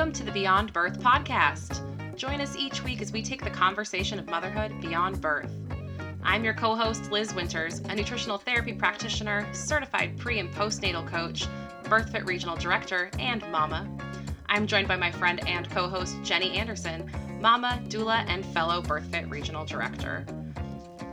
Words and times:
Welcome 0.00 0.14
to 0.14 0.24
the 0.24 0.32
Beyond 0.32 0.72
Birth 0.72 0.98
podcast. 0.98 1.82
Join 2.16 2.40
us 2.40 2.56
each 2.56 2.82
week 2.82 3.02
as 3.02 3.12
we 3.12 3.20
take 3.20 3.44
the 3.44 3.50
conversation 3.50 4.18
of 4.18 4.26
motherhood 4.28 4.80
beyond 4.80 5.20
birth. 5.20 5.52
I'm 6.22 6.42
your 6.42 6.54
co 6.54 6.74
host, 6.74 7.12
Liz 7.12 7.34
Winters, 7.34 7.80
a 7.80 7.94
nutritional 7.94 8.38
therapy 8.38 8.72
practitioner, 8.72 9.46
certified 9.52 10.16
pre 10.16 10.38
and 10.38 10.50
postnatal 10.54 11.06
coach, 11.06 11.46
BirthFit 11.82 12.24
Regional 12.24 12.56
Director, 12.56 13.10
and 13.18 13.42
mama. 13.52 13.86
I'm 14.46 14.66
joined 14.66 14.88
by 14.88 14.96
my 14.96 15.12
friend 15.12 15.46
and 15.46 15.68
co 15.68 15.86
host, 15.86 16.16
Jenny 16.22 16.52
Anderson, 16.52 17.10
mama, 17.38 17.78
doula, 17.88 18.24
and 18.26 18.42
fellow 18.46 18.80
BirthFit 18.80 19.30
Regional 19.30 19.66
Director. 19.66 20.24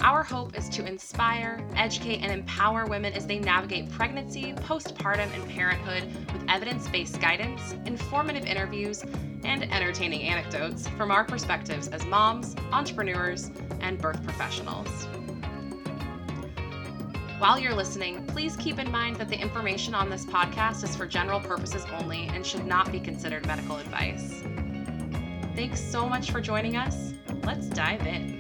Our 0.02 0.24
hope 0.24 0.56
is 0.56 0.70
to 0.70 0.86
inspire, 0.86 1.66
educate, 1.76 2.22
and 2.22 2.32
empower 2.32 2.86
women 2.86 3.14
as 3.14 3.26
they 3.26 3.40
navigate 3.40 3.92
pregnancy, 3.92 4.54
postpartum, 4.54 5.34
and 5.34 5.50
parenthood 5.50 6.04
with 6.32 6.44
evidence 6.48 6.88
based 6.88 7.20
guidance, 7.20 7.74
informative 7.86 8.46
interviews, 8.46 9.04
and 9.44 9.64
entertaining 9.72 10.24
anecdotes 10.24 10.88
from 10.90 11.12
our 11.12 11.24
perspectives 11.24 11.88
as 11.88 12.06
moms, 12.06 12.56
entrepreneurs, 12.72 13.50
and 13.82 13.98
birth 13.98 14.24
professionals. 14.24 15.08
While 17.40 17.60
you're 17.60 17.76
listening, 17.76 18.26
please 18.28 18.56
keep 18.56 18.80
in 18.80 18.92
mind 18.92 19.18
that 19.18 19.30
the 19.30 19.40
information 19.40 19.94
on 19.94 20.10
this 20.10 20.26
podcast 20.26 20.84
is 20.84 20.96
for 20.96 21.06
general 21.06 21.40
purposes 21.40 21.86
only 22.00 22.28
and 22.34 22.46
should 22.46 22.66
not 22.66 22.92
be 22.92 23.00
considered 23.00 23.46
medical 23.46 23.78
advice. 23.78 24.42
Thanks 25.56 25.80
so 25.80 26.08
much 26.08 26.32
for 26.32 26.42
joining 26.42 26.78
us. 26.78 27.14
Let's 27.44 27.68
dive 27.68 28.06
in. 28.08 28.37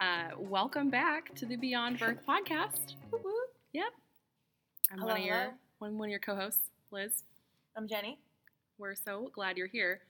Uh, 0.00 0.30
welcome 0.36 0.90
back 0.90 1.34
to 1.36 1.46
the 1.46 1.56
Beyond 1.56 1.98
Birth 1.98 2.18
podcast. 2.28 2.94
Yep. 3.72 3.84
I'm 4.90 4.98
Hello, 4.98 5.12
one 5.12 5.20
of 5.20 5.26
your 5.26 5.54
one, 5.78 5.98
one 5.98 6.08
of 6.08 6.10
your 6.10 6.18
co-hosts, 6.20 6.70
Liz. 6.90 7.22
I'm 7.76 7.86
Jenny. 7.86 8.18
We're 8.78 8.96
so 8.96 9.30
glad 9.32 9.56
you're 9.56 9.68
here. 9.68 10.00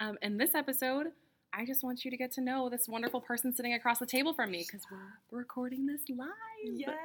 Um, 0.00 0.18
in 0.20 0.36
this 0.36 0.54
episode, 0.54 1.08
I 1.52 1.64
just 1.64 1.84
want 1.84 2.04
you 2.04 2.10
to 2.10 2.16
get 2.16 2.32
to 2.32 2.40
know 2.40 2.68
this 2.68 2.88
wonderful 2.88 3.20
person 3.20 3.54
sitting 3.54 3.74
across 3.74 3.98
the 3.98 4.06
table 4.06 4.34
from 4.34 4.50
me 4.50 4.64
because 4.66 4.84
we're 4.90 5.38
recording 5.38 5.86
this 5.86 6.02
live. 6.08 6.28
Yes. 6.64 6.96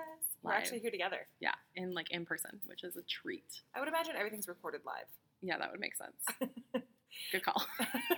We're 0.43 0.53
actually 0.53 0.79
here 0.79 0.91
together. 0.91 1.27
Yeah, 1.39 1.53
in 1.75 1.93
like 1.93 2.11
in 2.11 2.25
person, 2.25 2.59
which 2.65 2.83
is 2.83 2.97
a 2.97 3.03
treat. 3.03 3.61
I 3.75 3.79
would 3.79 3.87
imagine 3.87 4.15
everything's 4.17 4.47
recorded 4.47 4.81
live. 4.85 5.05
Yeah, 5.41 5.57
that 5.57 5.71
would 5.71 5.79
make 5.79 5.95
sense. 5.95 6.51
Good 7.31 7.43
call. 7.43 7.65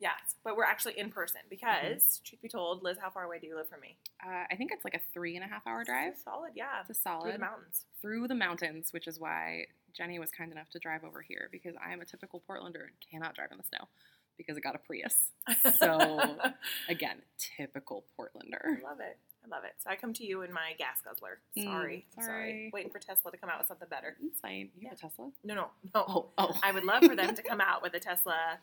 yes, 0.00 0.18
but 0.44 0.56
we're 0.56 0.64
actually 0.64 0.98
in 0.98 1.10
person 1.10 1.40
because, 1.50 2.20
truth 2.24 2.40
be 2.42 2.48
told, 2.48 2.82
Liz, 2.82 2.96
how 3.00 3.10
far 3.10 3.24
away 3.24 3.38
do 3.38 3.46
you 3.46 3.56
live 3.56 3.68
from 3.68 3.80
me? 3.80 3.96
Uh, 4.24 4.44
I 4.50 4.56
think 4.56 4.70
it's 4.72 4.84
like 4.84 4.94
a 4.94 5.00
three 5.12 5.36
and 5.36 5.44
a 5.44 5.48
half 5.48 5.66
hour 5.66 5.84
drive. 5.84 6.14
Solid, 6.24 6.52
yeah. 6.54 6.80
It's 6.80 6.90
a 6.90 7.00
solid 7.00 7.22
Through 7.24 7.32
the 7.32 7.38
mountains. 7.38 7.84
through 8.00 8.28
the 8.28 8.34
mountains, 8.34 8.92
which 8.92 9.06
is 9.06 9.18
why 9.18 9.66
Jenny 9.96 10.18
was 10.18 10.30
kind 10.30 10.52
enough 10.52 10.70
to 10.70 10.78
drive 10.78 11.04
over 11.04 11.22
here 11.22 11.48
because 11.50 11.74
I 11.84 11.92
am 11.92 12.00
a 12.00 12.04
typical 12.04 12.42
Portlander 12.48 12.82
and 12.84 12.92
cannot 13.10 13.34
drive 13.34 13.50
in 13.50 13.58
the 13.58 13.64
snow 13.64 13.88
because 14.36 14.56
I 14.56 14.60
got 14.60 14.74
a 14.76 14.78
Prius. 14.78 15.30
So 15.78 16.36
again, 16.88 17.18
typical 17.56 18.04
Portlander. 18.18 18.78
I 18.78 18.82
love 18.88 19.00
it. 19.00 19.18
I 19.48 19.54
love 19.54 19.64
it. 19.64 19.74
So 19.82 19.90
I 19.90 19.96
come 19.96 20.12
to 20.14 20.24
you 20.24 20.42
in 20.42 20.52
my 20.52 20.72
gas 20.78 21.00
guzzler. 21.04 21.38
Mm, 21.56 21.64
Sorry. 21.64 22.06
sorry. 22.20 22.70
Waiting 22.72 22.90
for 22.90 22.98
Tesla 22.98 23.30
to 23.30 23.36
come 23.36 23.50
out 23.50 23.58
with 23.58 23.66
something 23.68 23.88
better. 23.88 24.16
It's 24.24 24.40
fine. 24.40 24.70
You 24.78 24.88
have 24.88 24.98
a 24.98 25.00
Tesla? 25.00 25.30
No, 25.44 25.54
no, 25.54 25.66
no. 25.94 26.04
Oh, 26.08 26.26
oh. 26.38 26.58
I 26.62 26.72
would 26.72 26.84
love 26.84 27.04
for 27.04 27.16
them 27.16 27.34
to 27.34 27.42
come 27.48 27.60
out 27.60 27.82
with 27.82 27.94
a 27.94 28.00
Tesla 28.00 28.58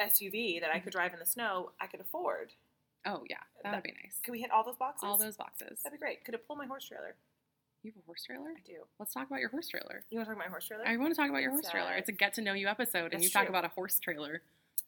SUV 0.00 0.60
that 0.60 0.70
I 0.72 0.78
could 0.78 0.92
drive 0.92 1.12
in 1.12 1.18
the 1.18 1.26
snow. 1.26 1.70
I 1.80 1.86
could 1.86 2.00
afford. 2.00 2.52
Oh 3.06 3.22
yeah, 3.28 3.36
that 3.62 3.74
would 3.74 3.82
be 3.82 3.92
nice. 4.02 4.18
Could 4.24 4.32
we 4.32 4.40
hit 4.40 4.50
all 4.50 4.64
those 4.64 4.76
boxes? 4.76 5.06
All 5.06 5.18
those 5.18 5.36
boxes. 5.36 5.80
That'd 5.84 5.98
be 5.98 6.02
great. 6.02 6.24
Could 6.24 6.34
it 6.34 6.46
pull 6.46 6.56
my 6.56 6.64
horse 6.64 6.86
trailer? 6.86 7.14
You 7.82 7.92
have 7.92 8.02
a 8.02 8.06
horse 8.06 8.24
trailer? 8.24 8.48
I 8.48 8.62
do. 8.66 8.78
Let's 8.98 9.12
talk 9.12 9.26
about 9.26 9.40
your 9.40 9.50
horse 9.50 9.68
trailer. 9.68 10.04
You 10.08 10.16
want 10.16 10.28
to 10.28 10.30
talk 10.30 10.36
about 10.36 10.48
my 10.48 10.50
horse 10.50 10.66
trailer? 10.66 10.88
I 10.88 10.96
want 10.96 11.14
to 11.14 11.20
talk 11.20 11.28
about 11.28 11.42
your 11.42 11.50
horse 11.50 11.64
It's, 11.64 11.70
trailer. 11.70 11.92
It's 11.92 12.08
a 12.08 12.12
get 12.12 12.32
to 12.34 12.40
know 12.40 12.54
you 12.54 12.66
episode, 12.66 13.12
and 13.12 13.22
you 13.22 13.28
talk 13.28 13.50
about 13.50 13.66
a 13.66 13.68
horse 13.68 13.98
trailer. 14.00 14.40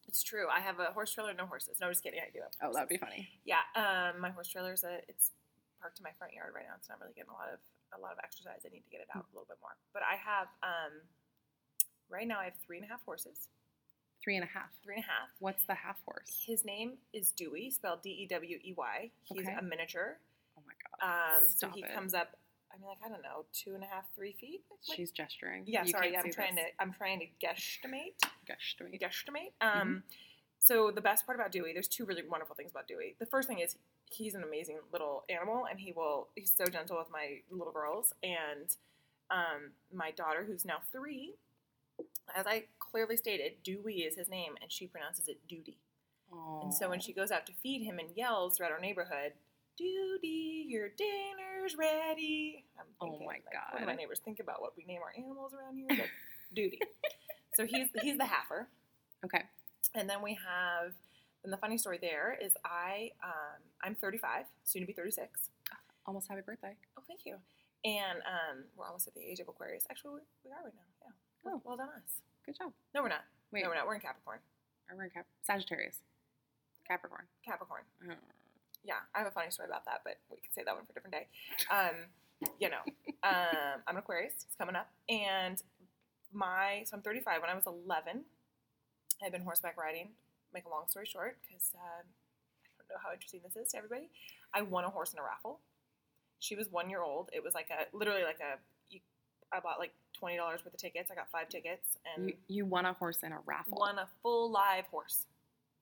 It's 0.07 0.23
true. 0.23 0.47
I 0.47 0.61
have 0.61 0.79
a 0.79 0.91
horse 0.93 1.11
trailer, 1.11 1.33
no 1.33 1.45
horses. 1.45 1.77
No, 1.81 1.89
just 1.89 2.03
kidding. 2.03 2.19
I 2.23 2.31
do 2.31 2.39
have. 2.41 2.51
Oh, 2.63 2.73
that 2.73 2.81
would 2.81 2.89
be 2.89 2.97
funny. 2.97 3.27
Yeah. 3.43 3.63
Um, 3.75 4.21
my 4.21 4.29
horse 4.29 4.47
trailer 4.47 4.71
is 4.73 4.83
a. 4.83 4.99
It's 5.07 5.31
parked 5.81 5.99
in 5.99 6.03
my 6.03 6.11
front 6.17 6.33
yard 6.33 6.53
right 6.55 6.63
now. 6.67 6.75
It's 6.79 6.87
not 6.89 6.99
really 6.99 7.13
getting 7.13 7.29
a 7.29 7.33
lot 7.35 7.49
of 7.51 7.59
a 7.97 7.99
lot 8.01 8.13
of 8.13 8.19
exercise. 8.23 8.63
I 8.65 8.69
need 8.73 8.83
to 8.87 8.89
get 8.89 9.01
it 9.01 9.07
out 9.15 9.25
a 9.27 9.31
little 9.35 9.47
bit 9.47 9.57
more. 9.61 9.75
But 9.93 10.03
I 10.03 10.15
have 10.15 10.47
um, 10.63 11.03
right 12.09 12.27
now 12.27 12.39
I 12.39 12.45
have 12.45 12.55
three 12.65 12.77
and 12.77 12.85
a 12.85 12.89
half 12.89 13.03
horses. 13.03 13.49
Three 14.23 14.35
and 14.35 14.43
a 14.43 14.47
half. 14.47 14.71
Three 14.83 14.95
and 14.95 15.03
a 15.03 15.07
half. 15.07 15.29
What's 15.39 15.63
the 15.65 15.75
half 15.75 15.97
horse? 16.05 16.39
His 16.45 16.63
name 16.65 16.97
is 17.13 17.31
Dewey, 17.31 17.69
spelled 17.69 18.01
D 18.01 18.09
E 18.09 18.27
W 18.31 18.57
E 18.63 18.73
Y. 18.75 19.11
He's 19.23 19.43
Okay. 19.45 19.55
a 19.59 19.61
miniature. 19.61 20.17
Oh 20.57 20.63
my 20.65 20.73
god. 20.79 21.37
Um, 21.37 21.49
Stop 21.49 21.71
so 21.71 21.75
he 21.75 21.83
it. 21.83 21.93
comes 21.93 22.13
up. 22.13 22.35
I 22.77 22.79
mean, 22.79 22.87
like 22.89 22.99
I 23.05 23.09
don't 23.09 23.23
know, 23.23 23.45
two 23.53 23.73
and 23.75 23.83
a 23.83 23.87
half, 23.87 24.05
three 24.15 24.33
feet. 24.39 24.61
Like- 24.69 24.95
She's 24.95 25.11
gesturing. 25.11 25.63
yeah. 25.65 25.83
You 25.83 25.91
sorry, 25.91 26.15
I'm 26.15 26.31
trying 26.31 26.55
this. 26.55 26.65
to. 26.65 26.81
I'm 26.81 26.93
trying 26.93 27.19
to 27.19 27.25
guesstimate. 27.45 27.91
Me. 27.91 28.99
guesstimate. 28.99 29.51
Mm-hmm. 29.61 29.81
Um, 29.81 30.03
So 30.59 30.91
the 30.91 31.01
best 31.01 31.25
part 31.25 31.37
about 31.39 31.51
Dewey, 31.51 31.71
there's 31.73 31.87
two 31.87 32.05
really 32.05 32.23
wonderful 32.27 32.55
things 32.55 32.71
about 32.71 32.87
Dewey. 32.87 33.15
The 33.19 33.25
first 33.25 33.47
thing 33.47 33.59
is 33.59 33.75
he's 34.09 34.35
an 34.35 34.43
amazing 34.43 34.79
little 34.91 35.23
animal, 35.29 35.65
and 35.69 35.79
he 35.79 35.91
will 35.91 36.27
he's 36.35 36.51
so 36.55 36.65
gentle 36.65 36.97
with 36.97 37.09
my 37.11 37.41
little 37.49 37.73
girls 37.73 38.13
and 38.23 38.75
um, 39.29 39.71
my 39.93 40.11
daughter, 40.11 40.43
who's 40.47 40.65
now 40.65 40.77
three. 40.91 41.35
As 42.35 42.45
I 42.45 42.65
clearly 42.79 43.17
stated, 43.17 43.53
Dewey 43.63 43.99
is 44.01 44.15
his 44.15 44.29
name, 44.29 44.53
and 44.61 44.71
she 44.71 44.85
pronounces 44.87 45.27
it 45.27 45.39
Duty. 45.47 45.77
Aww. 46.33 46.63
And 46.65 46.73
so 46.73 46.89
when 46.89 46.99
she 46.99 47.13
goes 47.13 47.31
out 47.31 47.45
to 47.47 47.53
feed 47.63 47.83
him 47.83 47.99
and 47.99 48.09
yells 48.15 48.57
throughout 48.57 48.71
our 48.71 48.79
neighborhood, 48.79 49.33
Duty, 49.77 50.65
your 50.67 50.89
dinner's 50.89 51.75
ready. 51.77 52.65
I'm 52.79 52.85
Oh 53.01 53.19
my 53.19 53.25
like, 53.25 53.43
what 53.71 53.79
do 53.79 53.85
my 53.85 53.95
neighbors 53.95 54.19
think 54.23 54.39
about 54.39 54.61
what 54.61 54.73
we 54.75 54.83
name 54.85 55.01
our 55.03 55.13
animals 55.17 55.53
around 55.53 55.75
here? 55.77 55.85
But 55.89 56.07
Duty. 56.55 56.79
So 57.53 57.65
he's 57.65 57.87
he's 58.01 58.17
the 58.17 58.23
halfer. 58.23 58.65
Okay. 59.25 59.43
And 59.95 60.09
then 60.09 60.21
we 60.21 60.33
have, 60.33 60.93
and 61.43 61.51
the 61.53 61.57
funny 61.57 61.77
story 61.77 61.97
there 62.01 62.37
is 62.41 62.51
I, 62.65 63.11
um, 63.23 63.61
I'm 63.81 63.95
35, 63.95 64.45
soon 64.63 64.81
to 64.81 64.85
be 64.85 64.93
36. 64.93 65.49
Almost 66.05 66.27
happy 66.27 66.41
birthday. 66.45 66.75
Oh, 66.97 67.03
thank 67.07 67.21
you. 67.25 67.35
And 67.85 68.19
um, 68.27 68.63
we're 68.75 68.85
almost 68.85 69.07
at 69.07 69.13
the 69.13 69.21
age 69.21 69.39
of 69.39 69.47
Aquarius. 69.47 69.85
Actually, 69.89 70.15
we, 70.15 70.19
we 70.45 70.51
are 70.51 70.63
right 70.63 70.73
now. 70.73 70.87
Yeah. 71.05 71.11
Well, 71.43 71.55
Oh. 71.57 71.61
well 71.65 71.77
done 71.77 71.89
us. 71.95 72.21
Good 72.45 72.57
job. 72.57 72.71
No, 72.93 73.01
we're 73.01 73.09
not. 73.09 73.23
Wait, 73.51 73.63
No, 73.63 73.69
we're 73.69 73.75
not. 73.75 73.87
We're 73.87 73.95
in 73.95 74.01
Capricorn. 74.01 74.39
we're 74.95 75.03
in 75.05 75.09
Cap- 75.09 75.25
Sagittarius. 75.43 75.99
Capricorn. 76.87 77.25
Capricorn. 77.45 77.83
Oh. 78.09 78.13
Yeah, 78.87 79.03
I 79.13 79.19
have 79.19 79.27
a 79.27 79.31
funny 79.31 79.51
story 79.51 79.67
about 79.67 79.83
that, 79.85 80.01
but 80.05 80.15
we 80.31 80.37
can 80.37 80.51
say 80.55 80.63
that 80.63 80.73
one 80.73 80.85
for 80.85 80.91
a 80.91 80.95
different 80.95 81.13
day. 81.13 81.27
Um, 81.69 82.07
you 82.59 82.69
know, 82.69 82.79
um, 83.23 83.83
I'm 83.85 83.95
an 83.95 83.97
Aquarius. 83.97 84.33
It's 84.47 84.55
coming 84.57 84.75
up, 84.75 84.89
and 85.09 85.61
my 86.31 86.83
so 86.85 86.95
I'm 86.95 87.01
35. 87.03 87.41
When 87.41 87.49
I 87.49 87.55
was 87.55 87.65
11, 87.67 88.23
I 89.21 89.23
had 89.25 89.31
been 89.33 89.41
horseback 89.41 89.75
riding. 89.77 90.09
Make 90.53 90.63
a 90.65 90.69
long 90.69 90.85
story 90.87 91.05
short, 91.05 91.37
because 91.43 91.73
um, 91.75 92.05
I 92.07 92.79
don't 92.79 92.89
know 92.95 93.01
how 93.03 93.13
interesting 93.13 93.41
this 93.43 93.57
is 93.61 93.71
to 93.71 93.77
everybody. 93.77 94.09
I 94.53 94.61
won 94.61 94.85
a 94.85 94.89
horse 94.89 95.11
in 95.11 95.19
a 95.19 95.23
raffle. 95.23 95.59
She 96.39 96.55
was 96.55 96.71
one 96.71 96.89
year 96.89 97.01
old. 97.03 97.29
It 97.33 97.43
was 97.43 97.53
like 97.53 97.67
a 97.69 97.93
literally 97.95 98.23
like 98.23 98.39
a. 98.39 98.57
You, 98.89 99.01
I 99.51 99.59
bought 99.59 99.79
like 99.79 99.91
twenty 100.17 100.37
dollars 100.37 100.61
worth 100.63 100.73
of 100.73 100.79
tickets. 100.79 101.11
I 101.11 101.15
got 101.15 101.29
five 101.29 101.49
tickets 101.49 101.97
and 102.15 102.29
You, 102.29 102.35
you 102.47 102.65
won 102.65 102.85
a 102.85 102.93
horse 102.93 103.17
in 103.23 103.33
a 103.33 103.39
raffle. 103.45 103.77
won 103.79 103.99
a 103.99 104.07
full 104.23 104.49
live 104.49 104.85
horse. 104.85 105.25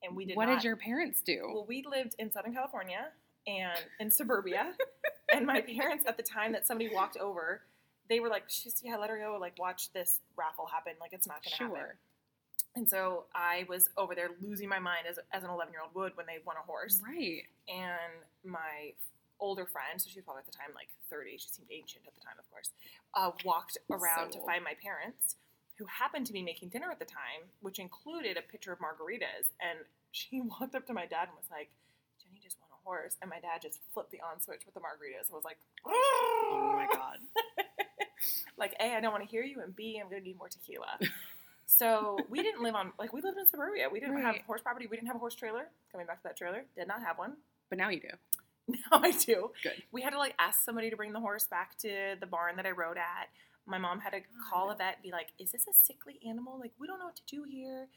And 0.04 0.16
we 0.16 0.26
did. 0.26 0.38
what 0.38 0.48
not, 0.48 0.56
did 0.56 0.64
your 0.64 0.76
parents 0.76 1.22
do? 1.22 1.52
well, 1.54 1.66
we 1.68 1.84
lived 1.90 2.16
in 2.20 2.32
Southern 2.32 2.54
California 2.54 3.08
and 3.48 3.80
in 4.00 4.12
suburbia, 4.12 4.74
and 5.34 5.46
my 5.46 5.62
parents 5.78 6.06
at 6.08 6.18
the 6.18 6.24
time 6.24 6.52
that 6.52 6.68
somebody 6.68 6.90
walked 6.94 7.18
over, 7.18 7.62
they 8.10 8.20
were 8.20 8.30
like, 8.30 8.44
"She's 8.48 8.82
yeah, 8.84 8.98
let 8.98 9.10
her 9.10 9.18
go. 9.18 9.38
Like, 9.40 9.58
watch 9.60 9.92
this 9.94 10.20
raffle 10.36 10.66
happen. 10.66 10.94
Like, 11.00 11.14
it's 11.14 11.28
not 11.28 11.44
gonna 11.44 11.56
happen." 11.56 11.82
sure. 11.82 11.96
And 12.76 12.90
so 12.90 13.26
I 13.34 13.66
was 13.70 13.90
over 13.98 14.16
there 14.16 14.32
losing 14.42 14.68
my 14.68 14.80
mind 14.80 15.08
as, 15.10 15.18
as 15.32 15.44
an 15.44 15.50
11 15.50 15.72
year 15.72 15.82
old 15.82 15.96
would 15.96 16.18
when 16.18 16.26
they 16.26 16.40
won 16.46 16.58
a 16.60 16.66
horse. 16.66 17.02
Right. 17.06 17.44
And 17.70 18.20
my 18.44 18.92
older 19.40 19.66
friend, 19.66 20.00
so 20.00 20.10
she 20.10 20.20
was 20.20 20.26
probably 20.26 20.42
at 20.42 20.52
the 20.52 20.58
time 20.58 20.76
like 20.76 20.90
30, 21.10 21.38
she 21.38 21.48
seemed 21.48 21.70
ancient 21.72 22.04
at 22.08 22.14
the 22.16 22.22
time, 22.22 22.36
of 22.40 22.50
course, 22.52 22.72
uh, 23.16 23.32
walked 23.46 23.78
around 23.90 24.34
So 24.34 24.40
to 24.40 24.46
find 24.46 24.64
my 24.64 24.76
parents, 24.84 25.36
who 25.78 25.86
happened 25.86 26.26
to 26.28 26.34
be 26.34 26.42
making 26.42 26.70
dinner 26.70 26.90
at 26.92 27.00
the 27.00 27.06
time, 27.06 27.52
which 27.62 27.80
included 27.80 28.38
a 28.38 28.42
picture 28.42 28.72
of 28.72 28.80
margaritas. 28.80 29.52
And 29.60 29.80
she 30.12 30.42
walked 30.60 30.76
up 30.76 30.88
to 30.88 30.94
my 30.94 31.06
dad 31.06 31.28
and 31.28 31.38
was 31.38 31.50
like, 31.52 31.70
Jenny 32.22 32.40
just 32.42 32.58
won 32.62 32.70
a 32.72 32.80
horse. 32.84 33.18
And 33.22 33.30
my 33.30 33.40
dad 33.40 33.62
just 33.62 33.80
flipped 33.94 34.12
the 34.12 34.20
on 34.22 34.42
switch 34.42 34.62
with 34.66 34.74
the 34.74 34.82
margaritas 34.82 35.28
and 35.28 35.36
was 35.36 35.46
like, 35.46 35.58
Oh 35.86 36.74
my 36.76 36.88
god. 36.92 37.20
like, 38.58 38.74
A, 38.80 38.96
I 38.96 39.02
don't 39.02 39.12
want 39.12 39.24
to 39.24 39.30
hear 39.30 39.44
you, 39.44 39.62
and 39.62 39.76
B, 39.76 40.00
I'm 40.02 40.10
going 40.10 40.22
to 40.22 40.28
need 40.28 40.38
more 40.38 40.50
tequila. 40.50 40.98
So 41.66 42.18
we 42.30 42.42
didn't 42.44 42.62
live 42.62 42.76
on 42.76 42.92
like 43.00 43.12
we 43.12 43.22
lived 43.22 43.38
in 43.38 43.48
suburbia. 43.48 43.90
We 43.92 44.00
didn't 44.00 44.22
have 44.22 44.36
horse 44.46 44.62
property. 44.62 44.88
We 44.88 44.98
didn't 44.98 45.08
have 45.08 45.16
a 45.16 45.20
horse 45.20 45.36
trailer. 45.36 45.68
Coming 45.92 46.06
back 46.06 46.18
to 46.18 46.24
that 46.26 46.38
trailer, 46.38 46.64
did 46.76 46.88
not 46.88 47.02
have 47.02 47.18
one. 47.18 47.34
But 47.70 47.80
now 47.80 47.90
you 47.90 48.02
do. 48.02 48.10
Now 48.68 49.00
I 49.04 49.12
do. 49.12 49.52
Good. 49.62 49.84
We 49.92 50.02
had 50.02 50.12
to 50.12 50.18
like 50.18 50.34
ask 50.40 50.64
somebody 50.64 50.90
to 50.90 50.96
bring 50.96 51.14
the 51.14 51.20
horse 51.20 51.46
back 51.46 51.78
to 51.80 52.16
the 52.20 52.26
barn 52.26 52.56
that 52.56 52.66
I 52.66 52.72
rode 52.72 52.98
at. 52.98 53.30
My 53.68 53.78
mom 53.78 54.00
had 54.02 54.12
to 54.12 54.22
call 54.50 54.70
a 54.70 54.76
vet 54.76 54.96
and 54.96 55.04
be 55.04 55.12
like, 55.12 55.30
"Is 55.40 55.52
this 55.52 55.68
a 55.68 55.74
sickly 55.74 56.20
animal? 56.28 56.60
Like 56.60 56.74
we 56.80 56.88
don't 56.88 57.00
know 57.00 57.06
what 57.06 57.16
to 57.18 57.26
do 57.28 57.44
here." 57.44 57.88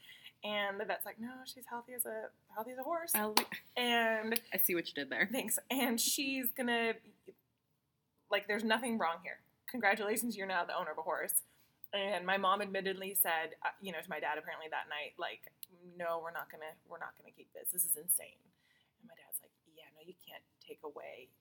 And 0.43 0.79
the 0.79 0.85
vet's 0.85 1.05
like, 1.05 1.19
"No, 1.19 1.29
she's 1.45 1.65
healthy 1.69 1.93
as 1.93 2.05
a 2.05 2.29
healthy 2.53 2.71
as 2.71 2.79
a 2.79 2.83
horse." 2.83 3.11
I'll, 3.15 3.35
And 3.77 4.39
I 4.53 4.57
see 4.57 4.75
what 4.75 4.87
you 4.87 4.93
did 4.93 5.09
there. 5.09 5.27
thanks. 5.31 5.59
And 5.69 5.99
she's 5.99 6.51
gonna 6.51 6.93
like, 8.31 8.47
there's 8.47 8.63
nothing 8.63 8.97
wrong 8.97 9.17
here. 9.23 9.41
Congratulations, 9.69 10.37
you're 10.37 10.47
now 10.47 10.65
the 10.65 10.77
owner 10.77 10.91
of 10.91 10.97
a 10.97 11.01
horse. 11.05 11.41
And 11.93 12.25
my 12.25 12.37
mom 12.37 12.61
admittedly 12.61 13.17
said, 13.17 13.57
uh, 13.65 13.73
you 13.81 13.91
know, 13.91 13.97
to 13.97 14.09
my 14.09 14.19
dad 14.21 14.37
apparently 14.37 14.69
that 14.69 14.85
night, 14.93 15.17
like, 15.17 15.49
no, 15.97 16.21
we're 16.21 16.33
not 16.33 16.45
gonna, 16.53 16.77
we're 16.85 17.01
not 17.01 17.17
gonna 17.17 17.33
keep 17.33 17.49
this. 17.57 17.73
This 17.73 17.81
is 17.85 17.97
insane. 17.97 18.37
And 19.01 19.09
my 19.09 19.17
dad's 19.17 19.41
like, 19.41 19.49
yeah, 19.73 19.89
no, 19.97 20.05
you 20.05 20.13
can't 20.21 20.45
take 20.61 20.85
away 20.85 21.33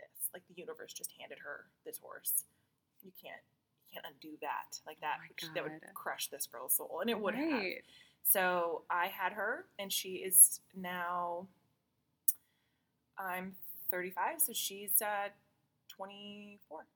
this. 0.00 0.32
Like 0.32 0.48
the 0.48 0.56
universe 0.56 0.96
just 0.96 1.12
handed 1.20 1.44
her 1.44 1.68
this 1.84 2.00
horse. 2.00 2.48
You 3.04 3.12
can't, 3.20 3.44
can't 3.92 4.06
undo 4.06 4.36
that. 4.40 4.78
Like 4.86 5.00
that, 5.00 5.16
Oh 5.20 5.26
which- 5.28 5.54
that 5.54 5.62
would 5.64 5.80
crush 5.94 6.28
this 6.28 6.46
girl's 6.46 6.74
soul, 6.74 6.98
and 7.00 7.10
it 7.10 7.18
would 7.20 7.34
have. 7.34 7.62
So 8.24 8.82
I 8.90 9.06
had 9.06 9.32
her, 9.32 9.66
and 9.78 9.92
she 9.92 10.16
is 10.16 10.60
now. 10.74 11.46
I'm 13.18 13.54
35, 13.90 14.40
so 14.40 14.52
she's 14.52 15.00
uh, 15.02 15.28
24. 15.88 16.86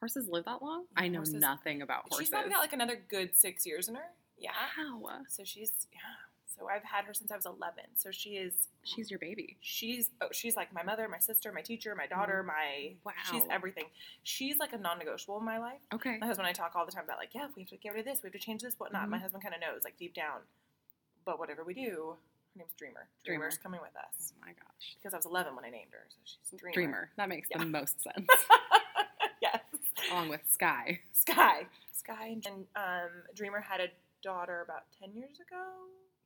Horses 0.00 0.28
live 0.28 0.44
that 0.44 0.60
long? 0.62 0.84
I 0.96 1.08
know 1.08 1.20
Horses- 1.20 1.34
nothing 1.34 1.80
about 1.82 2.02
horses. 2.08 2.18
She's 2.26 2.30
probably 2.30 2.50
got 2.50 2.58
like 2.60 2.72
another 2.74 3.00
good 3.08 3.36
six 3.36 3.64
years 3.64 3.88
in 3.88 3.94
her. 3.94 4.10
Yeah. 4.38 4.50
wow. 5.00 5.20
So 5.28 5.42
she's 5.44 5.72
yeah. 5.92 5.98
So 6.58 6.68
I've 6.68 6.84
had 6.84 7.04
her 7.06 7.14
since 7.14 7.32
I 7.32 7.36
was 7.36 7.46
11. 7.46 7.84
So 7.96 8.10
she 8.10 8.30
is. 8.36 8.52
She's 8.84 9.10
your 9.10 9.18
baby. 9.18 9.56
She's 9.60 10.10
oh, 10.20 10.28
she's 10.32 10.56
like 10.56 10.72
my 10.72 10.82
mother, 10.82 11.08
my 11.08 11.18
sister, 11.18 11.50
my 11.52 11.62
teacher, 11.62 11.94
my 11.96 12.06
daughter, 12.06 12.42
my 12.42 12.92
Wow. 13.04 13.12
she's 13.30 13.42
everything. 13.50 13.84
She's 14.22 14.58
like 14.58 14.72
a 14.72 14.78
non-negotiable 14.78 15.38
in 15.38 15.44
my 15.44 15.58
life. 15.58 15.80
Okay. 15.92 16.18
My 16.20 16.26
husband 16.26 16.46
and 16.48 16.56
I 16.56 16.58
talk 16.58 16.76
all 16.76 16.86
the 16.86 16.92
time 16.92 17.04
about 17.04 17.18
like, 17.18 17.30
yeah, 17.34 17.46
we 17.56 17.62
have 17.62 17.70
to 17.70 17.76
get 17.76 17.92
rid 17.92 18.00
of 18.00 18.06
this, 18.06 18.22
we 18.22 18.28
have 18.28 18.32
to 18.34 18.38
change 18.38 18.62
this, 18.62 18.74
whatnot. 18.78 19.08
My 19.08 19.18
Mhm. 19.18 19.22
husband 19.22 19.42
kind 19.42 19.54
of 19.54 19.60
knows, 19.60 19.84
like 19.84 19.96
deep 19.96 20.14
down. 20.14 20.40
But 21.24 21.38
whatever 21.38 21.64
we 21.64 21.74
do, 21.74 22.16
her 22.54 22.58
name's 22.58 22.74
Dreamer. 22.76 23.08
Dreamer. 23.24 23.38
Dreamer's 23.40 23.58
coming 23.58 23.80
with 23.80 23.96
us. 23.96 24.32
Oh 24.36 24.40
my 24.46 24.52
gosh. 24.52 24.96
because 25.00 25.14
I 25.14 25.16
was 25.16 25.26
11 25.26 25.56
when 25.56 25.64
I 25.64 25.70
named 25.70 25.90
her, 25.92 26.04
so 26.08 26.16
she's 26.24 26.60
Dreamer. 26.60 26.74
Dreamer. 26.74 27.10
That 27.16 27.28
makes 27.28 27.48
Yeah. 27.50 27.58
the 27.58 27.66
most 27.66 28.00
sense. 28.02 28.28
yes. 29.42 29.60
Along 30.10 30.28
with 30.28 30.42
Sky. 30.52 31.00
Sky. 31.12 31.66
Sky 31.92 32.36
and 32.44 32.66
um, 32.76 33.10
Dreamer 33.34 33.60
had 33.60 33.80
a 33.80 33.88
daughter 34.22 34.60
about 34.62 34.84
10 35.00 35.14
years 35.14 35.40
ago. 35.40 35.64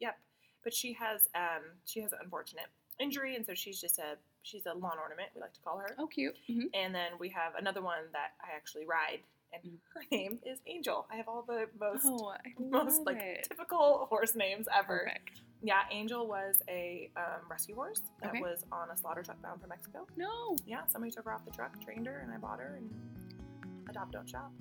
Yep. 0.00 0.18
But 0.64 0.74
she 0.74 0.92
has 0.94 1.28
um, 1.34 1.62
she 1.84 2.00
has 2.00 2.12
an 2.12 2.18
unfortunate 2.22 2.66
injury, 3.00 3.36
and 3.36 3.46
so 3.46 3.54
she's 3.54 3.80
just 3.80 3.98
a 3.98 4.16
she's 4.42 4.66
a 4.66 4.74
lawn 4.74 4.98
ornament. 5.00 5.28
We 5.34 5.40
like 5.40 5.52
to 5.54 5.60
call 5.60 5.78
her. 5.78 5.94
Oh, 5.98 6.06
cute. 6.06 6.36
hmm 6.46 6.66
And 6.74 6.94
then 6.94 7.12
we 7.18 7.28
have 7.30 7.54
another 7.56 7.80
one 7.82 8.04
that 8.12 8.32
I 8.42 8.54
actually 8.56 8.86
ride, 8.86 9.20
and 9.52 9.62
Mhm. 9.62 9.78
her 9.94 10.02
name 10.10 10.38
is 10.44 10.58
Angel. 10.66 11.06
I 11.10 11.16
have 11.16 11.28
all 11.28 11.42
the 11.42 11.68
most 11.78 12.04
Oh, 12.06 12.34
most 12.58 13.06
like 13.06 13.18
it. 13.18 13.46
typical 13.48 14.06
horse 14.10 14.34
names 14.34 14.66
ever. 14.76 15.04
Perfect. 15.06 15.42
Yeah, 15.62 15.82
Angel 15.90 16.26
was 16.26 16.60
a 16.68 17.10
um, 17.16 17.48
rescue 17.50 17.74
horse 17.74 18.00
that 18.22 18.30
Okay. 18.30 18.40
was 18.40 18.64
on 18.70 18.90
a 18.90 18.96
slaughter 18.96 19.22
truck 19.24 19.40
bound 19.42 19.60
for 19.60 19.66
Mexico. 19.66 20.06
No. 20.16 20.56
Yeah, 20.66 20.86
somebody 20.86 21.10
took 21.10 21.24
her 21.24 21.32
off 21.32 21.44
the 21.44 21.50
truck, 21.50 21.80
trained 21.82 22.06
her, 22.06 22.18
and 22.20 22.30
I 22.32 22.36
bought 22.36 22.60
her. 22.60 22.76
And 22.76 22.90
adopt, 23.88 24.12
don't 24.12 24.28
shop. 24.28 24.52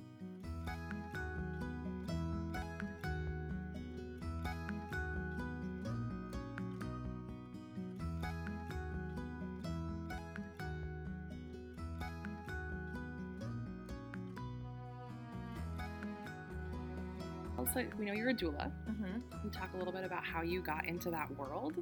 Also, 17.68 17.86
we 18.00 18.06
know 18.06 18.14
you're 18.14 18.30
a 18.30 18.34
doula. 18.34 18.72
Mm-hmm. 18.90 19.04
Can 19.04 19.42
you 19.44 19.50
talk 19.50 19.72
a 19.74 19.78
little 19.78 19.92
bit 19.92 20.06
about 20.06 20.24
how 20.24 20.42
you 20.42 20.62
got 20.62 20.88
into 20.88 21.12
that 21.12 21.30
world? 21.38 21.76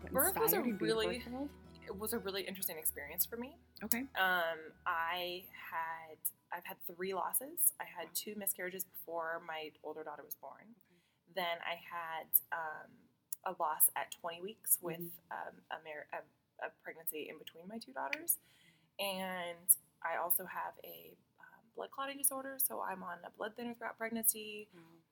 What 0.00 0.12
Birth 0.12 0.38
was 0.40 0.52
a 0.52 0.56
inspired 0.56 0.66
you 0.66 0.72
to 0.72 0.78
be 0.78 0.84
in 0.84 0.88
the 0.88 0.94
really-? 0.94 1.48
It 1.86 1.98
was 1.98 2.12
a 2.14 2.18
really 2.18 2.42
interesting 2.42 2.78
experience 2.78 3.26
for 3.26 3.36
me. 3.36 3.56
Okay. 3.84 4.00
Um, 4.18 4.58
I 4.86 5.44
had 5.52 6.16
I've 6.52 6.64
had 6.64 6.76
three 6.86 7.12
losses. 7.14 7.74
I 7.80 7.84
had 7.84 8.08
two 8.14 8.34
miscarriages 8.36 8.84
before 8.84 9.42
my 9.46 9.70
older 9.84 10.02
daughter 10.02 10.22
was 10.24 10.34
born. 10.34 10.74
Then 11.34 11.58
I 11.62 11.76
had 11.76 12.26
um, 12.50 12.90
a 13.44 13.62
loss 13.62 13.90
at 13.94 14.10
20 14.20 14.40
weeks 14.40 14.78
with 14.80 15.04
um, 15.30 15.54
a, 15.70 15.76
mar- 15.84 16.08
a, 16.14 16.66
a 16.66 16.70
pregnancy 16.82 17.28
in 17.28 17.38
between 17.38 17.68
my 17.68 17.78
two 17.78 17.92
daughters, 17.92 18.38
and 18.98 19.68
I 20.02 20.16
also 20.16 20.46
have 20.46 20.72
a 20.82 21.14
blood 21.76 21.90
clotting 21.90 22.18
disorder. 22.18 22.56
So 22.58 22.80
I'm 22.82 23.02
on 23.02 23.18
a 23.26 23.30
blood 23.36 23.52
thinner 23.56 23.74
throughout 23.74 23.98
pregnancy. 23.98 24.68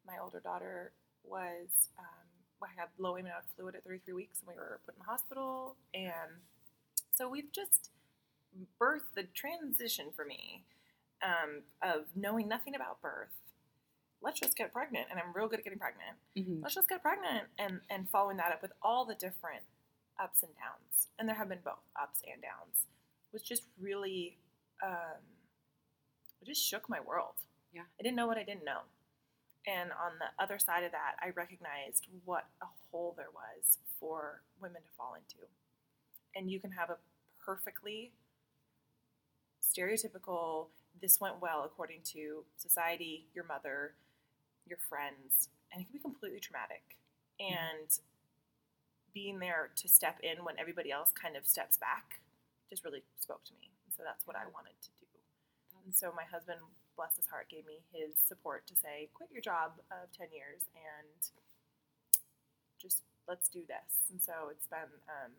My 0.07 0.15
older 0.23 0.41
daughter 0.41 0.93
was 1.23 1.69
um, 1.99 2.07
I 2.63 2.69
had 2.81 2.89
low 2.99 3.17
amniotic 3.17 3.45
fluid 3.57 3.75
at 3.75 3.85
33 3.85 4.15
weeks, 4.15 4.41
and 4.41 4.49
we 4.49 4.55
were 4.55 4.81
put 4.87 4.95
in 4.95 5.01
the 5.01 5.05
hospital. 5.11 5.77
And 5.93 6.41
so 7.13 7.29
we've 7.29 7.53
just 7.53 7.91
birthed 8.81 9.13
the 9.15 9.25
transition 9.35 10.07
for 10.17 10.25
me 10.25 10.65
um, 11.23 11.63
of 11.83 12.05
knowing 12.15 12.49
nothing 12.49 12.75
about 12.75 13.01
birth. 13.03 13.29
Let's 14.23 14.41
just 14.41 14.57
get 14.57 14.73
pregnant, 14.73 15.09
and 15.11 15.21
I'm 15.21 15.35
real 15.35 15.49
good 15.49 15.59
at 15.59 15.65
getting 15.65 15.79
pregnant. 15.79 16.17
Mhm. 16.37 16.63
Let's 16.63 16.75
just 16.75 16.89
get 16.89 17.03
pregnant, 17.03 17.49
and 17.59 17.83
and 17.91 18.09
following 18.09 18.39
that 18.39 18.53
up 18.53 18.63
with 18.63 18.73
all 18.81 19.05
the 19.05 19.15
different 19.15 19.65
ups 20.19 20.43
and 20.43 20.53
downs, 20.57 21.09
and 21.19 21.29
there 21.29 21.37
have 21.37 21.49
been 21.51 21.61
both 21.63 21.83
ups 22.01 22.23
and 22.31 22.41
downs. 22.41 22.87
Was 23.33 23.43
just 23.43 23.65
really, 23.79 24.39
um, 24.83 25.21
it 26.45 26.51
just 26.51 26.65
shook 26.65 26.89
my 26.89 27.01
world. 27.01 27.35
Yeah. 27.73 27.83
I 27.99 28.03
didn't 28.03 28.17
know 28.17 28.27
what 28.27 28.39
I 28.39 28.45
didn't 28.45 28.65
know. 28.65 28.81
And 29.67 29.91
on 29.93 30.13
the 30.19 30.43
other 30.43 30.59
side 30.59 30.85
of 30.85 30.93
that, 30.93 31.17
I 31.23 31.31
recognized 31.31 32.07
what 32.25 32.45
a 32.61 32.67
hole 32.91 33.15
there 33.17 33.33
was 33.33 33.79
for 33.99 34.43
women 34.61 34.83
to 34.83 34.93
fall 34.97 35.15
into. 35.15 35.47
And 36.37 36.51
you 36.51 36.61
can 36.61 36.73
have 36.73 36.91
a 36.91 36.99
perfectly 37.45 38.13
stereotypical, 39.63 40.67
this 41.01 41.21
went 41.21 41.41
well 41.41 41.63
according 41.65 42.01
to 42.13 42.45
society, 42.57 43.27
your 43.35 43.45
mother, 43.45 43.95
your 44.67 44.79
friends, 44.79 45.49
and 45.73 45.81
it 45.81 45.87
can 45.87 45.93
be 45.95 45.99
completely 45.99 46.41
traumatic. 46.41 46.97
Mm-hmm. 47.41 47.55
And 47.55 47.99
being 49.15 49.39
there 49.39 49.71
to 49.77 49.89
step 49.89 50.19
in 50.23 50.45
when 50.45 50.59
everybody 50.59 50.91
else 50.91 51.11
kind 51.11 51.37
of 51.37 51.47
steps 51.47 51.77
back 51.77 52.21
just 52.69 52.85
really 52.85 53.03
spoke 53.19 53.45
to 53.45 53.53
me. 53.55 53.71
And 53.87 53.95
so 53.97 54.03
that's 54.05 54.27
what 54.27 54.37
I 54.37 54.45
wanted 54.53 54.75
to 54.83 54.89
do. 54.89 54.94
And 55.85 55.95
so 55.95 56.13
my 56.17 56.25
husband, 56.25 56.61
bless 56.97 57.17
his 57.17 57.27
heart, 57.27 57.49
gave 57.51 57.67
me 57.67 57.83
his 57.93 58.15
support 58.27 58.67
to 58.69 58.75
say, 58.77 59.09
quit 59.15 59.29
your 59.33 59.43
job 59.43 59.73
of 59.91 60.11
10 60.17 60.29
years 60.33 60.63
and 60.75 61.11
just 62.81 63.03
let's 63.29 63.49
do 63.49 63.61
this. 63.67 64.09
And 64.11 64.23
so 64.23 64.49
it's 64.51 64.67
been 64.67 64.93
um, 65.09 65.33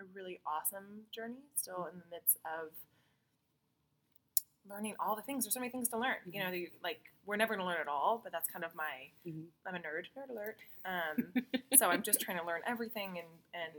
a 0.00 0.04
really 0.14 0.40
awesome 0.46 1.06
journey, 1.14 1.44
still 1.54 1.86
in 1.92 1.98
the 1.98 2.08
midst 2.10 2.38
of 2.44 2.70
learning 4.68 4.94
all 5.00 5.16
the 5.16 5.22
things. 5.22 5.44
There's 5.44 5.54
so 5.54 5.60
many 5.60 5.70
things 5.70 5.88
to 5.90 5.98
learn. 5.98 6.16
You 6.30 6.40
know, 6.44 6.50
the, 6.50 6.68
like 6.82 7.00
we're 7.24 7.36
never 7.36 7.54
going 7.54 7.64
to 7.64 7.70
learn 7.70 7.80
it 7.80 7.88
all, 7.88 8.20
but 8.22 8.32
that's 8.32 8.48
kind 8.50 8.64
of 8.64 8.74
my, 8.74 9.10
Mhm. 9.26 9.46
I'm 9.66 9.74
a 9.74 9.78
nerd, 9.78 10.06
nerd 10.16 10.30
alert. 10.30 10.56
Um, 10.84 11.32
so 11.76 11.88
I'm 11.88 12.02
just 12.02 12.20
trying 12.20 12.38
to 12.38 12.44
learn 12.44 12.62
everything 12.66 13.18
and, 13.18 13.28
and 13.54 13.72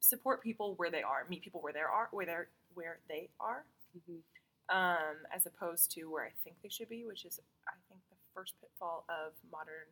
support 0.00 0.42
people 0.42 0.74
where 0.76 0.90
they 0.90 1.02
are, 1.02 1.26
meet 1.28 1.42
people 1.42 1.60
where 1.62 1.72
they 1.72 1.80
are, 1.80 2.08
where 2.10 2.26
they're, 2.26 2.48
where 2.74 2.98
they 3.08 3.28
are 3.40 3.64
Mhm. 3.96 4.20
Um, 4.68 5.16
as 5.34 5.46
opposed 5.46 5.90
to 5.92 6.04
where 6.10 6.24
I 6.24 6.30
think 6.44 6.56
they 6.62 6.68
should 6.68 6.88
be, 6.88 7.04
which 7.04 7.24
is, 7.24 7.40
I 7.68 7.72
think, 7.88 8.00
the 8.10 8.16
first 8.34 8.54
pitfall 8.60 9.04
of 9.08 9.32
modern 9.50 9.88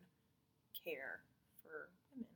care 0.83 1.21
for 1.61 1.89
women. 2.15 2.27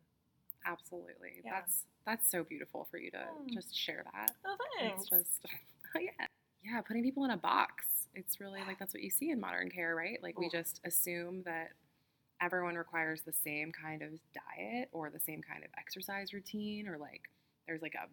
Absolutely. 0.66 1.42
Yeah. 1.44 1.52
That's 1.52 1.84
that's 2.06 2.30
so 2.30 2.44
beautiful 2.44 2.88
for 2.92 2.98
you 2.98 3.10
to 3.12 3.18
Mm. 3.18 3.50
just 3.54 3.76
share 3.76 4.04
that. 4.14 4.32
Oh, 4.46 4.58
It's 4.82 5.10
just 5.10 5.46
oh 5.96 6.00
yeah. 6.00 6.28
Yeah, 6.64 6.82
putting 6.82 7.04
people 7.04 7.26
in 7.26 7.32
a 7.32 7.38
box. 7.38 7.86
It's 8.14 8.40
really 8.40 8.62
like 8.68 8.80
that's 8.80 8.94
what 8.94 9.04
you 9.04 9.10
see 9.10 9.30
in 9.32 9.40
modern 9.40 9.70
care, 9.70 9.96
right? 9.96 10.22
Like 10.22 10.40
we 10.40 10.50
just 10.50 10.82
assume 10.86 11.44
that 11.44 11.72
everyone 12.42 12.76
requires 12.76 13.22
the 13.22 13.34
same 13.34 13.72
kind 13.72 14.02
of 14.02 14.10
diet 14.34 14.90
or 14.92 15.10
the 15.10 15.20
same 15.20 15.42
kind 15.42 15.64
of 15.64 15.70
exercise 15.78 16.34
routine 16.34 16.88
or 16.88 16.98
like 16.98 17.22
there's 17.68 17.82
like 17.82 17.96
a 17.96 18.08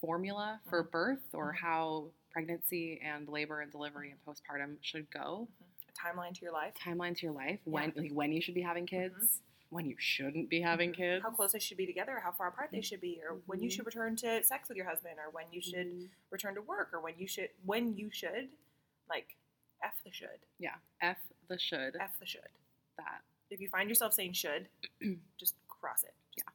formula 0.00 0.60
for 0.68 0.84
Mhm. 0.84 0.90
birth 0.90 1.34
or 1.34 1.52
Mhm. 1.52 1.56
how 1.58 2.10
pregnancy 2.40 3.00
and 3.02 3.26
labor 3.30 3.60
and 3.62 3.72
delivery 3.72 4.10
and 4.12 4.18
postpartum 4.26 4.76
should 4.82 5.10
go. 5.10 5.48
a 5.88 5.92
timeline 5.98 6.34
to 6.34 6.42
your 6.42 6.52
life. 6.52 6.74
Timeline 6.78 7.16
to 7.16 7.22
your 7.22 7.32
life, 7.34 7.58
when 7.64 7.92
like 7.96 8.12
when 8.12 8.30
you 8.30 8.42
should 8.42 8.54
be 8.54 8.60
having 8.60 8.84
kids, 8.86 9.40
when 9.70 9.86
you 9.86 9.96
shouldn't 9.98 10.50
be 10.50 10.60
having 10.60 10.92
kids. 10.92 11.22
How 11.22 11.30
close 11.30 11.52
they 11.52 11.58
should 11.58 11.78
be 11.78 11.86
together, 11.86 12.20
how 12.22 12.32
far 12.32 12.48
apart 12.48 12.68
they 12.72 12.82
should 12.82 13.00
be, 13.00 13.22
or 13.26 13.36
when 13.46 13.60
you 13.60 13.70
Mhm. 13.70 13.72
should 13.72 13.86
return 13.86 14.16
to 14.16 14.42
sex 14.44 14.68
with 14.68 14.76
your 14.76 14.86
husband, 14.86 15.14
or 15.18 15.30
when 15.30 15.46
you 15.50 15.62
should 15.62 16.10
return 16.30 16.54
to 16.56 16.60
work, 16.60 16.90
or 16.92 17.00
when 17.00 17.14
you 17.18 17.26
should 17.26 17.48
when 17.64 17.96
you 17.96 18.10
should 18.10 18.50
like 19.08 19.34
F 19.82 19.94
the 20.04 20.12
should. 20.12 20.40
Yeah. 20.58 20.76
F 21.00 21.16
the 21.48 21.58
should. 21.58 21.96
F 21.98 22.18
the 22.20 22.26
should. 22.26 22.48
That. 22.98 23.22
If 23.48 23.60
you 23.62 23.68
find 23.68 23.88
yourself 23.88 24.12
saying 24.12 24.34
should, 24.34 24.68
just 25.38 25.54
cross 25.68 26.04
it. 26.04 26.14
Just 26.34 26.48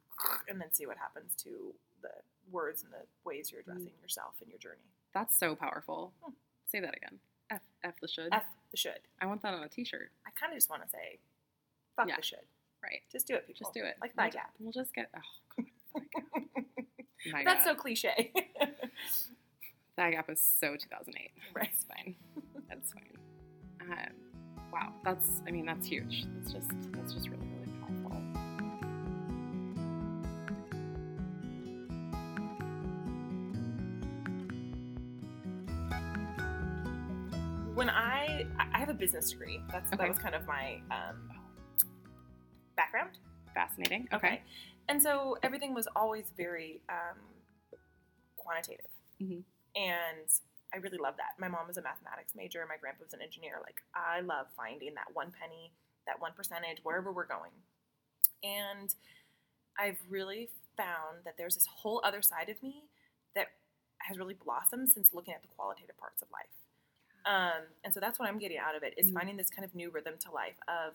And 0.47 0.61
then 0.61 0.71
see 0.71 0.85
what 0.85 0.97
happens 0.97 1.33
to 1.37 1.73
the 2.03 2.11
words 2.51 2.83
and 2.83 2.93
the 2.93 3.07
ways 3.23 3.51
you're 3.51 3.61
Mm-hmm. 3.61 3.71
addressing 3.71 3.93
yourself 4.01 4.35
in 4.43 4.49
your 4.49 4.59
journey. 4.59 4.90
That's 5.13 5.37
so 5.37 5.55
powerful. 5.55 6.13
Hmm. 6.23 6.31
Say 6.67 6.79
that 6.79 6.95
again. 6.95 7.19
F 7.51 7.61
F 7.83 7.95
the 8.01 8.07
should. 8.07 8.29
F 8.31 8.43
the 8.71 8.77
should. 8.77 8.99
I 9.21 9.25
want 9.25 9.41
that 9.43 9.53
on 9.53 9.63
a 9.63 9.67
T-shirt. 9.67 10.09
I 10.25 10.29
kind 10.39 10.53
of 10.53 10.57
just 10.57 10.69
want 10.69 10.83
to 10.83 10.89
say, 10.89 11.19
fuck 11.95 12.07
Yeah. 12.07 12.15
the 12.15 12.21
should. 12.23 12.39
Right. 12.81 13.01
Just 13.11 13.27
do 13.27 13.35
it, 13.35 13.45
people. 13.45 13.59
Just 13.59 13.73
do 13.73 13.83
it. 13.83 13.95
Like 14.01 14.13
We'll 14.17 14.25
thigh 14.25 14.29
ju- 14.29 14.37
gap. 14.37 14.51
We'll 14.59 14.71
just 14.71 14.93
get. 14.95 15.09
Oh 15.13 15.21
God. 15.57 15.65
Thigh 17.31 17.43
gap. 17.43 17.45
That's 17.45 17.65
so 17.65 17.75
cliche. 17.75 18.31
Thigh 19.95 20.11
gap 20.11 20.29
is 20.29 20.39
so 20.59 20.75
2008. 20.75 21.31
Right. 21.55 21.69
That's 21.69 21.83
fine. 21.83 22.15
That's 22.69 22.93
fine. 22.93 23.17
Um, 23.81 24.13
wow. 24.71 24.93
That's. 25.03 25.41
I 25.47 25.51
mean, 25.51 25.65
that's 25.65 25.85
huge. 25.87 26.25
That's 26.37 26.53
just. 26.53 26.69
That's 26.93 27.13
just 27.13 27.27
really, 27.29 27.45
when 37.75 37.89
I 37.89 38.45
I 38.73 38.79
have 38.79 38.89
a 38.89 38.93
business 38.93 39.31
degree. 39.31 39.61
That's 39.71 39.91
Okay. 39.93 39.97
that 40.03 40.07
was 40.07 40.17
kind 40.19 40.35
of 40.35 40.45
my 40.45 40.81
um, 40.91 41.29
background. 42.75 43.17
Fascinating. 43.53 44.07
Okay. 44.13 44.41
And 44.89 45.01
so 45.01 45.37
everything 45.43 45.73
was 45.73 45.87
always 45.95 46.31
very 46.35 46.81
um, 46.89 47.17
quantitative. 48.37 48.87
Mhm. 49.21 49.43
And 49.75 50.27
I 50.73 50.77
really 50.77 50.97
love 50.97 51.15
that. 51.17 51.39
My 51.39 51.47
mom 51.47 51.67
was 51.67 51.77
a 51.77 51.81
mathematics 51.81 52.33
major. 52.35 52.65
My 52.67 52.77
grandpa 52.77 53.03
was 53.03 53.13
an 53.13 53.21
engineer. 53.21 53.59
Like, 53.61 53.81
I 53.93 54.21
love 54.21 54.47
finding 54.55 54.93
that 54.95 55.13
one 55.13 55.31
penny, 55.31 55.71
that 56.07 56.19
one 56.21 56.31
percentage, 56.33 56.79
wherever 56.83 57.11
we're 57.11 57.25
going. 57.27 57.51
And 58.43 58.93
I've 59.77 59.99
really 60.09 60.49
found 60.77 61.23
that 61.25 61.35
there's 61.37 61.55
this 61.55 61.67
whole 61.67 62.01
other 62.03 62.21
side 62.21 62.49
of 62.49 62.61
me 62.63 62.85
that 63.35 63.47
has 63.99 64.17
really 64.17 64.33
blossomed 64.33 64.89
since 64.89 65.13
looking 65.13 65.33
at 65.33 65.41
the 65.41 65.49
qualitative 65.49 65.97
parts 65.97 66.21
of 66.21 66.29
life. 66.31 66.49
Um, 67.25 67.63
and 67.83 67.93
so 67.93 67.99
that's 67.99 68.19
what 68.19 68.27
I'm 68.27 68.39
getting 68.39 68.57
out 68.57 68.75
of 68.75 68.83
it 68.83 68.93
is 68.97 69.07
Mhm. 69.11 69.13
finding 69.13 69.37
this 69.37 69.49
kind 69.49 69.63
of 69.65 69.75
new 69.75 69.89
rhythm 69.89 70.17
to 70.19 70.31
life 70.31 70.59
of 70.67 70.93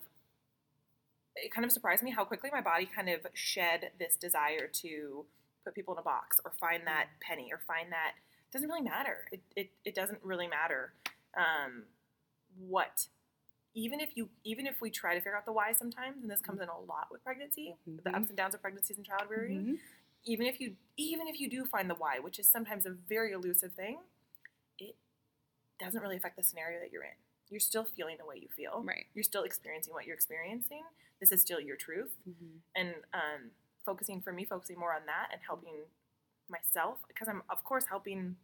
it 1.35 1.51
kind 1.51 1.63
of 1.63 1.71
surprised 1.71 2.03
me 2.03 2.11
how 2.11 2.25
quickly 2.25 2.49
my 2.51 2.61
body 2.61 2.85
kind 2.85 3.09
of 3.09 3.27
shed 3.33 3.91
this 3.99 4.15
desire 4.15 4.67
to 4.67 5.25
put 5.63 5.75
people 5.75 5.93
in 5.93 5.99
a 5.99 6.03
box 6.03 6.39
or 6.43 6.51
find 6.59 6.87
that 6.87 7.09
penny 7.19 7.51
or 7.53 7.59
find 7.59 7.91
that 7.91 8.15
it 8.49 8.51
doesn't 8.51 8.67
really 8.69 8.81
matter. 8.81 9.27
It, 9.31 9.41
it, 9.55 9.69
it 9.85 9.93
doesn't 9.95 10.23
really 10.23 10.47
matter 10.47 10.93
um, 11.37 11.85
what 12.57 13.07
even 13.75 13.99
if 13.99 14.17
you 14.17 14.29
even 14.43 14.65
if 14.65 14.81
we 14.81 14.89
try 14.89 15.13
to 15.13 15.19
figure 15.19 15.37
out 15.37 15.45
the 15.45 15.51
why 15.51 15.71
sometimes 15.73 16.23
and 16.23 16.31
this 16.31 16.41
comes 16.41 16.59
in 16.61 16.67
a 16.69 16.79
lot 16.79 17.09
with 17.11 17.23
pregnancy 17.23 17.75
the 17.85 18.09
Mhm. 18.09 18.15
ups 18.15 18.29
and 18.29 18.37
downs 18.37 18.55
of 18.55 18.61
pregnancies 18.61 18.97
and 18.97 19.05
child 19.05 19.29
rearing 19.29 19.63
Mhm. 19.63 19.79
even 20.23 20.47
if 20.47 20.59
you 20.59 20.75
even 20.95 21.27
if 21.27 21.39
you 21.39 21.47
do 21.47 21.63
find 21.65 21.87
the 21.87 21.93
why 21.95 22.17
which 22.17 22.39
is 22.39 22.49
sometimes 22.49 22.87
a 22.87 22.89
very 22.89 23.33
elusive 23.33 23.73
thing 23.73 23.99
it 24.79 24.95
doesn't 25.79 26.01
really 26.01 26.17
affect 26.17 26.35
the 26.37 26.43
scenario 26.43 26.79
that 26.79 26.91
you're 26.91 27.03
in 27.03 27.17
you're 27.49 27.59
still 27.61 27.85
feeling 27.85 28.17
the 28.19 28.25
way 28.25 28.35
you 28.37 28.49
feel 28.55 28.83
Right. 28.85 29.05
you're 29.13 29.23
still 29.23 29.43
experiencing 29.43 29.93
what 29.93 30.05
you're 30.05 30.15
experiencing 30.15 30.83
this 31.19 31.31
is 31.31 31.41
still 31.41 31.59
your 31.59 31.75
truth 31.77 32.11
Mhm. 32.27 32.59
and 32.75 32.89
um, 33.13 33.51
focusing 33.85 34.21
for 34.21 34.33
me 34.33 34.43
focusing 34.45 34.77
more 34.77 34.93
on 34.93 35.05
that 35.05 35.29
and 35.31 35.41
helping 35.45 35.85
myself 36.49 36.99
because 37.07 37.27
i'm 37.27 37.43
of 37.49 37.63
course 37.63 37.85
helping 37.89 38.35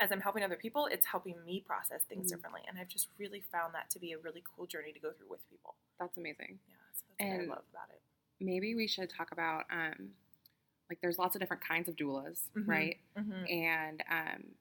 as 0.00 0.10
i'm 0.12 0.20
helping 0.20 0.42
other 0.44 0.56
people 0.56 0.86
it's 0.86 1.06
helping 1.06 1.44
me 1.44 1.60
process 1.60 2.02
things 2.08 2.26
Mhm. 2.26 2.30
differently 2.36 2.62
and 2.68 2.78
i've 2.78 2.88
just 2.88 3.08
really 3.18 3.40
found 3.40 3.74
that 3.74 3.90
to 3.90 3.98
be 3.98 4.12
a 4.12 4.18
really 4.18 4.42
cool 4.54 4.66
journey 4.66 4.92
to 4.92 5.00
go 5.00 5.12
through 5.12 5.28
with 5.28 5.48
people 5.50 5.76
That's 5.98 6.16
amazing. 6.16 6.58
yeah 6.68 6.74
that's, 6.86 7.02
that's 7.18 7.30
what 7.30 7.40
i 7.40 7.44
love 7.44 7.64
about 7.70 7.90
it 7.90 8.00
Maybe 8.40 8.76
we 8.76 8.86
should 8.86 9.10
talk 9.10 9.32
about 9.32 9.64
um, 9.68 10.14
like 10.88 11.00
there's 11.00 11.18
lots 11.18 11.34
of 11.34 11.40
different 11.40 11.60
kinds 11.64 11.88
of 11.88 11.96
doulas, 11.96 12.48
Mhm. 12.54 12.68
right? 12.68 13.00
mm-hmm. 13.16 13.46
And 13.48 14.04
um, 14.08 14.54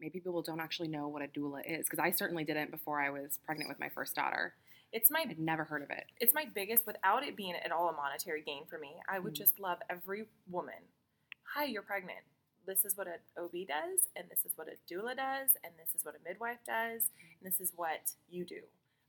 maybe 0.00 0.20
people 0.20 0.42
don't 0.42 0.60
actually 0.60 0.88
know 0.88 1.08
what 1.08 1.22
a 1.22 1.26
doula 1.28 1.60
is 1.66 1.86
because 1.86 1.98
I 1.98 2.10
certainly 2.10 2.44
didn't 2.44 2.70
before 2.70 3.00
I 3.00 3.10
was 3.10 3.38
pregnant 3.44 3.68
with 3.68 3.80
my 3.80 3.88
first 3.88 4.14
daughter. 4.14 4.54
it's 4.92 5.10
my 5.10 5.20
I'd 5.28 5.38
never 5.38 5.64
heard 5.64 5.82
of 5.82 5.90
it. 5.90 6.04
it's 6.20 6.32
my 6.34 6.44
biggest 6.54 6.86
without 6.86 7.22
it 7.24 7.36
being 7.36 7.54
at 7.54 7.72
all 7.72 7.88
a 7.88 7.92
monetary 7.92 8.40
gain 8.42 8.64
for 8.70 8.78
me 8.78 8.94
i 9.08 9.18
would 9.18 9.32
Mhm. 9.32 9.36
just 9.42 9.58
love 9.58 9.78
every 9.90 10.26
woman 10.48 10.80
hi 11.54 11.64
you're 11.64 11.82
pregnant 11.82 12.20
this 12.66 12.84
is 12.84 12.96
what 12.96 13.06
an 13.08 13.18
ob 13.36 13.52
does 13.66 14.08
and 14.14 14.28
this 14.30 14.44
is 14.44 14.56
what 14.56 14.68
a 14.68 14.76
doula 14.92 15.16
does 15.16 15.56
and 15.64 15.72
this 15.76 15.94
is 15.94 16.04
what 16.04 16.14
a 16.14 16.18
midwife 16.28 16.58
does 16.64 17.10
and 17.40 17.52
this 17.52 17.60
is 17.60 17.72
what 17.74 18.12
you 18.28 18.44
do 18.44 18.62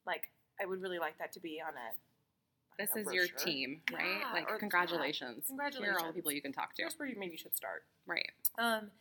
like 0.06 0.32
i 0.60 0.66
would 0.66 0.82
really 0.82 1.00
like 1.00 1.18
that 1.20 1.32
to 1.34 1.40
be 1.40 1.62
on 1.62 1.74
a 1.76 1.90
This 2.80 2.96
is 2.96 3.12
your 3.14 3.28
brochure. 3.28 3.40
team, 3.40 3.82
right? 3.92 4.20
Yeah, 4.22 4.32
like 4.34 4.50
or- 4.52 4.60
congratulations. 4.60 5.46
Here 5.80 5.94
are 5.94 6.00
all 6.00 6.08
the 6.08 6.14
people 6.14 6.32
you 6.32 6.44
can 6.44 6.54
talk 6.54 6.76
to. 6.76 6.84
here's 6.84 6.98
where 7.00 7.08
you, 7.10 7.16
maybe 7.18 7.32
you 7.32 7.38
should 7.38 7.56
start 7.56 7.84
Right. 8.06 8.30
Um, 8.60 8.92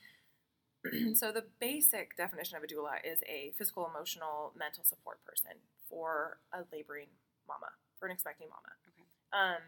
so 1.15 1.33
the 1.33 1.45
basic 1.61 2.17
definition 2.17 2.57
of 2.57 2.63
a 2.65 2.67
doula 2.67 2.97
is 3.05 3.21
a 3.29 3.53
physical, 3.59 3.89
emotional, 3.89 4.53
mental 4.59 4.85
support 4.85 5.19
person 5.25 5.53
for 5.89 6.39
a 6.53 6.59
laboring 6.73 7.09
mama, 7.49 7.69
for 7.99 8.07
an 8.07 8.13
expecting 8.13 8.49
mama. 8.49 8.73
Okay. 8.89 9.07
Um, 9.33 9.63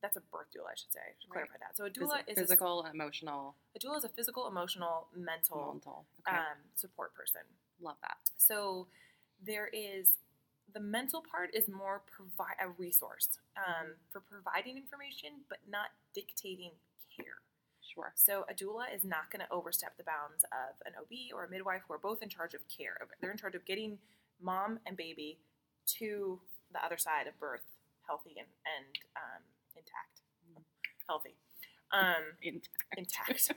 that's 0.00 0.16
a 0.16 0.20
birth 0.20 0.46
doula, 0.54 0.70
I 0.72 0.76
should 0.76 0.92
say. 0.92 1.00
I 1.00 1.12
should 1.20 1.30
Right. 1.30 1.46
clarify 1.48 1.58
that. 1.58 1.76
So 1.76 1.84
a 1.84 1.90
Phys- 1.90 1.94
doula 2.08 2.22
is 2.28 2.38
a- 2.38 2.40
physical, 2.42 2.86
emotional, 2.86 3.56
A, 3.74 3.78
doula 3.78 3.96
is 3.98 4.04
a 4.04 4.08
physical, 4.08 4.46
emotional, 4.46 5.08
mental 5.14 5.72
mental. 5.74 6.06
Okay. 6.20 6.36
um, 6.36 6.58
support 6.74 7.14
person. 7.14 7.42
Love 7.80 7.96
that. 8.02 8.18
So 8.36 8.86
there 9.40 9.68
is 9.68 10.18
the 10.72 10.80
mental 10.80 11.22
part 11.22 11.54
is 11.54 11.66
more 11.66 12.00
provide 12.00 12.56
a 12.60 12.68
resource 12.68 13.38
um, 13.56 13.96
for 14.10 14.20
providing 14.20 14.76
information, 14.76 15.44
but 15.48 15.58
not 15.66 15.90
dictating 16.14 16.72
care. 17.16 17.38
Sure. 17.92 18.12
So 18.16 18.44
a 18.50 18.54
doula 18.54 18.94
is 18.94 19.02
not 19.04 19.30
going 19.30 19.40
to 19.44 19.50
overstep 19.52 19.96
the 19.96 20.04
bounds 20.04 20.44
of 20.44 20.76
an 20.84 20.92
OB 21.00 21.34
or 21.34 21.44
a 21.44 21.50
midwife 21.50 21.82
who 21.88 21.94
are 21.94 21.98
both 21.98 22.22
in 22.22 22.28
charge 22.28 22.52
of 22.54 22.60
care. 22.68 22.98
They're 23.20 23.30
in 23.30 23.38
charge 23.38 23.54
of 23.54 23.64
getting 23.64 23.98
mom 24.42 24.78
and 24.86 24.96
baby 24.96 25.38
to 25.98 26.38
the 26.72 26.84
other 26.84 26.98
side 26.98 27.26
of 27.26 27.38
birth 27.40 27.64
healthy 28.06 28.34
and, 28.38 28.48
and 28.64 28.86
um, 29.16 29.42
intact. 29.74 30.20
Healthy. 31.08 31.34
Um, 31.92 32.36
Intact. 32.42 32.68
intact. 32.96 33.52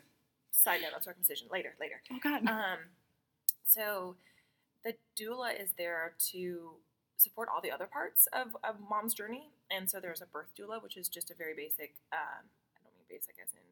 Side 0.52 0.82
note 0.82 0.94
on 0.96 1.02
circumcision. 1.02 1.48
Later, 1.52 1.76
later. 1.80 2.02
Oh 2.12 2.20
God. 2.24 2.48
Um, 2.48 2.80
so 3.66 4.16
the 4.84 4.96
doula 5.20 5.52
is 5.62 5.72
there 5.78 6.14
to 6.32 6.72
support 7.18 7.50
all 7.54 7.62
the 7.62 7.72
other 7.72 7.88
parts 7.88 8.28
of, 8.34 8.56
of 8.64 8.76
mom's 8.90 9.14
journey. 9.14 9.50
And 9.70 9.90
so 9.90 10.00
there's 10.00 10.22
a 10.22 10.26
birth 10.26 10.52
doula, 10.58 10.82
which 10.82 10.98
is 10.98 11.08
just 11.08 11.30
a 11.32 11.36
very 11.36 11.54
basic, 11.56 11.94
um, 12.12 12.48
I 12.76 12.80
don't 12.84 12.94
mean 12.96 13.06
basic 13.10 13.36
as 13.42 13.52
in, 13.54 13.64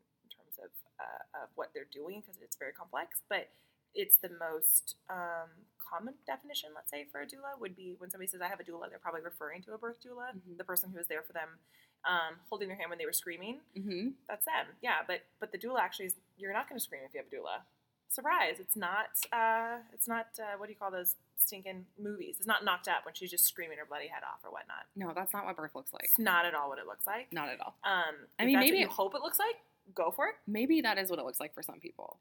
of, 0.63 0.71
uh, 0.99 1.43
of 1.43 1.49
what 1.55 1.69
they're 1.73 1.89
doing 1.91 2.21
because 2.21 2.41
it's 2.41 2.57
very 2.57 2.71
complex, 2.73 3.21
but 3.29 3.49
it's 3.95 4.17
the 4.17 4.29
most 4.29 4.95
um, 5.09 5.49
common 5.77 6.13
definition, 6.27 6.69
let's 6.75 6.91
say, 6.91 7.05
for 7.11 7.21
a 7.21 7.25
doula 7.25 7.59
would 7.59 7.75
be 7.75 7.95
when 7.97 8.09
somebody 8.09 8.27
says, 8.27 8.41
I 8.41 8.47
have 8.47 8.59
a 8.59 8.63
doula, 8.63 8.89
they're 8.89 8.99
probably 9.01 9.21
referring 9.21 9.61
to 9.63 9.73
a 9.73 9.77
birth 9.77 9.97
doula, 10.05 10.33
Mhm. 10.37 10.57
the 10.57 10.63
person 10.63 10.91
who 10.91 10.97
was 10.97 11.07
there 11.07 11.23
for 11.23 11.33
them, 11.33 11.57
um, 12.05 12.39
holding 12.49 12.67
their 12.67 12.77
hand 12.77 12.89
when 12.89 12.99
they 12.99 13.05
were 13.05 13.13
screaming 13.13 13.59
mm-hmm. 13.77 14.09
that's 14.27 14.45
them. 14.45 14.67
Yeah, 14.81 15.03
but 15.05 15.21
but 15.39 15.51
the 15.51 15.57
doula 15.57 15.79
actually 15.81 16.05
is 16.05 16.15
you're 16.37 16.53
not 16.53 16.69
going 16.69 16.79
to 16.79 16.83
scream 16.83 17.01
if 17.05 17.13
you 17.13 17.19
have 17.19 17.27
a 17.27 17.35
doula. 17.35 17.63
Surprise! 18.07 18.55
It's 18.59 18.75
not. 18.75 19.09
Uh, 19.31 19.77
it's 19.93 20.07
not. 20.07 20.27
Uh, 20.39 20.57
what 20.57 20.65
do 20.65 20.71
you 20.71 20.79
call 20.79 20.89
those 20.89 21.15
stinking 21.37 21.85
movies? 22.01 22.37
It's 22.39 22.47
not 22.47 22.65
knocked 22.65 22.87
up 22.87 23.05
when 23.05 23.13
she's 23.13 23.29
just 23.29 23.45
screaming 23.45 23.77
her 23.77 23.85
bloody 23.85 24.07
head 24.07 24.23
off 24.23 24.39
or 24.43 24.49
whatnot. 24.49 24.87
No, 24.95 25.13
that's 25.13 25.31
not 25.31 25.45
what 25.45 25.55
birth 25.55 25.75
looks 25.75 25.93
like. 25.93 26.05
It's 26.05 26.17
not 26.17 26.45
at 26.45 26.55
all 26.55 26.69
what 26.69 26.79
it 26.79 26.87
looks 26.87 27.05
like. 27.05 27.31
Not 27.31 27.49
at 27.49 27.59
all. 27.61 27.75
Um, 27.83 28.15
I 28.39 28.45
mean, 28.45 28.55
that's 28.55 28.65
maybe 28.65 28.77
what 28.77 28.81
you 28.81 28.87
hope 28.87 29.13
it 29.13 29.21
looks 29.21 29.37
like. 29.37 29.57
Go 29.93 30.11
for 30.11 30.27
it. 30.27 30.35
Maybe 30.47 30.81
that 30.81 30.97
is 30.97 31.09
what 31.09 31.19
it 31.19 31.25
looks 31.25 31.39
like 31.39 31.53
for 31.53 31.63
some 31.63 31.79
people, 31.79 32.19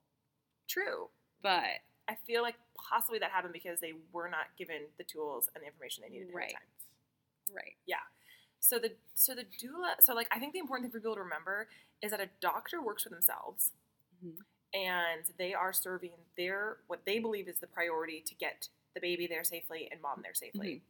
True. 0.68 1.08
but 1.42 1.80
I 2.08 2.14
feel 2.26 2.42
like 2.42 2.56
possibly 2.74 3.18
that 3.18 3.30
happened 3.30 3.52
because 3.52 3.80
they 3.80 3.92
were 4.12 4.28
not 4.28 4.46
given 4.56 4.82
the 4.96 5.04
tools 5.04 5.48
and 5.54 5.62
the 5.62 5.66
information 5.66 6.02
they 6.02 6.08
needed 6.10 6.32
Right. 6.32 6.44
at 6.44 6.48
the 6.50 6.54
time. 6.54 7.56
right. 7.56 7.76
Yeah. 7.86 8.00
So 8.60 8.78
the 8.78 8.96
so 9.14 9.34
the 9.34 9.44
doula. 9.44 10.00
So 10.00 10.14
like 10.14 10.28
I 10.30 10.38
think 10.38 10.52
the 10.52 10.58
important 10.58 10.84
thing 10.86 10.92
for 10.92 11.00
people 11.00 11.14
to 11.14 11.22
remember 11.22 11.68
is 12.02 12.10
that 12.10 12.20
a 12.20 12.28
doctor 12.40 12.80
works 12.82 13.02
for 13.04 13.08
themselves. 13.10 13.72
Mhm. 14.24 14.44
and 14.74 15.24
they 15.38 15.54
are 15.54 15.72
serving 15.72 16.12
their 16.36 16.78
what 16.88 17.04
they 17.06 17.18
believe 17.18 17.48
is 17.48 17.58
the 17.60 17.66
priority 17.66 18.20
to 18.20 18.34
get 18.34 18.68
the 18.94 19.00
baby 19.00 19.26
there 19.26 19.42
safely 19.44 19.88
and 19.90 20.02
mom 20.02 20.20
there 20.22 20.34
safely. 20.34 20.82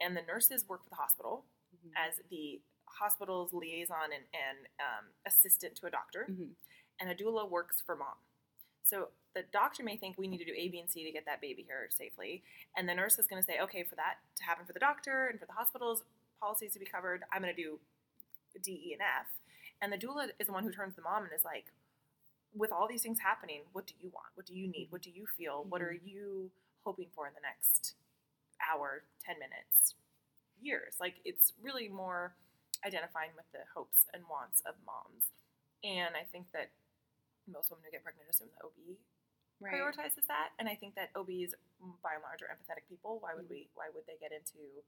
And 0.00 0.16
the 0.16 0.22
nurses 0.22 0.68
work 0.68 0.84
for 0.84 0.90
the 0.90 0.94
hospital 0.96 1.44
Mhm. 1.74 1.92
as 1.96 2.20
the 2.30 2.62
hospital's 2.98 3.52
liaison 3.52 4.12
and, 4.14 4.24
and 4.32 4.58
um, 4.80 5.04
assistant 5.26 5.74
to 5.76 5.86
a 5.86 5.90
doctor, 5.90 6.26
Mhm. 6.30 6.50
and 7.00 7.10
a 7.10 7.14
doula 7.14 7.48
works 7.48 7.80
for 7.80 7.96
mom. 7.96 8.16
So 8.82 9.08
the 9.34 9.42
doctor 9.42 9.82
may 9.82 9.96
think 9.96 10.16
we 10.18 10.28
need 10.28 10.38
to 10.38 10.44
do 10.44 10.52
A, 10.56 10.68
B, 10.68 10.78
and 10.78 10.90
C 10.90 11.04
to 11.04 11.10
get 11.10 11.24
that 11.26 11.40
baby 11.40 11.62
here 11.62 11.88
safely, 11.90 12.42
and 12.76 12.88
the 12.88 12.94
nurse 12.94 13.18
is 13.18 13.26
going 13.26 13.42
to 13.42 13.46
say, 13.46 13.58
okay, 13.60 13.82
for 13.82 13.94
that 13.96 14.18
to 14.36 14.44
happen 14.44 14.64
for 14.66 14.72
the 14.72 14.80
doctor 14.80 15.26
and 15.26 15.38
for 15.40 15.46
the 15.46 15.52
hospital's 15.52 16.04
policies 16.40 16.72
to 16.74 16.78
be 16.78 16.84
covered, 16.86 17.24
I'm 17.32 17.42
going 17.42 17.54
to 17.54 17.62
do 17.62 17.80
D, 18.62 18.72
E, 18.72 18.92
and 18.92 19.02
F. 19.02 19.26
And 19.80 19.92
the 19.92 19.98
doula 19.98 20.30
is 20.38 20.46
the 20.46 20.52
one 20.52 20.62
who 20.64 20.70
turns 20.70 20.94
to 20.94 20.96
the 20.96 21.02
mom 21.02 21.24
and 21.24 21.32
is 21.32 21.44
like, 21.44 21.72
with 22.54 22.70
all 22.70 22.86
these 22.86 23.02
things 23.02 23.18
happening, 23.20 23.62
what 23.72 23.86
do 23.86 23.94
you 24.00 24.10
want? 24.10 24.28
What 24.36 24.46
do 24.46 24.54
you 24.54 24.68
need? 24.68 24.86
What 24.90 25.02
do 25.02 25.10
you 25.10 25.26
feel? 25.26 25.64
What 25.68 25.82
are 25.82 25.92
you 25.92 26.50
hoping 26.84 27.08
for 27.14 27.26
in 27.26 27.34
the 27.34 27.40
next 27.40 27.94
hour, 28.70 29.02
10 29.24 29.36
minutes, 29.40 29.94
years. 30.60 30.94
Like 31.00 31.16
it's 31.24 31.52
really 31.60 31.88
more 31.88 32.34
identifying 32.84 33.30
with 33.36 33.46
the 33.52 33.64
hopes 33.72 34.06
and 34.12 34.22
wants 34.28 34.60
of 34.66 34.74
moms. 34.84 35.32
And 35.82 36.16
I 36.16 36.24
think 36.30 36.52
that 36.52 36.70
most 37.46 37.70
women 37.70 37.84
who 37.84 37.90
get 37.92 38.02
pregnant 38.04 38.28
assume 38.30 38.48
that 38.56 38.64
OB 38.64 38.96
Right. 39.60 39.72
prioritizes 39.74 40.26
that. 40.26 40.50
And 40.58 40.68
I 40.68 40.74
think 40.74 40.94
that 40.96 41.10
OBs, 41.14 41.54
by 42.02 42.14
and 42.14 42.22
large, 42.22 42.42
are 42.42 42.48
empathetic 42.50 42.88
people. 42.88 43.20
Why 43.20 43.34
would 43.34 43.46
Mhm. 43.46 43.50
we? 43.50 43.70
Why 43.74 43.88
would 43.88 44.04
they 44.06 44.16
get 44.18 44.32
into 44.32 44.82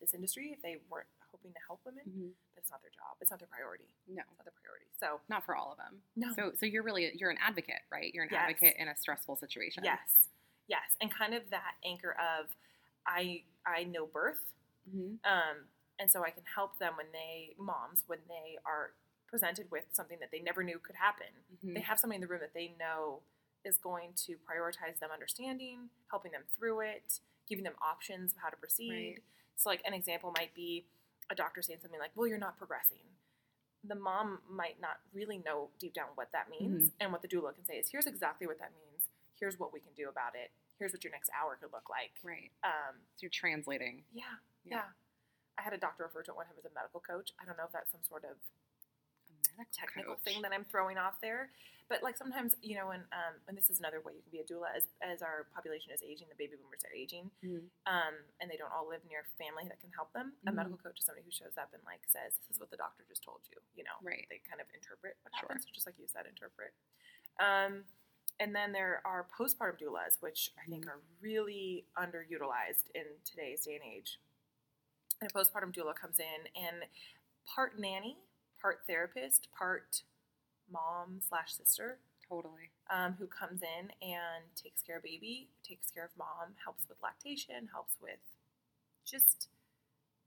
this 0.00 0.14
industry 0.14 0.52
if 0.52 0.62
they 0.62 0.78
weren't 0.88 1.08
hoping 1.30 1.52
to 1.52 1.60
help 1.60 1.84
women? 1.84 2.04
Mhm. 2.08 2.34
That's 2.54 2.70
not 2.70 2.80
their 2.80 2.90
job. 2.90 3.18
It's 3.20 3.30
not 3.30 3.38
their 3.38 3.48
priority. 3.48 3.94
No, 4.06 4.22
It's 4.22 4.38
not 4.38 4.44
their 4.44 4.52
priority. 4.52 4.86
So 4.98 5.20
not 5.28 5.44
for 5.44 5.54
all 5.54 5.72
of 5.72 5.78
them. 5.78 6.02
no. 6.16 6.32
So, 6.34 6.52
so 6.54 6.64
you're 6.66 6.82
really 6.82 7.14
you're 7.16 7.30
an 7.30 7.38
advocate, 7.38 7.82
right? 7.90 8.12
You're 8.14 8.24
an 8.24 8.30
Yes. 8.30 8.40
advocate 8.48 8.76
in 8.78 8.88
a 8.88 8.96
stressful 8.96 9.36
situation. 9.36 9.84
yes, 9.84 10.28
yes, 10.66 10.96
and 11.00 11.12
kind 11.12 11.34
of 11.34 11.48
that 11.50 11.76
anchor 11.84 12.12
of 12.12 12.56
I 13.06 13.44
I 13.66 13.84
know 13.84 14.06
birth, 14.06 14.52
hmm 14.84 15.16
um, 15.24 15.68
and 16.00 16.10
so 16.10 16.24
I 16.24 16.30
can 16.30 16.44
help 16.56 16.78
them 16.78 16.94
when 16.96 17.06
they 17.12 17.54
moms 17.58 18.04
when 18.06 18.20
they 18.28 18.56
are 18.64 18.92
presented 19.28 19.70
with 19.70 19.84
something 19.92 20.18
that 20.20 20.30
they 20.32 20.40
never 20.40 20.64
knew 20.64 20.78
could 20.82 20.96
happen. 20.96 21.30
hmm 21.62 21.74
They 21.74 21.80
have 21.82 21.98
somebody 22.00 22.16
in 22.16 22.22
the 22.22 22.26
room 22.26 22.40
that 22.40 22.54
they 22.54 22.74
know 22.80 23.20
is 23.64 23.76
going 23.78 24.10
to 24.26 24.32
prioritize 24.48 24.98
them 24.98 25.10
understanding, 25.12 25.90
helping 26.10 26.32
them 26.32 26.42
through 26.58 26.80
it, 26.80 27.20
giving 27.48 27.62
them 27.62 27.74
options 27.84 28.32
of 28.32 28.38
how 28.42 28.48
to 28.48 28.56
proceed. 28.56 28.90
Right. 28.90 29.22
So, 29.56 29.68
like 29.68 29.82
an 29.86 29.92
example 29.94 30.32
might 30.36 30.54
be 30.54 30.86
a 31.30 31.34
doctor 31.34 31.60
saying 31.62 31.80
something 31.82 32.00
like, 32.00 32.10
"Well, 32.16 32.26
you're 32.26 32.38
not 32.38 32.56
progressing." 32.56 33.04
The 33.84 33.94
mom 33.94 34.40
might 34.48 34.80
not 34.80 35.00
really 35.12 35.38
know 35.38 35.70
deep 35.78 35.94
down 35.94 36.08
what 36.14 36.32
that 36.32 36.48
means, 36.50 36.90
and 37.00 37.12
what 37.12 37.22
the 37.22 37.28
doula 37.28 37.54
can 37.54 37.64
say 37.66 37.74
is, 37.76 37.88
"Here's 37.90 38.06
exactly 38.06 38.46
what 38.46 38.58
that 38.58 38.72
means. 38.72 39.08
Here's 39.38 39.58
what 39.58 39.72
we 39.72 39.80
can 39.80 39.92
do 39.96 40.08
about 40.08 40.34
it. 40.34 40.50
Here's 40.78 40.92
what 40.92 41.04
your 41.04 41.12
next 41.12 41.30
hour 41.38 41.56
could 41.60 41.72
look 41.72 41.88
like." 41.88 42.12
Right. 42.24 42.50
Um, 42.64 42.96
So 43.16 43.20
you're 43.24 43.30
translating. 43.30 44.04
yeah, 44.12 44.24
Yeah. 44.64 44.76
yeah. 44.76 44.88
I 45.58 45.62
had 45.62 45.72
a 45.72 45.78
doctor 45.78 46.04
refer 46.04 46.22
to 46.22 46.30
it 46.32 46.36
one 46.36 46.46
time 46.46 46.56
as 46.58 46.64
a 46.64 46.74
medical 46.74 47.00
coach. 47.00 47.32
I 47.40 47.44
don't 47.44 47.56
know 47.58 47.64
if 47.66 47.72
that's 47.72 47.90
some 47.92 48.02
sort 48.02 48.24
of 48.24 48.36
A 49.30 49.32
medical 49.56 49.64
technical 49.72 50.14
coach. 50.14 50.24
thing 50.24 50.42
that 50.42 50.52
I'm 50.52 50.64
throwing 50.64 50.98
off 50.98 51.20
there. 51.20 51.50
But 51.88 52.02
like 52.02 52.16
sometimes, 52.16 52.54
you 52.62 52.76
know, 52.76 52.90
and 52.90 53.02
um, 53.12 53.34
and 53.48 53.58
this 53.58 53.68
is 53.68 53.80
another 53.80 54.00
way 54.00 54.14
you 54.14 54.22
can 54.22 54.30
be 54.30 54.38
a 54.38 54.44
doula 54.46 54.70
as 54.76 54.86
as 55.02 55.22
our 55.22 55.44
population 55.52 55.90
is 55.92 56.02
aging, 56.02 56.28
the 56.30 56.36
baby 56.38 56.54
boomers 56.54 56.84
are 56.86 56.94
aging, 56.94 57.30
Mhm. 57.42 57.68
um, 57.86 58.14
and 58.40 58.48
they 58.50 58.56
don't 58.56 58.70
all 58.72 58.86
live 58.86 59.02
near 59.10 59.24
family 59.38 59.66
that 59.66 59.80
can 59.80 59.90
help 59.90 60.12
them. 60.12 60.32
A 60.46 60.52
Mhm. 60.52 60.54
medical 60.54 60.78
coach 60.78 61.00
is 61.00 61.04
somebody 61.04 61.24
who 61.24 61.32
shows 61.32 61.58
up 61.58 61.74
and 61.74 61.82
like 61.84 62.06
says, 62.06 62.38
"This 62.46 62.50
is 62.56 62.60
what 62.60 62.70
the 62.70 62.76
doctor 62.78 63.02
just 63.08 63.24
told 63.24 63.42
you." 63.50 63.58
You 63.74 63.82
know, 63.84 63.98
Right. 64.02 64.26
They 64.30 64.38
kind 64.38 64.60
of 64.60 64.70
interpret 64.72 65.18
what 65.22 65.34
Sure. 65.34 65.48
happens, 65.48 65.66
just 65.66 65.84
like 65.86 65.98
you 65.98 66.06
said, 66.06 66.26
interpret. 66.26 66.72
Um, 67.40 67.84
and 68.38 68.54
then 68.54 68.70
there 68.72 69.02
are 69.04 69.24
postpartum 69.24 69.80
doulas, 69.80 70.20
which 70.22 70.52
I 70.58 70.66
think 70.66 70.86
Mhm. 70.86 70.88
are 70.88 71.00
really 71.20 71.88
underutilized 71.96 72.88
in 72.94 73.20
today's 73.24 73.64
day 73.64 73.74
and 73.74 73.84
age. 73.84 74.20
And 75.20 75.30
a 75.30 75.34
postpartum 75.34 75.74
doula 75.74 75.94
comes 75.94 76.18
in 76.18 76.48
and 76.56 76.84
part 77.46 77.78
nanny, 77.78 78.16
part 78.60 78.80
therapist, 78.86 79.48
part 79.56 80.02
mom 80.72 81.20
slash 81.28 81.54
sister 81.54 81.98
Totally. 82.28 82.70
um, 82.90 83.16
who 83.18 83.26
comes 83.26 83.60
in 83.62 83.90
and 84.02 84.44
takes 84.56 84.82
care 84.82 84.96
of 84.98 85.02
baby, 85.02 85.48
takes 85.66 85.90
care 85.90 86.04
of 86.04 86.10
mom, 86.16 86.54
helps 86.64 86.88
with 86.88 86.96
lactation, 87.02 87.68
helps 87.72 87.96
with 88.00 88.18
just 89.04 89.48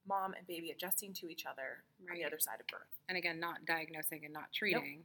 mom 0.08 0.34
and 0.38 0.46
baby 0.46 0.70
adjusting 0.72 1.14
to 1.14 1.28
each 1.30 1.46
other 1.46 1.84
on 2.12 2.18
the 2.18 2.26
other 2.26 2.40
side 2.40 2.60
of 2.60 2.68
birth. 2.68 2.92
And 3.10 3.18
again, 3.18 3.40
not 3.40 3.66
diagnosing 3.66 4.26
and 4.26 4.34
not 4.34 4.52
treating, 4.54 5.04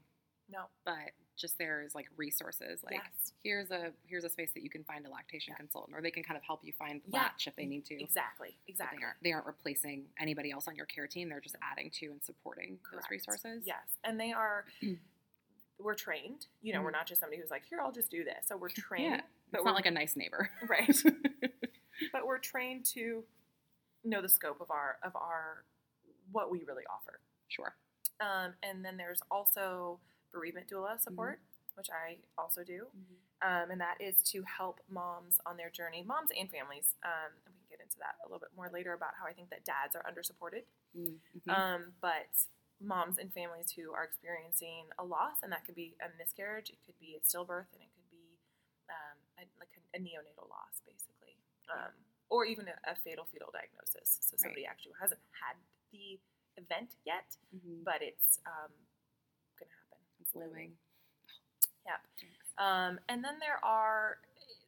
Nope. 0.50 0.68
No. 0.85 0.92
but 0.92 1.12
just 1.38 1.57
there's 1.59 1.95
like 1.95 2.07
resources. 2.16 2.80
Like 2.85 2.95
yes. 2.95 3.33
here's 3.42 3.71
a 3.71 3.92
here's 4.07 4.25
a 4.25 4.28
space 4.28 4.50
that 4.54 4.62
you 4.62 4.71
can 4.71 4.85
find 4.85 5.07
a 5.07 5.11
lactation 5.11 5.52
Yeah. 5.52 5.59
consultant, 5.59 5.97
or 5.97 6.02
they 6.02 6.11
can 6.11 6.23
kind 6.23 6.37
of 6.37 6.42
help 6.42 6.61
you 6.64 6.72
find 6.79 7.01
Yeah. 7.07 7.20
latch 7.20 7.46
if 7.46 7.57
they 7.57 7.64
need 7.66 7.85
to. 7.87 8.03
Exactly. 8.03 8.57
Exactly. 8.66 8.98
They 8.98 9.05
aren't, 9.05 9.16
they 9.22 9.33
aren't 9.33 9.46
replacing 9.46 10.05
anybody 10.20 10.51
else 10.51 10.66
on 10.68 10.74
your 10.77 10.87
care 10.87 11.07
team. 11.07 11.29
They're 11.29 11.40
just 11.40 11.57
adding 11.62 11.90
to 12.01 12.07
and 12.07 12.22
supporting 12.22 12.79
Correct. 12.83 13.07
those 13.07 13.11
resources. 13.11 13.62
Yes. 13.66 13.85
And 14.05 14.18
they 14.20 14.33
are 14.33 14.64
we're 15.81 15.94
trained. 15.94 16.46
You 16.61 16.72
know, 16.72 16.83
we're 16.83 16.90
Mhm. 16.90 16.94
not 16.94 17.07
just 17.07 17.20
somebody 17.20 17.40
who's 17.40 17.51
like, 17.51 17.64
here, 17.68 17.81
I'll 17.81 17.92
just 17.92 18.11
do 18.11 18.24
this. 18.24 18.46
So 18.46 18.57
we're 18.57 18.68
trained. 18.77 19.05
Yeah. 19.16 19.20
But 19.51 19.59
it's 19.59 19.64
we're 19.64 19.70
not 19.70 19.77
like 19.77 19.87
a 19.87 19.90
nice 19.90 20.16
neighbor. 20.16 20.51
right. 20.68 20.94
but 22.12 22.27
we're 22.27 22.38
trained 22.38 22.85
to 22.94 23.24
know 24.05 24.20
the 24.22 24.29
scope 24.29 24.61
of 24.61 24.70
our 24.70 24.98
of 25.03 25.14
our 25.16 25.64
what 26.33 26.51
we 26.51 26.64
really 26.66 26.85
offer. 26.92 27.20
Sure. 27.48 27.74
Um, 28.20 28.55
and 28.62 28.85
then 28.85 28.96
there's 28.96 29.20
also 29.31 30.01
bereavement 30.33 30.69
doula 30.69 31.01
support, 31.01 31.41
which 31.75 31.88
I 31.91 32.19
also 32.37 32.64
do. 32.64 32.87
Um, 33.41 33.71
and 33.71 33.81
that 33.81 34.01
is 34.01 34.17
to 34.35 34.43
help 34.43 34.81
moms 34.91 35.38
on 35.47 35.57
their 35.57 35.71
journey, 35.71 36.03
moms 36.03 36.31
and 36.37 36.51
families. 36.51 36.95
Um, 37.05 37.31
and 37.47 37.55
we 37.55 37.61
can 37.62 37.79
get 37.79 37.81
into 37.81 37.99
that 38.03 38.19
a 38.23 38.27
little 38.27 38.41
bit 38.41 38.51
more 38.57 38.69
later 38.73 38.93
about 38.95 39.14
how 39.21 39.27
I 39.27 39.33
think 39.33 39.51
that 39.51 39.64
dads 39.64 39.95
are 39.95 40.05
under 40.07 40.23
supported. 40.23 40.64
Mhm. 40.97 41.21
Um, 41.49 41.95
but 42.01 42.27
moms 42.81 43.19
and 43.19 43.33
families 43.33 43.71
who 43.73 43.93
are 43.93 44.03
experiencing 44.05 44.91
a 44.99 45.05
loss, 45.05 45.43
and 45.43 45.53
that 45.53 45.64
could 45.64 45.75
be 45.77 45.95
a 46.03 46.09
miscarriage, 46.19 46.71
it 46.71 46.79
could 46.85 46.99
be 46.99 47.14
a 47.14 47.21
stillbirth, 47.21 47.71
and 47.73 47.83
it 47.83 47.91
could 47.95 48.11
be 48.11 48.38
um, 48.91 49.19
a, 49.38 49.43
like 49.61 49.71
a, 49.77 49.99
a 49.99 50.01
neonatal 50.01 50.49
loss, 50.51 50.81
basically, 50.87 51.37
um, 51.71 51.93
or 52.29 52.45
even 52.45 52.67
a, 52.69 52.75
a 52.91 52.95
fatal 52.97 53.27
fetal 53.31 53.51
diagnosis. 53.53 54.19
So 54.23 54.37
somebody 54.37 54.67
actually 54.67 54.95
hasn't 55.01 55.21
had 55.31 55.57
the 55.93 56.19
event 56.57 56.97
yet, 57.07 57.37
Mhm. 57.55 57.85
but 57.85 58.03
it's 58.03 58.41
um, 58.47 58.71
going 58.71 58.73
to 58.73 58.75
happen. 58.75 58.88
It's 60.29 60.37
looming. 60.37 60.73
Yep. 61.87 62.01
Um, 62.59 63.01
and 63.09 63.25
then 63.25 63.38
there 63.41 63.64
are 63.64 64.19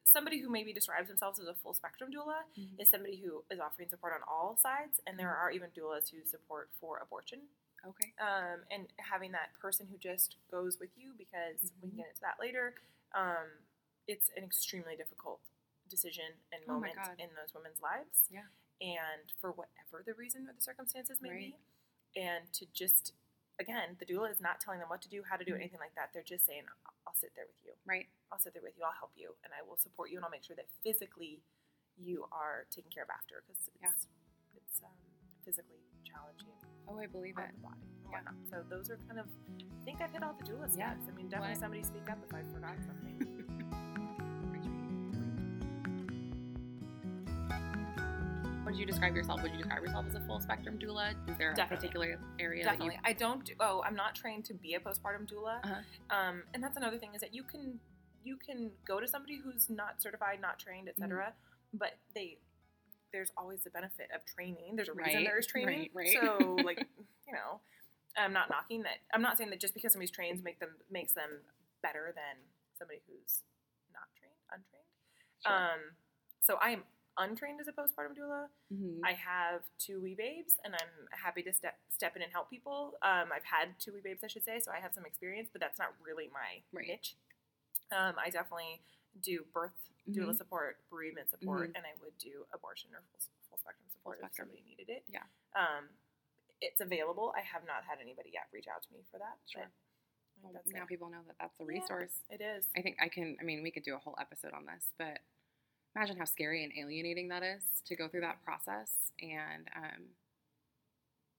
somebody 0.05 0.41
who 0.41 0.49
maybe 0.49 0.73
describes 0.73 1.09
themselves 1.09 1.39
as 1.39 1.47
a 1.47 1.55
full 1.55 1.75
spectrum 1.75 2.11
doula 2.11 2.43
Mhm. 2.59 2.81
is 2.81 2.89
somebody 2.89 3.17
who 3.21 3.45
is 3.51 3.61
offering 3.61 3.89
support 3.91 4.15
on 4.15 4.23
all 4.27 4.57
sides, 4.57 5.01
and 5.07 5.19
there 5.19 5.35
are 5.37 5.51
even 5.51 5.71
doulas 5.73 6.09
who 6.11 6.25
support 6.25 6.71
for 6.81 6.99
abortion. 6.99 7.49
Okay. 7.85 8.13
Um, 8.19 8.65
and 8.71 8.93
having 8.99 9.33
that 9.33 9.53
person 9.61 9.87
who 9.87 9.99
just 9.99 10.37
goes 10.51 10.79
with 10.79 10.97
you 10.97 11.13
because 11.15 11.73
we 11.83 11.89
can 11.89 11.97
get 11.99 12.09
into 12.09 12.21
that 12.23 12.39
later. 12.41 12.75
Um, 13.13 13.67
it's 14.07 14.31
an 14.37 14.45
extremely 14.45 14.97
difficult 14.97 15.41
decision 15.89 16.41
and 16.53 16.63
Oh 16.69 16.75
moment 16.75 16.97
God. 16.97 17.19
in 17.21 17.35
those 17.35 17.53
women's 17.55 17.81
lives. 17.81 18.29
Yeah. 18.31 18.47
And 18.81 19.31
for 19.41 19.53
whatever 19.53 20.03
the 20.03 20.15
reason 20.15 20.49
or 20.49 20.53
the 20.55 20.63
circumstances 20.63 21.21
may 21.21 21.31
Right. 21.31 21.55
be, 22.15 22.21
and 22.21 22.53
to 22.55 22.67
just 22.67 23.13
again, 23.61 23.97
the 24.01 24.07
doula 24.07 24.31
is 24.31 24.41
not 24.41 24.59
telling 24.61 24.81
them 24.81 24.89
what 24.89 25.01
to 25.03 25.09
do, 25.09 25.23
how 25.23 25.37
to 25.37 25.45
do, 25.45 25.53
Mhm. 25.53 25.61
anything 25.61 25.79
like 25.81 25.95
that. 25.95 26.13
They're 26.13 26.23
just 26.25 26.45
saying, 26.47 26.65
"I'll- 26.87 26.95
"I'll 27.07 27.15
sit 27.15 27.35
there 27.37 27.47
with 27.47 27.63
you." 27.65 27.75
Right. 27.85 28.09
I'll 28.33 28.39
sit 28.39 28.53
there 28.55 28.63
with 28.63 28.77
you. 28.77 28.85
I'll 28.85 28.93
help 28.93 29.13
you, 29.17 29.37
and 29.45 29.53
I 29.55 29.63
will 29.63 29.77
support 29.77 30.11
you, 30.11 30.17
and 30.17 30.25
I'll 30.25 30.31
make 30.31 30.43
sure 30.45 30.57
that 30.57 30.69
physically 30.83 31.43
you 31.97 32.25
are 32.33 32.65
taken 32.71 32.91
care 32.91 33.05
of 33.05 33.11
after 33.11 33.43
because 33.47 33.69
it's 33.69 33.81
Yeah. 33.83 33.93
it's 34.57 34.83
um, 34.83 34.97
physically 35.45 35.83
challenging 36.05 36.53
Oh, 36.89 36.99
I 36.99 37.07
believe 37.07 37.37
it. 37.39 37.53
the 37.53 37.59
body 37.61 37.81
Yeah. 38.05 38.23
whatnot. 38.23 38.35
So 38.49 38.63
those 38.63 38.91
are 38.91 38.97
kind 39.09 39.19
of. 39.21 39.29
I 39.81 39.85
think 39.85 40.01
I've 40.01 40.11
hit 40.13 40.23
all 40.23 40.35
the 40.35 40.45
doula 40.45 40.67
Yeah. 40.77 40.93
steps. 40.95 41.09
I 41.09 41.13
mean, 41.13 41.29
definitely 41.29 41.55
What- 41.55 41.61
somebody 41.61 41.83
speak 41.83 42.09
up 42.11 42.23
if 42.25 42.33
I 42.35 42.43
forgot 42.45 42.77
something. 42.85 43.19
Would 48.71 48.79
you 48.79 48.87
describe 48.87 49.17
yourself? 49.17 49.43
Would 49.43 49.51
you 49.51 49.59
describe 49.59 49.83
yourself 49.83 50.07
as 50.07 50.15
a 50.15 50.21
full 50.21 50.39
spectrum 50.39 50.79
doula? 50.79 51.11
Is 51.29 51.37
there 51.39 51.53
Definitely. 51.55 51.65
a 51.65 51.77
particular 51.77 52.21
area 52.39 52.63
Definitely, 52.63 53.01
I 53.03 53.13
don't. 53.13 53.45
Do, 53.45 53.53
oh, 53.59 53.83
I'm 53.85 53.97
not 53.97 54.15
trained 54.15 54.45
to 54.45 54.55
be 54.55 54.75
a 54.75 54.79
postpartum 54.79 55.27
doula. 55.27 55.59
Uh-huh. 55.65 56.17
Um, 56.17 56.45
and 56.55 56.63
that's 56.63 56.77
another 56.77 56.97
thing 56.97 57.11
is 57.13 57.21
that 57.21 57.35
you 57.35 57.43
can 57.43 57.81
you 58.23 58.37
can 58.37 58.71
go 58.87 59.01
to 59.01 59.09
somebody 59.09 59.41
who's 59.43 59.69
not 59.71 60.01
certified, 60.01 60.39
not 60.41 60.61
trained, 60.61 60.89
etc. 60.89 61.33
But 61.75 61.99
they 62.15 62.39
there's 63.13 63.33
always 63.37 63.65
the 63.65 63.71
benefit 63.71 64.07
of 64.15 64.25
training. 64.25 64.77
There's 64.77 64.89
a 64.89 64.93
reason 64.93 65.15
Right, 65.17 65.27
there 65.27 65.39
is 65.41 65.49
training. 65.49 65.91
right, 65.93 66.15
right. 66.15 66.17
So 66.23 66.55
like 66.65 66.79
you 67.27 67.33
know, 67.33 67.59
I'm 68.17 68.33
not 68.33 68.51
knocking 68.51 68.85
that. 68.85 68.99
I'm 69.13 69.23
not 69.23 69.37
saying 69.37 69.51
that 69.51 69.59
just 69.59 69.75
because 69.75 69.95
somebody's 69.95 70.13
trained 70.13 70.45
make 70.45 70.61
them 70.61 70.77
makes 70.89 71.13
them 71.13 71.43
better 71.83 72.13
than 72.15 72.39
somebody 72.79 73.01
who's 73.09 73.43
not 73.93 74.07
trained, 74.15 74.39
untrained. 74.49 74.87
Sure. 75.43 75.53
Um, 75.53 75.81
so 76.41 76.57
I 76.63 76.71
am 76.71 76.85
untrained 77.21 77.61
as 77.61 77.69
a 77.69 77.73
postpartum 77.73 78.17
doula. 78.17 78.49
Mhm. 78.73 79.01
I 79.05 79.13
have 79.13 79.63
two 79.79 80.01
wee 80.01 80.15
babes, 80.15 80.57
and 80.65 80.75
I'm 80.75 81.09
happy 81.13 81.43
to 81.45 81.53
step 81.53 81.79
step 81.91 82.17
in 82.17 82.23
and 82.23 82.33
help 82.33 82.49
people. 82.51 82.99
Um, 83.03 83.31
I've 83.33 83.45
had 83.45 83.79
two 83.79 83.93
wee 83.93 84.01
babes, 84.01 84.25
I 84.25 84.27
should 84.27 84.45
say, 84.45 84.59
so 84.61 84.73
I 84.73 84.81
have 84.81 84.93
some 84.95 85.05
experience, 85.07 85.49
but 85.53 85.61
that's 85.61 85.79
not 85.79 85.95
really 86.01 86.29
my 86.29 86.63
Right. 86.73 86.89
niche. 86.89 87.17
Um, 87.91 88.19
I 88.19 88.31
definitely 88.31 88.83
do 89.21 89.45
birth 89.53 89.77
doula 90.09 90.31
Mhm. 90.33 90.37
support, 90.37 90.79
bereavement 90.89 91.29
support, 91.31 91.71
Mhm. 91.71 91.77
and 91.77 91.87
I 91.87 91.95
would 92.01 92.17
do 92.19 92.47
abortion 92.53 92.95
or 92.95 93.03
full, 93.03 93.21
full 93.49 93.59
spectrum 93.59 93.89
support 93.91 94.17
if 94.17 94.21
spectrum. 94.25 94.49
somebody 94.49 94.63
needed 94.63 94.89
it. 94.89 95.05
Yeah. 95.09 95.27
Um, 95.55 95.89
it's 96.61 96.81
available. 96.81 97.33
I 97.37 97.41
have 97.43 97.65
not 97.65 97.85
had 97.85 98.01
anybody 98.01 98.31
yet 98.31 98.49
reach 98.53 98.67
out 98.69 98.83
to 98.85 98.93
me 98.93 99.03
for 99.11 99.19
that. 99.19 99.39
Sure. 99.47 99.71
Well, 100.43 100.53
now 100.67 100.83
it. 100.85 100.89
people 100.89 101.11
know 101.11 101.23
that 101.25 101.37
that's 101.39 101.61
a 101.61 101.65
Yeah. 101.65 101.69
resource. 101.69 102.23
It 102.31 102.41
is. 102.41 102.67
I 102.75 102.81
think 102.83 102.97
I 103.01 103.09
can. 103.11 103.37
I 103.41 103.43
mean, 103.43 103.63
we 103.63 103.71
could 103.71 103.83
do 103.83 103.95
a 103.95 103.99
whole 103.99 104.17
episode 104.19 104.53
on 104.55 104.65
this, 104.65 104.93
but 104.97 105.21
imagine 105.95 106.17
how 106.17 106.25
scary 106.25 106.65
and 106.65 106.73
alienating 106.79 107.29
that 107.29 107.43
is 107.43 107.63
to 107.87 107.97
go 107.97 108.09
through 108.09 108.21
that 108.23 108.43
process. 108.45 108.91
And 109.21 109.69
um, 109.77 110.03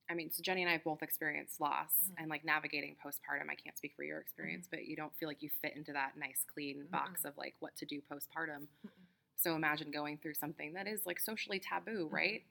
I 0.09 0.13
mean, 0.13 0.29
so 0.31 0.43
Jenny 0.43 0.61
and 0.61 0.69
I 0.69 0.73
have 0.73 0.83
both 0.83 1.01
experienced 1.01 1.61
loss 1.61 1.93
Mhm. 2.09 2.15
and 2.17 2.29
like 2.29 2.43
navigating 2.43 2.95
postpartum. 2.97 3.49
I 3.49 3.55
can't 3.55 3.77
speak 3.77 3.95
for 3.95 4.03
your 4.03 4.19
experience, 4.19 4.67
but 4.67 4.85
you 4.85 4.95
don't 4.97 5.15
feel 5.15 5.29
like 5.29 5.41
you 5.41 5.49
fit 5.61 5.75
into 5.75 5.93
that 5.93 6.17
nice, 6.17 6.43
clean 6.43 6.85
box 6.87 7.23
of 7.23 7.37
like 7.37 7.55
what 7.59 7.75
to 7.77 7.85
do 7.85 8.01
postpartum. 8.01 8.67
So 9.37 9.55
imagine 9.55 9.89
going 9.89 10.17
through 10.17 10.33
something 10.35 10.73
that 10.73 10.85
is 10.87 11.05
like 11.05 11.19
socially 11.19 11.59
taboo, 11.59 12.09
Mhm. 12.09 12.13
right? 12.13 12.45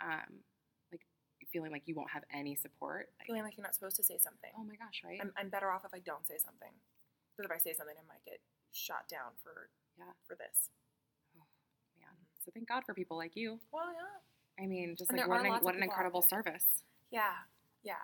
Um, 0.00 0.42
like 0.90 1.06
feeling 1.52 1.70
like 1.70 1.86
you 1.86 1.94
won't 1.94 2.10
have 2.10 2.24
any 2.30 2.56
support. 2.56 3.12
Feeling 3.26 3.42
like 3.42 3.56
you're 3.56 3.62
not 3.62 3.74
supposed 3.74 3.96
to 3.96 4.02
say 4.02 4.16
something. 4.18 4.52
oh 4.56 4.64
my 4.64 4.76
gosh, 4.76 5.04
right? 5.04 5.20
I'm, 5.20 5.32
I'm 5.36 5.50
better 5.50 5.70
off 5.70 5.84
if 5.84 5.92
I 5.92 5.98
don't 5.98 6.26
say 6.26 6.38
something. 6.38 6.72
Because 7.36 7.50
if 7.50 7.54
I 7.54 7.58
say 7.58 7.72
something, 7.74 7.96
I 7.98 8.02
might 8.04 8.24
get 8.24 8.40
shot 8.72 9.06
down 9.08 9.36
for 9.42 9.68
Yeah. 9.98 10.12
for 10.24 10.34
this. 10.34 10.70
So 12.44 12.50
thank 12.52 12.68
God 12.68 12.82
for 12.84 12.94
people 12.94 13.16
like 13.16 13.36
you. 13.36 13.60
Well, 13.72 13.92
yeah. 13.92 14.62
I 14.62 14.66
mean, 14.66 14.96
just 14.96 15.10
And 15.10 15.18
like 15.18 15.28
what 15.28 15.44
an, 15.44 15.52
what 15.62 15.74
an 15.76 15.82
incredible 15.82 16.22
service. 16.22 16.82
Yeah. 17.10 17.32
Yeah. 17.82 17.94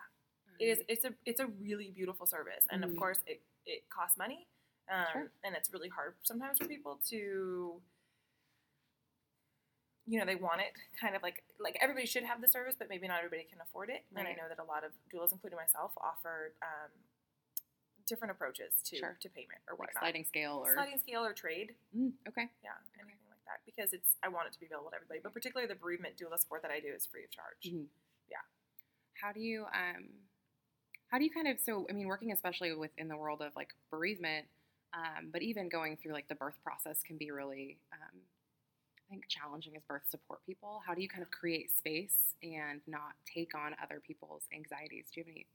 It 0.61 0.65
is. 0.67 0.83
It's 0.89 1.05
a. 1.05 1.15
It's 1.25 1.39
a 1.41 1.47
really 1.47 1.91
beautiful 1.95 2.27
service, 2.27 2.67
and 2.71 2.83
Mhm. 2.83 2.91
of 2.91 2.97
course, 2.97 3.21
it 3.27 3.43
it 3.65 3.89
costs 3.91 4.17
money, 4.19 4.49
um, 4.91 5.07
Sure. 5.13 5.31
and 5.45 5.55
it's 5.55 5.73
really 5.73 5.89
hard 5.89 6.17
sometimes 6.25 6.59
for 6.59 6.67
people 6.67 6.99
to. 7.11 7.81
You 10.07 10.19
know, 10.19 10.25
they 10.25 10.35
want 10.37 10.63
it 10.63 10.73
kind 10.99 11.15
of 11.15 11.23
like 11.23 11.45
like 11.61 11.77
everybody 11.81 12.07
should 12.07 12.25
have 12.25 12.41
the 12.41 12.49
service, 12.49 12.75
but 12.79 12.89
maybe 12.89 13.07
not 13.07 13.19
everybody 13.19 13.45
can 13.45 13.61
afford 13.61 13.91
it. 13.91 14.05
right. 14.11 14.25
And 14.25 14.29
I 14.29 14.33
know 14.33 14.49
that 14.49 14.59
a 14.59 14.65
lot 14.65 14.83
of 14.83 14.93
doulas, 15.13 15.31
including 15.33 15.57
myself, 15.59 15.93
offer 15.99 16.55
um, 16.63 16.91
different 18.07 18.33
approaches 18.33 18.81
to 18.87 18.97
Sure. 18.97 19.17
to 19.21 19.29
payment 19.29 19.61
or 19.69 19.77
like 19.79 19.93
sliding 19.99 20.25
scale 20.25 20.63
or 20.65 20.73
sliding 20.75 20.99
scale 20.99 21.25
or 21.25 21.35
trade. 21.35 21.77
Mm, 21.95 22.15
okay. 22.27 22.49
Yeah, 22.65 22.73
anything 22.99 23.19
like 23.55 23.65
because 23.67 23.93
it's 23.93 24.17
I 24.23 24.29
want 24.29 24.49
it 24.49 24.53
to 24.55 24.61
be 24.61 24.67
available 24.67 24.91
to 24.91 24.97
everybody, 24.97 25.21
but 25.23 25.33
particularly 25.33 25.69
the 25.69 25.79
bereavement 25.79 26.17
doula 26.17 26.39
support 26.39 26.63
that 26.63 26.71
I 26.71 26.81
do 26.81 26.89
is 26.95 27.07
free 27.07 27.25
of 27.25 27.31
charge. 27.31 27.63
Mhm. 27.67 27.87
Yeah. 28.31 28.45
How 29.21 29.33
do 29.33 29.41
you 29.41 29.67
um 29.75 30.09
how 31.11 31.19
do 31.19 31.25
you 31.25 31.31
kind 31.31 31.49
of 31.49 31.59
so 31.61 31.87
I 31.91 31.93
mean 31.93 32.07
working 32.07 32.33
especially 32.33 32.75
within 32.75 33.09
the 33.09 33.17
world 33.17 33.43
of 33.43 33.53
like 33.57 33.71
bereavement, 33.91 34.47
um, 34.95 35.31
but 35.33 35.43
even 35.43 35.69
going 35.69 35.97
through 35.97 36.13
like 36.13 36.29
the 36.29 36.35
birth 36.35 36.57
process 36.63 37.03
can 37.03 37.17
be 37.17 37.31
really 37.31 37.79
um, 37.93 38.21
I 39.07 39.11
think 39.11 39.25
challenging 39.29 39.77
as 39.77 39.83
birth 39.85 40.03
support 40.09 40.41
people. 40.47 40.83
How 40.87 40.95
do 40.95 41.03
you 41.03 41.09
kind 41.09 41.23
of 41.23 41.31
create 41.31 41.71
space 41.77 42.35
and 42.43 42.81
not 42.87 43.15
take 43.33 43.55
on 43.55 43.75
other 43.83 44.01
people's 44.07 44.45
anxieties? 44.55 45.07
Do 45.13 45.21
you 45.21 45.25
have 45.25 45.31
any 45.33 45.47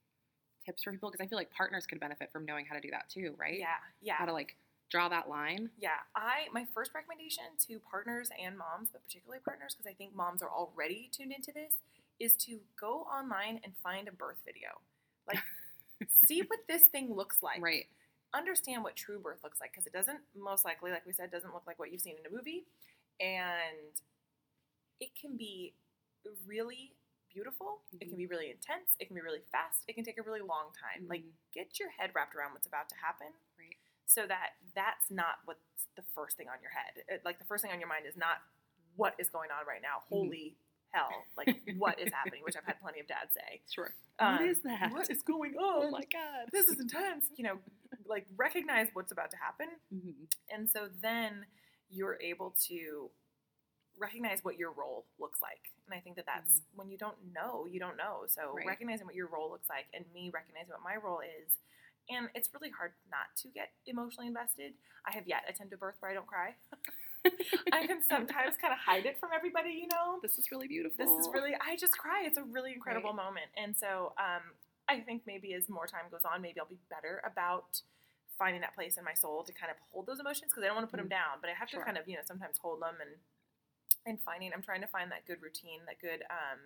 tips 0.66 0.84
for 0.84 0.92
people? 0.92 1.12
Because 1.12 1.24
I 1.26 1.28
feel 1.28 1.38
like 1.38 1.52
partners 1.52 1.86
could 1.86 2.00
benefit 2.00 2.32
from 2.32 2.46
knowing 2.46 2.66
how 2.66 2.76
to 2.76 2.82
do 2.82 2.90
that 2.92 3.10
too, 3.10 3.36
right? 3.38 3.60
Yeah, 3.60 3.68
yeah. 4.02 4.16
How 4.16 4.26
to 4.26 4.34
like 4.34 4.56
draw 4.90 5.10
that 5.10 5.28
line. 5.30 5.70
Yeah, 5.78 6.02
I 6.16 6.48
my 6.54 6.66
first 6.74 6.92
recommendation 6.94 7.44
to 7.68 7.80
partners 7.80 8.30
and 8.40 8.58
moms, 8.58 8.90
but 8.92 9.04
particularly 9.04 9.42
partners, 9.44 9.74
because 9.76 9.90
I 9.90 9.94
think 9.94 10.16
moms 10.16 10.42
are 10.42 10.52
already 10.52 11.10
tuned 11.12 11.32
into 11.32 11.52
this, 11.52 11.80
is 12.20 12.36
to 12.46 12.60
go 12.80 13.02
online 13.12 13.60
and 13.64 13.74
find 13.82 14.08
a 14.08 14.12
birth 14.12 14.38
video. 14.46 14.70
Like, 15.28 15.40
see 16.26 16.42
what 16.42 16.60
this 16.68 16.84
thing 16.84 17.14
looks 17.14 17.42
like. 17.42 17.62
Right. 17.62 17.86
Understand 18.36 18.84
what 18.84 18.96
true 18.96 19.20
birth 19.20 19.40
looks 19.44 19.60
like, 19.62 19.72
because 19.72 19.88
it 19.88 19.94
doesn't 19.94 20.20
most 20.36 20.66
likely, 20.66 20.92
like 20.92 21.06
we 21.06 21.14
said, 21.14 21.32
doesn't 21.32 21.54
look 21.54 21.64
like 21.68 21.80
what 21.80 21.92
you've 21.92 22.02
seen 22.02 22.16
in 22.20 22.26
a 22.32 22.36
movie, 22.36 22.66
and 23.20 23.94
it 25.00 25.10
can 25.20 25.38
be 25.38 25.74
really 26.46 26.94
beautiful. 27.34 27.82
It 28.00 28.08
can 28.10 28.18
be 28.18 28.28
really 28.28 28.52
intense. 28.52 28.94
It 29.00 29.08
can 29.08 29.16
be 29.16 29.22
really 29.22 29.42
fast. 29.52 29.84
It 29.88 29.94
can 29.96 30.04
take 30.06 30.20
a 30.20 30.22
really 30.22 30.42
long 30.42 30.70
time. 30.78 31.08
Like, 31.08 31.22
Mhm. 31.22 31.34
get 31.52 31.80
your 31.80 31.90
head 31.90 32.12
wrapped 32.14 32.36
around 32.36 32.54
what's 32.54 32.68
about 32.68 32.90
to 32.90 32.96
happen. 32.96 33.34
So 34.06 34.28
that 34.28 34.56
that's 34.76 35.10
not 35.10 35.40
what's 35.46 35.60
the 35.96 36.04
first 36.16 36.38
thing 36.38 36.48
on 36.50 36.62
your 36.62 36.72
head. 36.72 37.04
It- 37.08 37.22
like 37.26 37.40
the 37.40 37.46
first 37.46 37.64
thing 37.64 37.72
on 37.72 37.80
your 37.80 37.90
mind 37.90 38.06
is 38.08 38.16
not 38.18 38.38
what 38.96 39.16
is 39.20 39.30
going 39.30 39.50
on 39.52 39.66
right 39.68 39.82
now. 39.82 40.00
Mm-hmm. 40.06 40.16
Holy 40.16 40.56
hell! 40.92 41.10
Like 41.38 41.58
what 41.78 42.00
is 42.00 42.12
happening? 42.14 42.42
Which 42.44 42.56
I've 42.56 42.66
had 42.66 42.80
plenty 42.82 43.00
of 43.00 43.08
dads 43.08 43.34
say. 43.34 43.62
Sure. 43.74 43.92
Um, 44.20 44.38
what 44.38 44.46
is 44.46 44.60
that? 44.62 44.92
What 44.94 45.10
is 45.10 45.24
going 45.24 45.56
Oh 45.60 45.84
on? 45.88 45.92
my 45.92 46.02
god. 46.12 46.50
this 46.52 46.68
is 46.68 46.80
intense. 46.80 47.26
You 47.36 47.44
know, 47.46 47.58
like 48.06 48.28
recognize 48.38 48.88
what's 48.94 49.12
about 49.12 49.32
to 49.32 49.38
happen, 49.38 49.68
Mhm. 49.94 50.28
and 50.54 50.70
so 50.70 50.88
then 51.02 51.46
you're 51.90 52.20
able 52.22 52.56
to 52.70 53.10
recognize 54.00 54.40
what 54.44 54.58
your 54.58 54.72
role 54.72 55.06
looks 55.20 55.42
like. 55.42 55.70
And 55.88 55.94
I 55.98 56.00
think 56.02 56.16
that 56.16 56.26
that's 56.26 56.62
when 56.76 56.90
you 56.90 56.98
don't 56.98 57.18
know, 57.34 57.66
you 57.70 57.80
don't 57.80 57.98
know. 57.98 58.26
So 58.28 58.42
Mm-hmm. 58.42 58.58
Right. 58.58 58.68
recognizing 58.68 59.06
what 59.06 59.16
your 59.16 59.28
role 59.28 59.50
looks 59.52 59.70
like, 59.70 59.86
and 59.94 60.06
me 60.14 60.30
recognizing 60.34 60.72
what 60.72 60.82
my 60.84 60.96
role 60.96 61.20
is. 61.22 61.58
And 62.10 62.28
it's 62.36 62.50
really 62.54 62.70
hard 62.70 62.92
not 63.10 63.32
to 63.42 63.48
get 63.48 63.72
emotionally 63.88 64.28
invested. 64.28 64.74
I 65.08 65.12
have 65.16 65.28
yet 65.28 65.44
attempted 65.48 65.80
birth 65.80 65.96
where 66.00 66.12
I 66.12 66.14
don't 66.14 66.28
cry. 66.28 66.56
I 67.72 67.88
can 67.88 68.04
sometimes 68.04 68.60
kind 68.60 68.74
of 68.76 68.80
hide 68.84 69.06
it 69.06 69.20
from 69.20 69.32
everybody, 69.34 69.72
you 69.72 69.88
know. 69.88 70.20
This 70.22 70.38
is 70.38 70.52
really 70.52 70.68
beautiful. 70.68 71.00
This 71.00 71.12
is 71.16 71.32
really, 71.34 71.56
I 71.56 71.76
just 71.80 71.96
cry. 71.98 72.24
It's 72.28 72.38
a 72.38 72.44
really 72.44 72.74
incredible 72.74 73.14
moment. 73.14 73.48
And 73.56 73.76
so 73.76 74.12
um, 74.20 74.44
I 74.92 75.00
think 75.00 75.24
maybe 75.26 75.54
as 75.56 75.70
more 75.70 75.88
time 75.88 76.12
goes 76.12 76.28
on, 76.28 76.42
maybe 76.44 76.60
I'll 76.60 76.68
be 76.68 76.84
better 76.92 77.24
about 77.24 77.80
finding 78.38 78.60
that 78.62 78.76
place 78.76 78.98
in 78.98 79.06
my 79.08 79.14
soul 79.14 79.44
to 79.48 79.54
kind 79.56 79.72
of 79.72 79.78
hold 79.94 80.08
those 80.08 80.20
emotions 80.20 80.52
because 80.52 80.64
I 80.64 80.68
don't 80.68 80.76
want 80.76 80.90
to 80.90 80.92
put 80.92 81.00
them 81.00 81.08
down, 81.08 81.40
but 81.40 81.48
I 81.50 81.56
have 81.56 81.70
Sure. 81.70 81.80
to 81.80 81.86
kind 81.86 81.96
of, 81.98 82.04
you 82.10 82.20
know, 82.20 82.26
sometimes 82.28 82.58
hold 82.60 82.82
them 82.84 83.00
and, 83.00 83.16
and 84.06 84.20
finding, 84.20 84.52
I'm 84.52 84.62
trying 84.66 84.82
to 84.84 84.92
find 84.92 85.08
that 85.16 85.24
good 85.24 85.40
routine, 85.40 85.86
that 85.88 86.02
good, 86.04 86.28
um, 86.28 86.60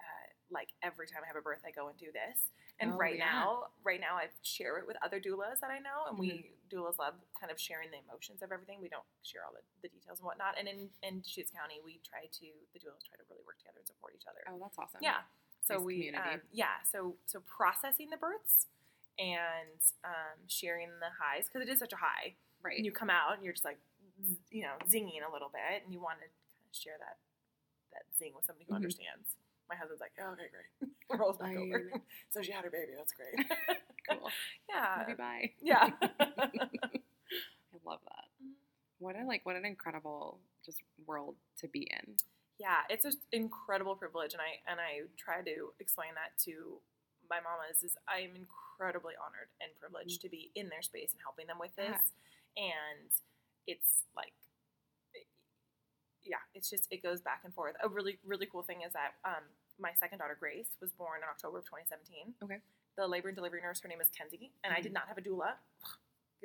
uh, 0.00 0.26
like 0.48 0.72
every 0.80 1.04
time 1.04 1.20
I 1.20 1.28
have 1.28 1.36
a 1.36 1.44
birth, 1.44 1.60
I 1.66 1.72
go 1.74 1.88
and 1.92 1.98
do 2.00 2.08
this. 2.14 2.48
And 2.82 2.92
Oh, 2.92 2.96
right 2.98 3.14
yeah. 3.16 3.30
now, 3.30 3.70
right 3.86 4.00
now, 4.02 4.18
I 4.18 4.26
share 4.42 4.76
it 4.82 4.86
with 4.90 4.96
other 5.06 5.20
doulas 5.22 5.62
that 5.62 5.70
I 5.70 5.78
know, 5.78 6.10
and 6.10 6.18
we 6.18 6.50
doulas 6.68 6.98
love 6.98 7.14
kind 7.38 7.50
of 7.54 7.60
sharing 7.60 7.94
the 7.94 8.02
emotions 8.02 8.42
of 8.42 8.50
everything. 8.50 8.82
We 8.82 8.88
don't 8.90 9.06
share 9.22 9.46
all 9.46 9.54
the, 9.54 9.62
the 9.86 9.88
details 9.88 10.18
and 10.18 10.26
whatnot. 10.26 10.58
And 10.58 10.66
in 10.66 10.90
in 11.06 11.20
Deschutes 11.22 11.54
County, 11.54 11.78
we 11.84 12.02
try 12.02 12.26
to 12.26 12.46
the 12.74 12.78
doulas 12.82 13.06
try 13.06 13.14
to 13.22 13.26
really 13.30 13.46
work 13.46 13.62
together 13.62 13.78
and 13.78 13.86
support 13.86 14.18
each 14.18 14.26
other. 14.26 14.42
Oh, 14.50 14.58
that's 14.58 14.74
awesome. 14.82 14.98
Yeah. 15.00 15.22
So 15.62 15.78
Nice 15.78 15.86
we 15.86 16.10
um, 16.10 16.42
yeah. 16.50 16.82
So 16.82 17.14
so 17.30 17.38
processing 17.46 18.10
the 18.10 18.18
births 18.18 18.66
and 19.14 19.78
um, 20.02 20.42
sharing 20.50 20.90
the 20.98 21.14
highs 21.14 21.46
because 21.46 21.62
it 21.62 21.70
is 21.70 21.78
such 21.78 21.92
a 21.94 22.00
high. 22.02 22.34
Right. 22.66 22.76
And 22.78 22.84
you 22.84 22.90
come 22.90 23.10
out 23.10 23.36
and 23.38 23.44
you're 23.46 23.54
just 23.54 23.64
like 23.64 23.78
you 24.50 24.62
know 24.66 24.74
zinging 24.90 25.22
a 25.22 25.30
little 25.30 25.50
bit, 25.54 25.86
and 25.86 25.94
you 25.94 26.00
want 26.02 26.18
to 26.18 26.26
kind 26.26 26.66
of 26.66 26.74
share 26.74 26.98
that 26.98 27.22
that 27.94 28.10
zing 28.18 28.32
with 28.34 28.42
somebody 28.46 28.66
who 28.66 28.72
Mhm. 28.74 28.82
understands. 28.82 29.36
My 29.68 29.76
husband's 29.76 30.00
like, 30.00 30.12
oh, 30.20 30.32
okay, 30.32 30.48
great. 30.50 30.90
Rolls 31.20 31.38
back 31.38 31.56
over. 31.56 31.90
so 32.30 32.42
she 32.42 32.52
had 32.52 32.64
her 32.64 32.70
baby. 32.70 32.92
That's 32.96 33.12
great. 33.12 33.46
cool. 34.10 34.28
yeah. 34.68 35.04
Maybe 35.06 35.16
bye. 35.16 35.50
Yeah. 35.60 35.90
I 36.00 37.76
love 37.84 38.00
that. 38.04 38.26
What 38.98 39.16
a 39.16 39.24
like 39.26 39.44
what 39.44 39.56
an 39.56 39.64
incredible 39.64 40.38
just 40.64 40.82
world 41.06 41.34
to 41.58 41.68
be 41.68 41.90
in. 41.90 42.14
yeah, 42.58 42.86
it's 42.88 43.04
an 43.04 43.12
incredible 43.32 43.96
privilege, 43.96 44.32
and 44.32 44.40
I 44.40 44.62
and 44.70 44.78
I 44.78 45.10
try 45.18 45.42
to 45.42 45.72
explain 45.80 46.14
that 46.14 46.38
to 46.44 46.78
my 47.28 47.38
mamas. 47.42 47.82
Is 47.82 47.96
I 48.06 48.20
am 48.22 48.36
incredibly 48.36 49.14
honored 49.18 49.50
and 49.60 49.74
privileged 49.80 50.20
mm. 50.20 50.22
to 50.22 50.28
be 50.28 50.52
in 50.54 50.68
their 50.68 50.82
space 50.82 51.10
and 51.10 51.20
helping 51.20 51.48
them 51.48 51.58
with 51.58 51.74
this, 51.74 51.98
and 52.56 53.10
it's 53.66 54.04
like, 54.14 54.34
yeah, 56.24 56.42
it's 56.54 56.70
just 56.70 56.86
it 56.90 57.02
goes 57.02 57.20
back 57.20 57.40
and 57.44 57.52
forth. 57.54 57.74
A 57.82 57.88
really 57.88 58.18
really 58.24 58.46
cool 58.46 58.62
thing 58.62 58.82
is 58.86 58.92
that 58.92 59.14
um, 59.24 59.42
my 59.78 59.90
second 59.98 60.18
daughter 60.18 60.36
Grace 60.38 60.76
was 60.80 60.90
born 60.92 61.18
in 61.22 61.28
October 61.28 61.58
of 61.58 61.64
2017. 61.64 62.34
Okay. 62.42 62.58
The 62.96 63.06
labor 63.06 63.28
and 63.28 63.36
delivery 63.36 63.60
nurse, 63.62 63.80
her 63.80 63.88
name 63.88 64.00
is 64.00 64.08
Kenzie, 64.16 64.52
and 64.64 64.72
I 64.72 64.80
did 64.80 64.92
not 64.92 65.08
have 65.08 65.16
a 65.18 65.22
doula. 65.22 65.54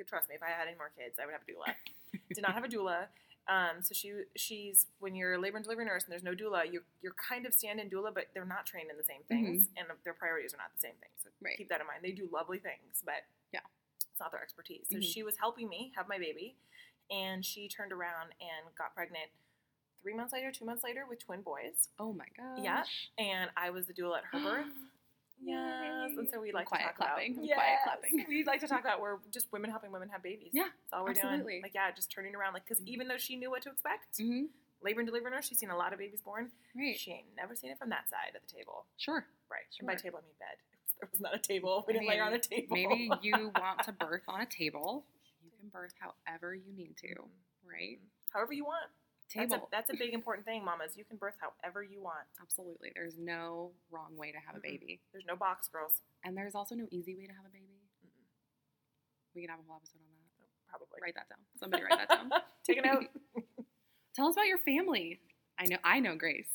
Trust 0.06 0.28
me, 0.28 0.36
if 0.36 0.42
I 0.42 0.48
had 0.48 0.68
any 0.68 0.76
more 0.78 0.90
kids, 0.96 1.18
I 1.20 1.26
would 1.26 1.32
have 1.34 1.42
a 1.42 1.50
doula. 1.50 1.74
did 2.34 2.40
not 2.42 2.54
have 2.54 2.64
a 2.64 2.68
doula. 2.68 3.06
Um, 3.48 3.82
so 3.82 3.92
she 3.94 4.12
she's 4.36 4.86
when 5.00 5.14
you're 5.14 5.34
a 5.34 5.38
labor 5.40 5.56
and 5.56 5.64
delivery 5.64 5.84
nurse 5.84 6.04
and 6.04 6.12
there's 6.12 6.22
no 6.22 6.32
doula, 6.34 6.70
you're 6.70 6.84
you're 7.02 7.16
kind 7.16 7.46
of 7.46 7.52
stand-in 7.54 7.90
doula, 7.90 8.12
but 8.14 8.28
they're 8.34 8.44
not 8.48 8.64
trained 8.66 8.90
in 8.90 8.96
the 8.96 9.04
same 9.04 9.22
things, 9.28 9.68
and 9.76 9.88
their 10.04 10.14
priorities 10.14 10.54
are 10.54 10.58
not 10.58 10.70
the 10.74 10.80
same 10.80 10.94
things. 11.00 11.12
So 11.22 11.30
Right. 11.42 11.56
keep 11.56 11.68
that 11.68 11.80
in 11.80 11.86
mind. 11.86 12.00
They 12.02 12.12
do 12.12 12.28
lovely 12.32 12.58
things, 12.58 13.02
but 13.04 13.24
Yeah. 13.52 13.60
it's 14.10 14.20
not 14.20 14.32
their 14.32 14.42
expertise. 14.42 14.86
So 14.90 14.96
Mhm. 14.98 15.02
she 15.02 15.22
was 15.22 15.36
helping 15.38 15.68
me 15.68 15.92
have 15.96 16.08
my 16.08 16.18
baby, 16.18 16.56
and 17.10 17.44
she 17.44 17.68
turned 17.68 17.92
around 17.92 18.34
and 18.40 18.74
got 18.76 18.94
pregnant 18.94 19.30
three 20.02 20.14
months 20.14 20.32
later, 20.32 20.50
two 20.52 20.64
months 20.64 20.84
later 20.84 21.04
with 21.08 21.24
twin 21.24 21.42
boys, 21.42 21.88
Oh 21.98 22.12
my 22.12 22.26
gosh. 22.36 22.64
Yeah. 22.64 22.82
and 23.18 23.50
I 23.56 23.70
was 23.70 23.86
the 23.86 23.92
doula 23.92 24.18
at 24.18 24.24
her 24.32 24.40
birth. 24.42 24.66
Yes, 25.40 26.10
and 26.18 26.28
so 26.28 26.40
we 26.40 26.50
like 26.50 26.66
quiet 26.66 26.82
to 26.82 26.86
talk 26.88 26.96
clapping. 26.96 27.34
about 27.34 27.44
yes. 27.46 27.54
quiet 27.54 27.78
clapping. 27.84 28.26
We 28.28 28.42
like 28.42 28.58
to 28.58 28.66
talk 28.66 28.80
about 28.80 29.00
we're 29.00 29.18
just 29.32 29.46
women 29.52 29.70
helping 29.70 29.92
women 29.92 30.08
have 30.08 30.20
babies. 30.20 30.50
Yeah, 30.52 30.64
that's 30.64 30.92
all 30.92 31.04
we're 31.04 31.10
absolutely. 31.10 31.52
doing. 31.54 31.62
Like 31.62 31.74
yeah, 31.76 31.92
just 31.94 32.10
turning 32.10 32.34
around. 32.34 32.54
Like 32.54 32.64
because 32.66 32.82
even 32.86 33.06
though 33.06 33.18
she 33.18 33.36
knew 33.36 33.48
what 33.48 33.62
to 33.62 33.70
expect, 33.70 34.18
hmm 34.18 34.46
labor 34.82 35.00
and 35.00 35.08
delivery 35.08 35.30
nurse, 35.30 35.48
she's 35.48 35.58
seen 35.58 35.70
a 35.70 35.76
lot 35.76 35.92
of 35.92 35.98
babies 35.98 36.20
born. 36.22 36.50
Right. 36.76 36.96
She 36.98 37.10
ain't 37.10 37.26
never 37.36 37.54
seen 37.56 37.70
it 37.70 37.78
from 37.78 37.90
that 37.90 38.08
side 38.10 38.34
of 38.34 38.42
the 38.46 38.52
table. 38.54 38.86
Sure. 38.96 39.26
Right. 39.50 39.66
And 39.78 39.86
by 39.86 39.94
table 39.94 40.18
I 40.18 40.26
mean 40.26 40.34
bed. 40.38 40.58
There 41.00 41.08
was 41.12 41.20
not 41.20 41.32
a 41.32 41.38
table. 41.38 41.84
We 41.86 41.94
I 41.94 41.98
didn't 41.98 42.08
lay 42.08 42.16
her 42.18 42.24
on 42.24 42.32
a 42.32 42.40
table. 42.40 42.66
Maybe 42.74 43.08
you 43.22 43.52
want 43.54 43.84
to 43.84 43.92
birth 43.92 44.22
on 44.26 44.40
a 44.40 44.46
table. 44.46 45.04
You 45.44 45.50
can 45.60 45.68
birth 45.68 45.94
however 45.98 46.56
you 46.56 46.72
need 46.74 46.96
to, 47.02 47.14
right? 47.62 48.00
however 48.34 48.52
you 48.52 48.64
want. 48.64 48.90
That's 49.34 49.52
a, 49.52 49.56
Table. 49.56 49.68
that's 49.70 49.90
a 49.92 49.96
big 49.96 50.14
important 50.14 50.46
thing, 50.46 50.64
mamas. 50.64 50.96
You 50.96 51.04
can 51.04 51.16
birth 51.18 51.34
however 51.40 51.82
you 51.82 52.00
want. 52.00 52.24
Absolutely. 52.40 52.92
There's 52.94 53.18
no 53.18 53.72
wrong 53.90 54.16
way 54.16 54.32
to 54.32 54.38
have 54.38 54.56
a 54.56 54.58
Mm-mm. 54.58 54.62
baby. 54.62 55.00
There's 55.12 55.26
no 55.26 55.36
box, 55.36 55.68
girls. 55.68 56.00
And 56.24 56.36
there's 56.36 56.54
also 56.54 56.74
no 56.74 56.86
easy 56.90 57.14
way 57.14 57.26
to 57.26 57.32
have 57.32 57.44
a 57.44 57.52
baby. 57.52 57.76
Mm-mm. 58.04 58.24
We 59.34 59.42
can 59.42 59.50
have 59.50 59.60
a 59.60 59.62
whole 59.68 59.76
episode 59.76 60.00
on 60.00 60.08
that. 60.08 60.48
Probably. 60.70 60.98
Write 61.02 61.14
that 61.16 61.28
down. 61.28 61.38
Somebody 61.60 61.82
write 61.84 61.98
that 61.98 62.08
down. 62.08 62.30
Take 62.64 62.78
a 62.78 62.82
note. 62.86 63.04
Tell 64.14 64.28
us 64.28 64.34
about 64.34 64.46
your 64.46 64.58
family. 64.58 65.20
I 65.58 65.64
know 65.66 65.76
I 65.84 66.00
know 66.00 66.14
Grace. 66.16 66.48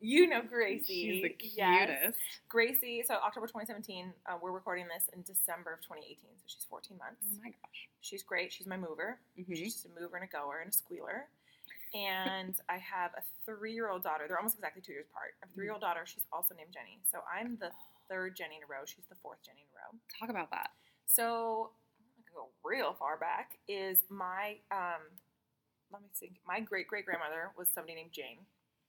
You 0.00 0.26
know 0.28 0.40
Gracie. 0.42 0.84
She's 0.86 1.22
the 1.22 1.36
Yes. 1.56 1.88
cutest. 1.88 2.18
Gracie, 2.48 3.02
so 3.06 3.14
October 3.14 3.46
2017, 3.46 4.12
uh, 4.26 4.38
we're 4.40 4.50
recording 4.52 4.86
this 4.88 5.04
in 5.14 5.22
December 5.22 5.74
of 5.74 5.80
2018, 5.82 6.16
so 6.38 6.44
she's 6.46 6.64
14 6.70 6.96
months. 6.96 7.20
Oh 7.26 7.38
my 7.42 7.50
gosh. 7.50 7.88
She's 8.00 8.22
great. 8.22 8.52
She's 8.52 8.66
my 8.66 8.76
mover. 8.78 9.18
Mhm. 9.38 9.54
She's 9.56 9.74
just 9.74 9.86
a 9.86 9.88
mover 10.00 10.16
and 10.16 10.24
a 10.24 10.28
goer 10.28 10.60
and 10.60 10.70
a 10.70 10.72
squealer. 10.72 11.28
And 11.94 12.54
I 12.68 12.78
have 12.78 13.10
a 13.16 13.22
three-year-old 13.44 14.02
daughter. 14.02 14.24
They're 14.28 14.38
almost 14.38 14.56
exactly 14.56 14.82
two 14.82 14.92
years 14.92 15.06
apart. 15.10 15.34
I 15.42 15.46
have 15.46 15.50
a 15.50 15.54
three-year-old 15.54 15.80
daughter. 15.82 16.02
She's 16.06 16.26
also 16.32 16.54
named 16.54 16.70
Jenny. 16.72 17.00
So 17.10 17.20
I'm 17.26 17.56
the 17.60 17.70
third 18.08 18.36
Jenny 18.36 18.56
in 18.56 18.62
a 18.62 18.70
row. 18.70 18.84
She's 18.86 19.06
the 19.08 19.16
fourth 19.22 19.42
Jenny 19.44 19.62
in 19.62 19.70
a 19.70 19.76
row. 19.76 19.90
Talk 20.18 20.30
about 20.30 20.50
that. 20.50 20.70
So 21.06 21.72
I 21.98 22.22
can 22.22 22.24
go 22.34 22.48
real 22.62 22.94
far 22.98 23.16
back. 23.18 23.58
Is 23.68 23.98
my 24.08 24.56
um, 24.70 25.02
let 25.92 26.02
me 26.02 26.08
think. 26.14 26.38
My 26.46 26.60
great 26.60 26.86
great 26.86 27.04
grandmother 27.06 27.50
was 27.58 27.68
somebody 27.74 27.94
named 27.94 28.12
Jane. 28.12 28.38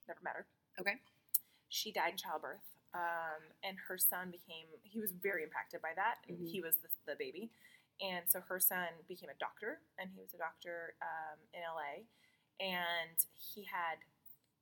Never 0.06 0.20
met 0.22 0.34
her. 0.36 0.46
Okay. 0.78 0.94
She 1.68 1.90
died 1.90 2.12
in 2.12 2.16
childbirth, 2.18 2.62
um, 2.94 3.40
and 3.64 3.76
her 3.88 3.96
son 3.98 4.30
became. 4.30 4.66
He 4.84 5.00
was 5.00 5.10
very 5.10 5.42
impacted 5.42 5.80
by 5.82 5.94
that, 5.96 6.18
and 6.28 6.36
Mhm. 6.38 6.46
he 6.50 6.60
was 6.60 6.76
the, 6.84 6.88
the 7.06 7.16
baby, 7.16 7.50
and 8.00 8.28
so 8.28 8.40
her 8.40 8.60
son 8.60 8.88
became 9.08 9.30
a 9.30 9.38
doctor, 9.40 9.80
and 9.98 10.10
he 10.14 10.20
was 10.20 10.34
a 10.34 10.38
doctor 10.38 10.94
um, 11.00 11.38
in 11.54 11.62
LA, 11.64 12.04
and 12.62 13.18
he 13.34 13.66
had, 13.66 13.98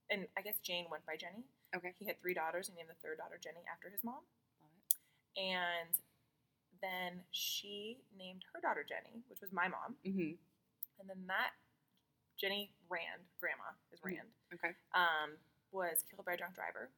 and 0.09 0.25
I 0.37 0.41
guess 0.41 0.57
Jane 0.65 0.89
went 0.91 1.05
by 1.05 1.17
Jenny. 1.21 1.45
Okay. 1.77 1.93
He 2.01 2.07
had 2.09 2.17
three 2.21 2.33
daughters, 2.35 2.67
and 2.73 2.77
named 2.77 2.89
the 2.89 2.99
third 3.05 3.19
daughter 3.21 3.37
Jenny 3.39 3.61
after 3.71 3.91
his 3.93 4.03
mom 4.03 4.25
Love 4.65 4.73
it. 4.73 4.97
and 5.39 5.93
then 6.81 7.21
she 7.31 8.01
named 8.17 8.43
her 8.57 8.61
daughter 8.65 8.83
Jenny, 8.89 9.21
which 9.29 9.41
was 9.45 9.53
my 9.53 9.69
mom, 9.69 9.95
Mm-hmm. 10.03 10.35
and 10.99 11.07
then 11.07 11.21
that 11.29 11.53
Jenny 12.41 12.73
Rand, 12.89 13.29
grandma 13.39 13.77
is 13.93 14.01
Mhm. 14.01 14.17
Rand, 14.17 14.31
Okay. 14.55 14.73
um, 14.97 15.37
was 15.71 16.03
killed 16.09 16.25
by 16.25 16.33
a 16.33 16.37
drunk 16.41 16.55
driver 16.57 16.91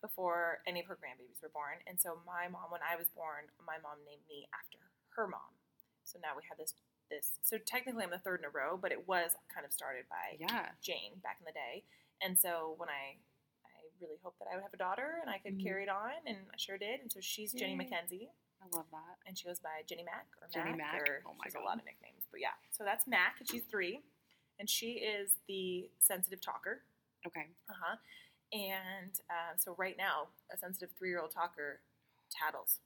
before 0.00 0.62
any 0.66 0.78
of 0.80 0.86
her 0.86 0.94
grandbabies 0.96 1.42
were 1.42 1.48
born, 1.50 1.82
and 1.86 2.00
so 2.00 2.22
my 2.24 2.46
mom, 2.48 2.70
when 2.70 2.82
I 2.82 2.94
was 2.96 3.08
born, 3.10 3.50
my 3.66 3.78
mom 3.78 4.04
named 4.04 4.22
me 4.28 4.46
after 4.54 4.78
her 5.18 5.26
mom. 5.26 5.58
So 6.04 6.18
now 6.20 6.36
we 6.36 6.44
have 6.48 6.56
this 6.56 6.72
this. 7.10 7.38
So 7.42 7.58
technically, 7.58 8.04
I'm 8.04 8.10
the 8.10 8.18
third 8.18 8.40
in 8.40 8.46
a 8.46 8.50
row, 8.50 8.76
but 8.80 8.92
it 8.92 9.06
was 9.08 9.32
kind 9.52 9.64
of 9.66 9.72
started 9.72 10.04
by 10.08 10.36
Yeah. 10.38 10.70
Jane 10.82 11.18
back 11.22 11.36
in 11.40 11.44
the 11.46 11.52
day. 11.52 11.84
And 12.20 12.38
so 12.38 12.74
when 12.78 12.88
I 12.88 13.18
I 13.64 13.88
really 14.00 14.18
hoped 14.22 14.38
that 14.40 14.48
I 14.50 14.54
would 14.54 14.62
have 14.62 14.74
a 14.74 14.76
daughter 14.76 15.18
and 15.22 15.30
I 15.30 15.38
could 15.38 15.56
Mhm. 15.58 15.62
carry 15.62 15.82
it 15.84 15.88
on, 15.88 16.12
and 16.26 16.50
I 16.52 16.56
sure 16.56 16.76
did. 16.78 17.00
And 17.00 17.10
so 17.10 17.20
she's 17.20 17.52
Jenny 17.52 17.72
Yay. 17.72 17.76
Mackenzie, 17.78 18.30
I 18.60 18.66
love 18.76 18.90
that. 18.90 19.18
and 19.26 19.38
she 19.38 19.44
goes 19.46 19.60
by 19.60 19.82
Jenny 19.86 20.02
Mac 20.02 20.26
or 20.40 20.48
Jenny 20.48 20.72
Mac, 20.72 21.00
Mac. 21.00 21.08
or 21.08 21.22
Oh 21.26 21.32
my 21.34 21.44
she 21.44 21.48
has 21.48 21.54
God. 21.54 21.62
a 21.62 21.64
lot 21.64 21.78
of 21.78 21.84
nicknames. 21.84 22.26
But 22.30 22.40
yeah, 22.40 22.54
so 22.70 22.84
that's 22.84 23.06
Mac, 23.06 23.38
and 23.40 23.48
she's 23.48 23.64
three, 23.64 24.02
and 24.58 24.68
she 24.68 24.94
is 24.98 25.36
the 25.46 25.90
sensitive 25.98 26.40
talker. 26.40 26.84
Okay. 27.26 27.48
Uh 27.68 27.74
huh. 27.74 27.96
And 28.52 29.18
um, 29.30 29.58
so 29.58 29.74
right 29.76 29.96
now, 29.96 30.28
a 30.50 30.56
sensitive 30.56 30.90
three-year-old 30.92 31.30
talker 31.32 31.80
tattles. 32.30 32.80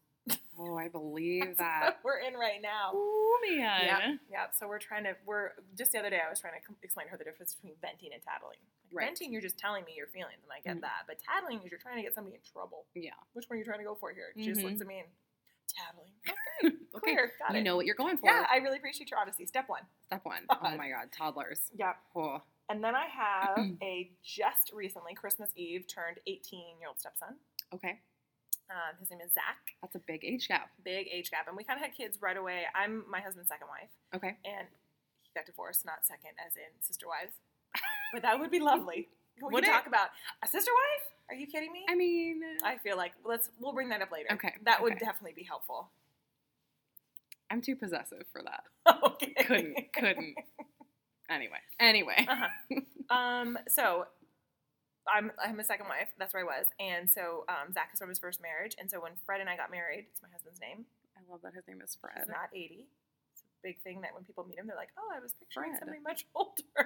Oh, 0.58 0.76
I 0.76 0.88
believe 0.88 1.56
that. 1.58 1.98
we're 2.04 2.18
in 2.18 2.34
right 2.34 2.60
now. 2.62 2.90
Oh 2.94 3.38
man. 3.48 3.56
Yeah, 3.84 4.14
yeah. 4.30 4.46
So 4.58 4.68
we're 4.68 4.78
trying 4.78 5.04
to. 5.04 5.14
We're 5.24 5.50
just 5.78 5.92
the 5.92 5.98
other 6.00 6.10
day. 6.10 6.20
I 6.24 6.28
was 6.28 6.40
trying 6.40 6.54
to 6.60 6.74
explain 6.82 7.06
to 7.06 7.10
her 7.12 7.16
the 7.16 7.24
difference 7.24 7.54
between 7.54 7.74
venting 7.80 8.10
and 8.12 8.22
tattling. 8.22 8.58
Like, 8.90 8.96
Right. 8.96 9.06
Venting, 9.06 9.32
you're 9.32 9.40
just 9.40 9.56
telling 9.56 9.84
me 9.84 9.92
your 9.96 10.08
feelings, 10.08 10.42
and 10.42 10.50
I 10.52 10.58
get 10.60 10.76
Mhm. 10.78 10.80
that. 10.82 11.04
But 11.06 11.18
tattling 11.20 11.60
is 11.62 11.70
you're 11.70 11.78
trying 11.78 11.96
to 11.96 12.02
get 12.02 12.12
somebody 12.14 12.34
in 12.36 12.42
trouble. 12.42 12.86
Yeah. 12.94 13.12
Which 13.34 13.48
one 13.48 13.56
are 13.56 13.58
you 13.60 13.64
trying 13.64 13.78
to 13.78 13.84
go 13.84 13.94
for 13.94 14.12
here? 14.12 14.32
She 14.36 14.46
just 14.46 14.60
Mhm. 14.60 14.64
looks 14.64 14.80
at 14.80 14.86
me 14.88 14.98
and 15.00 15.08
tattling. 15.68 16.12
Okay. 16.92 17.14
Clear. 17.14 17.32
Got 17.38 17.52
you 17.52 17.60
it. 17.60 17.62
know 17.62 17.76
what 17.76 17.86
you're 17.86 17.94
going 17.94 18.18
for. 18.18 18.26
Yeah, 18.26 18.44
I 18.50 18.56
really 18.56 18.76
appreciate 18.78 19.10
your 19.10 19.20
honesty. 19.20 19.46
Step 19.46 19.68
one. 19.68 19.86
Step 20.06 20.24
one. 20.24 20.44
Oh 20.50 20.56
God. 20.60 20.76
my 20.76 20.90
god, 20.90 21.10
toddlers. 21.12 21.70
Yeah. 21.72 21.94
Oh. 22.16 22.42
And 22.68 22.82
then 22.84 22.94
I 22.96 23.06
have 23.06 23.58
a 23.80 24.10
just 24.22 24.72
recently 24.74 25.14
Christmas 25.14 25.50
Eve 25.54 25.86
turned 25.86 26.18
18 26.26 26.78
year 26.80 26.88
old 26.88 26.98
stepson. 26.98 27.36
Okay. 27.72 28.00
Um, 28.70 28.94
his 29.00 29.10
name 29.10 29.18
is 29.20 29.32
Zach. 29.34 29.74
That's 29.82 29.96
a 29.96 30.02
big 30.06 30.24
age 30.24 30.46
gap. 30.46 30.70
Big 30.84 31.08
age 31.12 31.30
gap, 31.30 31.48
and 31.48 31.56
we 31.56 31.64
kind 31.64 31.76
of 31.78 31.84
had 31.84 31.94
kids 31.96 32.18
right 32.22 32.36
away. 32.36 32.62
I'm 32.74 33.02
my 33.10 33.20
husband's 33.20 33.48
second 33.48 33.66
wife. 33.68 33.90
Okay. 34.14 34.36
and 34.44 34.66
he 35.22 35.30
got 35.34 35.46
divorced, 35.46 35.84
not 35.84 36.06
second, 36.06 36.38
as 36.44 36.54
in 36.56 36.70
sister 36.80 37.06
wives. 37.06 37.34
But 38.12 38.22
that 38.22 38.38
would 38.38 38.50
be 38.50 38.58
lovely. 38.60 39.08
We 39.42 39.54
Would 39.54 39.64
can 39.64 39.72
talk 39.72 39.86
about 39.86 40.08
a 40.42 40.46
sister 40.48 40.70
wife. 40.72 41.14
Are 41.30 41.34
you 41.34 41.46
kidding 41.46 41.72
me? 41.72 41.84
I 41.88 41.94
mean, 41.94 42.42
I 42.64 42.76
feel 42.78 42.96
like 42.96 43.12
let's 43.24 43.50
we'll 43.60 43.72
bring 43.72 43.88
that 43.90 44.02
up 44.02 44.10
later. 44.12 44.28
Okay, 44.32 44.54
that 44.64 44.82
would 44.82 44.94
okay. 44.94 45.04
definitely 45.04 45.34
be 45.36 45.44
helpful. 45.44 45.88
I'm 47.50 47.60
too 47.60 47.74
possessive 47.76 48.24
for 48.32 48.42
that. 48.42 48.64
okay, 49.04 49.34
Couldn't, 49.44 49.92
couldn't. 49.92 50.34
Anyway, 51.30 51.58
anyway. 51.78 52.26
Uh-huh. 52.28 52.80
Um, 53.10 53.56
so 53.68 54.06
I'm 55.08 55.32
I'm 55.42 55.58
a 55.60 55.64
second 55.64 55.86
wife. 55.88 56.08
That's 56.18 56.34
where 56.34 56.42
I 56.42 56.46
was, 56.46 56.66
and 56.78 57.08
so 57.10 57.44
um, 57.48 57.72
Zach 57.72 57.90
is 57.92 57.98
from 57.98 58.08
his 58.10 58.18
first 58.18 58.40
marriage, 58.42 58.76
and 58.78 58.90
so 58.90 59.00
when 59.00 59.12
Fred 59.24 59.40
and 59.40 59.48
I 59.48 59.56
got 59.56 59.70
married, 59.70 60.06
it's 60.10 60.20
my 60.22 60.28
husband's 60.32 60.60
name. 60.60 60.84
I 61.16 61.20
love 61.30 61.40
that 61.42 61.54
his 61.54 61.66
name 61.66 61.80
is 61.82 61.96
Fred. 62.00 62.16
He's 62.24 62.28
not 62.28 62.48
80. 62.54 62.86
It's 63.32 63.42
a 63.42 63.46
big 63.62 63.80
thing 63.82 64.00
that 64.02 64.14
when 64.14 64.24
people 64.24 64.44
meet 64.44 64.58
him, 64.58 64.66
they're 64.66 64.76
like, 64.76 64.92
"Oh, 64.98 65.08
I 65.14 65.20
was 65.20 65.32
picturing 65.34 65.70
Fred. 65.72 65.80
somebody 65.80 66.00
much 66.04 66.26
older." 66.34 66.84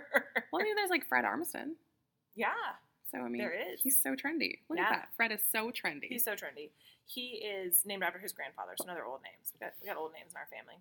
Well, 0.52 0.62
I 0.62 0.64
mean, 0.64 0.76
there's 0.76 0.90
like 0.90 1.06
Fred 1.08 1.24
Armisen. 1.24 1.74
yeah, 2.34 2.78
So 3.10 3.18
I 3.18 3.28
mean, 3.28 3.42
There 3.42 3.52
is. 3.54 3.80
He's 3.82 4.00
so 4.00 4.14
trendy. 4.14 4.62
Look 4.70 4.78
Yeah. 4.78 4.90
at 4.90 4.90
that. 4.90 5.08
Fred 5.16 5.32
is 5.32 5.40
so 5.50 5.70
trendy. 5.70 6.08
He's 6.08 6.24
so 6.24 6.32
trendy. 6.38 6.70
He 7.06 7.42
is 7.44 7.82
named 7.84 8.02
after 8.02 8.18
his 8.18 8.32
grandfather, 8.32 8.72
so 8.78 8.84
another 8.84 9.04
old 9.04 9.20
names. 9.22 9.52
We 9.52 9.58
got 9.60 9.74
we 9.82 9.86
got 9.86 9.96
old 9.98 10.12
names 10.14 10.30
in 10.32 10.38
our 10.38 10.48
family. 10.48 10.78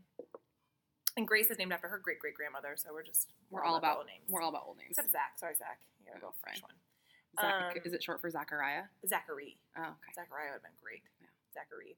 And 1.18 1.28
Grace 1.28 1.52
is 1.52 1.58
named 1.60 1.74
after 1.74 1.88
her 1.90 2.00
great 2.02 2.18
great 2.18 2.34
grandmother, 2.34 2.74
so 2.78 2.94
we're 2.94 3.04
just 3.04 3.30
we're 3.52 3.64
all 3.64 3.74
the 3.74 3.86
about 3.86 3.98
old 3.98 4.08
names. 4.08 4.26
we're 4.30 4.42
all 4.42 4.50
about 4.50 4.64
old 4.66 4.78
names. 4.78 4.92
except 4.98 5.12
Zach. 5.12 5.34
Sorry, 5.38 5.54
Zach. 5.58 5.80
You 6.00 6.08
gotta 6.14 6.26
Oh, 6.26 6.30
go 6.30 6.34
fresh 6.42 6.62
one. 6.62 6.74
Zach, 7.40 7.54
um, 7.54 7.82
is 7.84 7.94
it 7.94 8.04
short 8.04 8.22
for 8.22 8.30
Zachariah? 8.30 8.84
Zachary. 9.08 9.58
Oh, 9.78 9.82
okay. 9.82 10.14
Zachariah 10.16 10.54
would 10.54 10.62
have 10.62 10.64
been 10.64 10.80
great. 10.82 11.02
Yeah. 11.22 11.28
Zachary. 11.54 11.98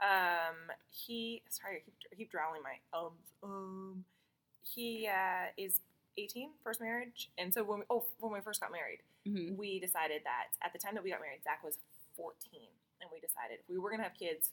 Um, 0.00 0.72
he 0.90 1.42
sorry, 1.48 1.76
I 1.76 1.80
keep, 1.84 1.94
I 2.10 2.14
keep 2.16 2.30
drowning 2.30 2.62
my 2.62 2.80
ums. 2.96 3.30
Um, 3.42 4.04
he 4.62 5.08
uh, 5.08 5.52
is 5.56 5.80
18, 6.18 6.50
first 6.64 6.80
marriage, 6.80 7.30
and 7.38 7.52
so 7.52 7.62
when 7.62 7.80
we, 7.80 7.84
oh 7.90 8.06
when 8.18 8.32
we 8.32 8.40
first 8.40 8.60
got 8.60 8.72
married, 8.72 9.00
hmm 9.26 9.54
we 9.56 9.78
decided 9.78 10.22
that 10.24 10.50
at 10.64 10.72
the 10.72 10.78
time 10.78 10.94
that 10.94 11.04
we 11.04 11.10
got 11.10 11.20
married, 11.20 11.44
Zach 11.44 11.62
was 11.62 11.78
14, 12.16 12.34
and 13.00 13.10
we 13.12 13.20
decided 13.20 13.60
if 13.60 13.68
we 13.68 13.78
were 13.78 13.90
gonna 13.90 14.02
have 14.02 14.18
kids, 14.18 14.50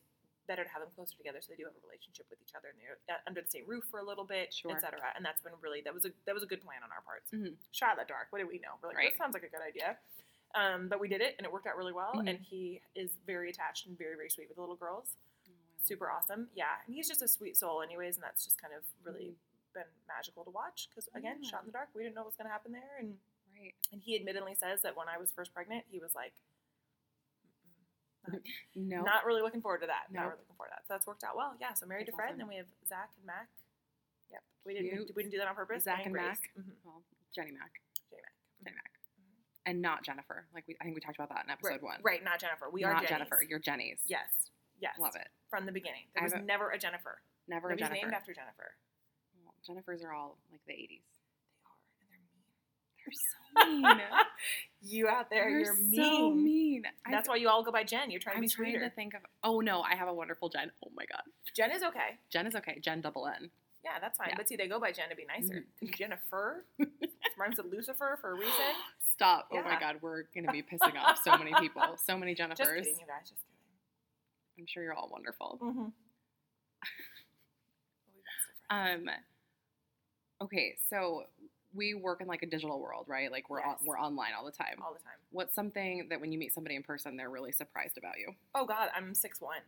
better 0.50 0.66
to 0.66 0.72
have 0.74 0.82
them 0.82 0.90
closer 0.98 1.14
together 1.16 1.38
so 1.40 1.54
they 1.54 1.60
do 1.62 1.70
have 1.70 1.78
a 1.78 1.84
relationship 1.86 2.26
with 2.34 2.42
each 2.42 2.58
other 2.58 2.74
and 2.74 2.78
they're 2.82 2.98
uh, 3.14 3.22
under 3.30 3.40
the 3.46 3.52
same 3.54 3.70
roof 3.70 3.86
for 3.94 4.02
a 4.02 4.06
little 4.06 4.26
bit, 4.26 4.50
Sure. 4.50 4.74
etc. 4.74 4.98
And 5.16 5.22
that's 5.24 5.40
been 5.46 5.54
really 5.62 5.82
that 5.86 5.94
was 5.94 6.04
a 6.10 6.12
that 6.26 6.34
was 6.34 6.42
a 6.42 6.50
good 6.50 6.66
plan 6.66 6.82
on 6.82 6.90
our 6.90 7.06
parts. 7.06 7.30
Mhm. 7.30 7.54
Shot 7.72 7.94
in 7.96 8.02
the 8.02 8.10
dark. 8.10 8.34
What 8.34 8.42
do 8.42 8.48
we 8.50 8.58
know? 8.58 8.82
We're 8.82 8.90
like, 8.90 8.98
Right. 8.98 9.12
that 9.14 9.22
sounds 9.22 9.34
like 9.38 9.46
a 9.46 9.54
good 9.54 9.62
idea. 9.62 9.96
Um, 10.58 10.90
but 10.90 10.98
we 11.00 11.08
did 11.08 11.22
it 11.22 11.36
and 11.38 11.46
it 11.46 11.54
worked 11.54 11.68
out 11.70 11.78
really 11.78 11.94
well. 11.94 12.14
Mhm. 12.18 12.28
And 12.28 12.38
he 12.42 12.82
is 12.98 13.14
very 13.30 13.50
attached 13.54 13.86
and 13.86 13.94
very 13.96 14.16
very 14.18 14.30
sweet 14.34 14.50
with 14.50 14.58
the 14.58 14.62
little 14.66 14.76
girls. 14.82 15.16
Oh, 15.48 15.52
Super 15.78 16.10
awesome. 16.10 16.50
Yeah, 16.58 16.82
and 16.86 16.96
he's 16.96 17.08
just 17.08 17.22
a 17.22 17.28
sweet 17.30 17.56
soul, 17.56 17.82
anyways. 17.82 18.16
And 18.18 18.24
that's 18.24 18.44
just 18.44 18.58
kind 18.60 18.74
of 18.74 18.84
really 19.06 19.38
been 19.74 19.86
magical 20.08 20.44
to 20.44 20.50
watch 20.50 20.90
because 20.90 21.08
again, 21.14 21.36
Mm-hmm. 21.38 21.44
Yeah. 21.46 21.50
shot 21.52 21.62
in 21.62 21.68
the 21.68 21.74
dark. 21.78 21.90
We 21.94 22.02
didn't 22.04 22.16
know 22.16 22.22
what 22.26 22.34
was 22.34 22.38
gonna 22.38 22.50
happen 22.50 22.72
there 22.74 22.98
and. 22.98 23.20
Right. 23.54 23.76
And 23.92 24.02
he 24.02 24.16
admittedly 24.16 24.56
says 24.56 24.82
that 24.84 24.96
when 24.96 25.10
I 25.10 25.18
was 25.18 25.32
first 25.32 25.54
pregnant, 25.54 25.84
he 25.92 26.00
was 26.00 26.16
like, 26.16 26.32
"Mm-mm, 26.34 26.49
No. 28.76 29.02
not 29.02 29.26
really 29.26 29.42
looking 29.42 29.62
forward 29.62 29.82
to 29.82 29.88
that. 29.88 30.12
Not 30.12 30.22
Nope. 30.22 30.30
really 30.32 30.42
looking 30.44 30.56
forward 30.56 30.70
to 30.72 30.76
that. 30.78 30.88
So 30.88 30.94
that's 30.94 31.08
worked 31.08 31.24
out 31.24 31.36
well. 31.36 31.56
Yeah. 31.60 31.74
So 31.74 31.86
married 31.86 32.08
That's 32.08 32.16
to 32.16 32.22
Fred, 32.22 32.26
awesome. 32.36 32.42
and 32.42 32.42
then 32.42 32.48
we 32.50 32.58
have 32.58 32.70
Zach 32.88 33.10
and 33.18 33.26
Mac. 33.26 33.48
Yep. 34.32 34.44
We 34.66 34.74
didn't. 34.74 34.90
Cute. 34.92 35.12
We 35.16 35.24
didn't 35.24 35.32
do 35.34 35.40
that 35.40 35.48
on 35.48 35.56
purpose. 35.56 35.84
Zach 35.84 36.06
and 36.06 36.14
Grace. 36.14 36.26
Mac. 36.40 36.66
Mhm. 36.66 36.76
well, 36.84 37.04
Jenny 37.36 37.52
Mac. 37.52 37.72
Jenny 38.10 38.22
Mac. 38.24 38.34
Jenny 38.64 38.76
Mac. 38.76 38.92
And 39.66 39.82
not 39.82 40.04
Jennifer. 40.04 40.48
Like 40.54 40.66
we, 40.68 40.76
I 40.80 40.84
think 40.84 40.96
we 40.96 41.02
talked 41.02 41.18
about 41.18 41.30
that 41.30 41.46
in 41.46 41.52
episode 41.52 41.82
Right. 41.82 41.84
one. 41.84 42.00
Right. 42.02 42.24
Not 42.24 42.40
Jennifer. 42.40 42.70
We 42.70 42.82
not 42.82 42.90
are 42.90 42.94
Jennies. 42.96 43.10
Jennifer. 43.10 43.40
You're 43.48 43.60
Jenny's. 43.60 44.02
Yes. 44.06 44.50
Yes. 44.80 44.96
Love 45.00 45.16
it. 45.16 45.28
From 45.50 45.66
the 45.66 45.72
beginning, 45.74 46.08
there 46.16 46.24
was 46.24 46.34
a- 46.34 46.40
never 46.40 46.70
a 46.72 46.78
Jennifer. 46.80 47.22
Never 47.48 47.68
a 47.68 47.72
Nobody's 47.72 47.88
Jennifer. 47.90 48.06
named 48.06 48.14
after 48.14 48.34
Jennifer. 48.34 48.76
Well, 49.44 49.54
Jennifers 49.68 50.04
are 50.06 50.14
all 50.14 50.38
like 50.52 50.62
the 50.66 50.74
80s. 50.74 51.04
They 53.56 53.62
are, 53.62 53.68
and 53.68 53.84
they're 53.84 53.90
mean. 53.90 53.98
They're 53.98 54.08
so 54.08 54.10
mean. 54.12 54.24
you 54.82 55.08
out 55.08 55.30
there, 55.30 55.44
They're 55.50 55.60
you're 55.60 55.76
mean. 55.76 56.04
so 56.04 56.32
mean. 56.32 56.84
That's 57.10 57.28
I, 57.28 57.32
why 57.32 57.36
you 57.38 57.50
all 57.50 57.64
go 57.64 57.72
by 57.72 57.84
Jen. 57.84 58.10
You're 58.12 58.20
trying 58.22 58.38
I'm 58.38 58.44
to 58.44 58.48
be 58.48 58.54
trying 58.54 58.72
sweeter. 58.72 58.90
to 58.90 58.96
think 58.96 59.14
of. 59.14 59.22
Oh 59.44 59.60
no, 59.60 59.82
I 59.82 59.96
have 59.96 60.08
a 60.08 60.14
wonderful 60.14 60.50
Jen. 60.50 60.72
Oh 60.86 60.92
my 60.96 61.06
god, 61.12 61.24
Jen 61.56 61.72
is 61.72 61.84
okay. 61.84 62.18
Jen 62.30 62.48
is 62.48 62.56
okay. 62.56 62.80
Jen 62.82 63.02
double 63.02 63.28
N. 63.28 63.50
Yeah, 63.84 63.92
that's 64.02 64.18
fine. 64.18 64.28
Yeah. 64.30 64.36
But 64.38 64.48
see, 64.50 64.56
they 64.58 64.68
go 64.68 64.80
by 64.80 64.92
Jen 64.92 65.10
to 65.10 65.16
be 65.16 65.26
nicer. 65.26 65.64
Mhm. 65.82 65.88
'Cause 65.90 65.98
Jennifer 65.98 66.66
rhymes 67.38 67.58
with 67.58 67.68
Lucifer 67.68 68.18
for 68.22 68.32
a 68.32 68.34
reason. 68.36 68.52
Stop. 69.14 69.48
Oh 69.52 69.62
my 69.64 69.80
god, 69.80 69.98
we're 70.02 70.24
gonna 70.36 70.52
be 70.52 70.62
pissing 70.72 70.96
off 70.98 71.22
so 71.24 71.38
many 71.38 71.54
people. 71.60 71.98
So 72.06 72.18
many 72.18 72.36
Jennifers. 72.36 72.58
Just 72.58 72.72
kidding, 72.76 73.00
you 73.00 73.06
guys. 73.08 73.30
Just 73.30 73.42
kidding. 73.44 74.60
I'm 74.60 74.66
sure 74.68 74.84
you're 74.84 74.94
all 74.94 75.10
wonderful. 75.12 75.58
Mm-hmm. 75.62 75.86
Um. 78.70 79.10
Okay, 80.42 80.78
so 80.90 81.24
we 81.74 81.94
work 81.94 82.22
in 82.22 82.28
like 82.28 82.42
a 82.44 82.48
digital 82.48 82.80
world, 82.80 83.06
right? 83.08 83.32
Like 83.32 83.50
we're 83.50 83.62
on, 83.62 83.76
we're 83.86 84.00
online 84.00 84.32
all 84.38 84.46
the 84.46 84.52
time. 84.52 84.80
all 84.84 84.94
the 84.94 85.00
time. 85.04 85.14
What's 85.32 85.54
something 85.54 86.08
that 86.10 86.20
when 86.20 86.32
you 86.32 86.40
meet 86.40 86.54
somebody 86.54 86.76
in 86.76 86.84
person, 86.84 87.16
they're 87.18 87.30
really 87.30 87.52
surprised 87.52 87.98
about 87.98 88.18
you? 88.20 88.34
Oh 88.56 88.66
God, 88.66 88.90
I'm 88.96 89.14
six 89.14 89.40
one. 89.40 89.60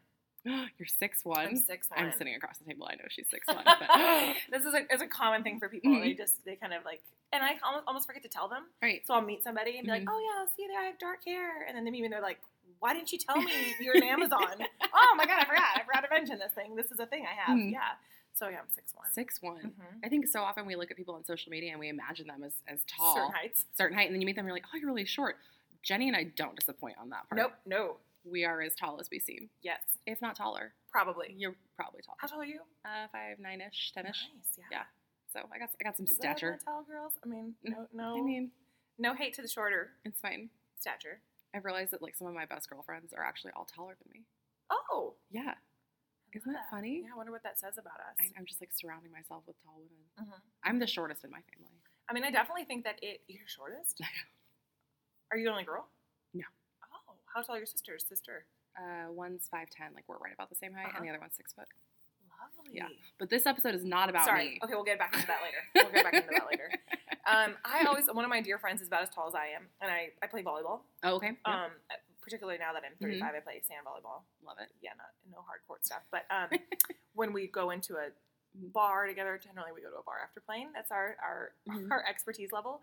You're 0.44 0.88
six 0.88 1.24
one. 1.24 1.46
I'm 1.48 1.56
six 1.56 1.88
one. 1.90 2.00
I'm 2.04 2.12
sitting 2.18 2.34
across 2.36 2.58
the 2.58 2.66
table. 2.66 2.88
I 2.90 2.96
know 2.96 3.04
she's 3.10 3.28
six 3.30 3.46
one. 3.48 3.64
But 3.64 3.90
this 4.52 4.64
is 4.66 4.74
a, 4.74 4.92
is 4.94 5.02
a 5.02 5.08
common 5.08 5.44
thing 5.44 5.60
for 5.60 5.70
people. 5.70 5.92
Mhm. 5.92 6.02
They 6.02 6.14
just 6.14 6.44
they 6.46 6.56
kind 6.56 6.74
of 6.74 6.84
like, 6.84 7.02
and 7.32 7.44
I 7.44 7.58
almost, 7.64 7.84
almost 7.88 8.08
forget 8.08 8.24
to 8.24 8.30
tell 8.30 8.48
them. 8.50 8.64
right. 8.82 9.06
So 9.06 9.14
I'll 9.14 9.22
meet 9.22 9.44
somebody 9.44 9.78
and 9.78 9.86
be 9.86 9.92
Mhm. 9.92 10.00
like, 10.00 10.08
"Oh 10.10 10.20
yeah, 10.20 10.52
see 10.58 10.66
there, 10.68 10.80
I 10.82 10.86
have 10.86 10.98
dark 10.98 11.24
hair," 11.26 11.64
and 11.68 11.78
then 11.78 11.86
they 11.86 11.92
meet 11.92 12.02
me 12.02 12.06
and 12.08 12.14
they're 12.14 12.22
like, 12.22 12.40
"Why 12.80 12.94
didn't 12.96 13.12
you 13.12 13.20
tell 13.20 13.40
me 13.40 13.52
you're 13.80 13.96
an 13.96 14.04
Amazon?" 14.04 14.58
oh 14.94 15.14
my 15.16 15.28
God, 15.28 15.40
I 15.42 15.46
forgot. 15.46 15.76
I 15.76 15.84
forgot 15.86 16.02
to 16.02 16.10
mention 16.10 16.40
this 16.40 16.52
thing. 16.54 16.76
This 16.76 16.90
is 16.92 17.00
a 17.00 17.06
thing 17.06 17.26
I 17.30 17.40
have. 17.40 17.60
Mhm. 17.60 17.72
Yeah. 17.72 17.92
So 18.34 18.48
yeah, 18.48 18.58
I'm 18.60 18.70
six 18.74 18.94
one. 18.96 19.08
Six 19.14 19.42
one. 19.42 19.58
Mm-hmm. 19.58 19.98
I 20.06 20.10
think 20.10 20.28
so 20.28 20.42
often 20.42 20.66
we 20.66 20.76
look 20.76 20.90
at 20.92 20.98
people 20.98 21.14
on 21.16 21.24
social 21.26 21.50
media 21.52 21.72
and 21.72 21.80
we 21.80 21.90
imagine 21.90 22.28
them 22.28 22.44
as, 22.44 22.54
as 22.68 22.80
tall, 22.88 23.16
Certain 23.16 23.32
heights. 23.34 23.66
certain 23.78 23.98
height, 23.98 24.08
and 24.08 24.16
then 24.16 24.22
you 24.22 24.26
meet 24.26 24.36
them, 24.36 24.44
and 24.46 24.48
you're 24.50 24.56
like, 24.56 24.66
oh, 24.74 24.78
you're 24.78 24.88
really 24.90 25.06
short. 25.06 25.36
Jenny 25.84 26.08
and 26.08 26.16
I 26.18 26.24
don't 26.36 26.56
disappoint 26.56 26.96
on 27.02 27.10
that 27.10 27.28
part. 27.30 27.38
Nope. 27.42 27.52
No. 27.66 27.98
We 28.24 28.46
are 28.46 28.62
as 28.62 28.76
tall 28.76 29.00
as 29.00 29.10
we 29.12 29.18
seem, 29.20 29.50
Yes. 29.64 29.80
if 30.06 30.22
not 30.22 30.36
taller. 30.36 30.74
Probably. 30.92 31.34
You're 31.38 31.56
probably 31.76 32.02
tall. 32.04 32.16
How 32.20 32.28
tall 32.28 32.42
are 32.42 32.46
you? 32.46 32.60
Uh, 32.86 33.08
five 33.12 33.40
nine 33.40 33.62
ish, 33.62 33.92
ten 33.94 34.06
ish. 34.06 34.28
Nice. 34.36 34.58
Yeah. 34.60 34.66
Yeah. 34.72 34.84
So 35.34 35.40
I 35.54 35.58
got 35.58 35.70
I 35.80 35.84
got 35.84 35.98
some 35.98 36.06
Is 36.06 36.16
stature. 36.16 36.60
tall 36.64 36.84
girls. 36.84 37.14
I 37.24 37.28
mean, 37.28 37.56
no, 37.64 37.88
no, 37.94 38.18
I 38.18 38.22
mean, 38.22 38.52
no 39.00 39.16
hate 39.16 39.34
to 39.36 39.42
the 39.42 39.48
shorter 39.48 39.90
it's 40.06 40.20
fine. 40.22 40.50
stature. 40.80 41.22
I've 41.56 41.66
realized 41.66 41.92
that 41.92 42.02
like 42.04 42.16
some 42.16 42.28
of 42.28 42.34
my 42.36 42.46
best 42.46 42.70
girlfriends 42.70 43.12
are 43.14 43.24
actually 43.24 43.54
all 43.56 43.66
taller 43.66 43.96
than 44.04 44.12
me. 44.14 44.26
Oh. 44.70 45.16
Yeah. 45.32 45.56
Isn't 46.34 46.54
that 46.54 46.70
funny? 46.72 47.04
Yeah. 47.04 47.14
I 47.14 47.18
wonder 47.18 47.32
what 47.32 47.44
that 47.44 47.60
says 47.60 47.78
about 47.78 48.00
us. 48.00 48.16
I, 48.20 48.32
I'm 48.38 48.46
just 48.46 48.62
like 48.62 48.72
surrounding 48.74 49.12
myself 49.12 49.44
with 49.48 49.56
tall 49.64 49.76
women. 49.78 50.32
Mhm. 50.32 50.40
I'm 50.64 50.80
the 50.80 50.88
shortest 50.88 51.24
in 51.24 51.32
my 51.32 51.42
family. 51.54 51.76
I 52.10 52.14
mean, 52.14 52.24
I 52.24 52.32
definitely 52.32 52.66
think 52.66 52.84
that 52.86 53.00
it. 53.02 53.22
You're 53.28 53.48
shortest. 53.48 54.02
Are 55.32 55.38
you 55.38 55.46
the 55.46 55.52
only 55.52 55.64
girl? 55.64 55.88
No. 56.34 56.44
Oh, 56.94 57.14
how 57.34 57.42
tall 57.42 57.56
are 57.56 57.60
your 57.60 57.66
sisters? 57.66 58.06
Sister. 58.08 58.46
Uh, 58.78 59.12
one's 59.12 59.48
five 59.52 59.70
ten, 59.70 59.92
like 59.96 60.04
we're 60.08 60.18
right 60.18 60.34
about 60.34 60.50
the 60.50 60.56
same 60.56 60.74
height, 60.74 60.88
Uh-huh. 60.88 60.98
and 60.98 61.06
the 61.06 61.10
other 61.10 61.20
one's 61.20 61.36
six 61.36 61.54
foot. 61.54 61.68
Lovely. 62.42 62.72
Yeah. 62.74 62.88
But 63.20 63.30
this 63.30 63.46
episode 63.46 63.76
is 63.76 63.84
not 63.86 64.10
about 64.10 64.26
Sorry. 64.26 64.52
me. 64.56 64.60
Okay, 64.64 64.74
we'll 64.74 64.84
get 64.84 64.98
back 65.00 65.14
into 65.14 65.28
that 65.28 65.40
later. 65.44 65.62
We'll 65.76 65.92
get 65.94 66.04
back 66.04 66.14
into 66.16 66.30
that 66.32 66.48
later. 66.50 66.70
Um, 67.28 67.56
I 67.64 67.86
always 67.86 68.08
one 68.12 68.26
of 68.26 68.30
my 68.30 68.42
dear 68.42 68.58
friends 68.58 68.82
is 68.82 68.88
about 68.88 69.04
as 69.04 69.10
tall 69.10 69.28
as 69.28 69.36
I 69.36 69.48
am, 69.56 69.68
and 69.82 69.92
I, 69.92 70.10
I 70.24 70.28
play 70.28 70.42
volleyball. 70.44 70.80
Oh, 71.04 71.16
okay. 71.16 71.38
Yeah. 71.48 71.66
Um, 71.66 71.72
particularly 72.32 72.58
now 72.60 72.72
that 72.72 72.84
I'm 72.88 72.96
35, 73.04 73.36
I 73.36 73.40
play 73.44 73.60
sand 73.68 73.84
volleyball. 73.84 74.24
Love 74.46 74.56
it. 74.64 74.72
Yeah, 74.82 74.92
not 74.98 75.12
no 75.30 75.44
hard 75.46 75.60
court 75.68 75.86
stuff, 75.86 76.00
but 76.12 76.24
um, 76.32 76.48
when 77.14 77.34
we 77.34 77.48
go 77.48 77.72
into 77.72 77.96
a 78.00 78.08
bar 78.72 79.06
together, 79.06 79.36
generally 79.44 79.72
we 79.76 79.82
go 79.82 79.90
to 79.92 79.98
a 80.00 80.04
bar 80.04 80.24
after 80.24 80.40
playing. 80.40 80.70
That's 80.74 80.92
our 80.92 81.18
our, 81.22 81.52
Mhm. 81.68 81.92
our 81.92 82.06
expertise 82.08 82.52
level. 82.54 82.82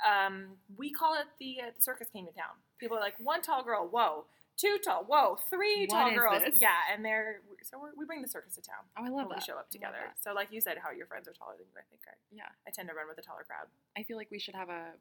Um, 0.00 0.56
we 0.78 0.90
call 0.90 1.14
it 1.14 1.26
the 1.38 1.60
uh, 1.60 1.70
the 1.76 1.82
circus 1.82 2.08
came 2.08 2.24
to 2.24 2.32
town. 2.32 2.56
People 2.80 2.96
are 2.96 3.00
like 3.00 3.14
one 3.20 3.42
tall 3.42 3.62
girl, 3.62 3.86
whoa, 3.86 4.24
two 4.56 4.78
tall, 4.82 5.04
whoa, 5.04 5.36
three 5.50 5.84
What 5.90 5.90
tall 6.08 6.14
girls, 6.14 6.42
this? 6.44 6.56
yeah, 6.60 6.88
and 6.90 7.04
they're 7.04 7.40
so 7.64 7.78
we're, 7.78 7.92
we 7.98 8.06
bring 8.06 8.22
the 8.22 8.28
circus 8.28 8.54
to 8.54 8.62
town 8.62 8.88
Oh, 8.96 9.04
I 9.04 9.08
love 9.10 9.28
that. 9.28 9.38
we 9.38 9.42
show 9.44 9.58
up 9.58 9.68
together. 9.70 10.14
So 10.22 10.32
like 10.32 10.48
you 10.52 10.60
said, 10.62 10.78
how 10.78 10.92
your 10.92 11.06
friends 11.06 11.28
are 11.28 11.32
taller 11.36 11.54
than 11.58 11.66
you, 11.68 11.76
I 11.76 11.84
think 11.90 12.00
I 12.08 12.14
Yeah. 12.32 12.48
I 12.66 12.70
tend 12.70 12.88
to 12.88 12.94
run 12.94 13.08
with 13.08 13.16
the 13.16 13.22
taller 13.22 13.44
crowd. 13.44 13.66
I 13.98 14.04
feel 14.04 14.16
like 14.16 14.30
we 14.30 14.38
should 14.38 14.54
have 14.54 14.68
a, 14.70 14.94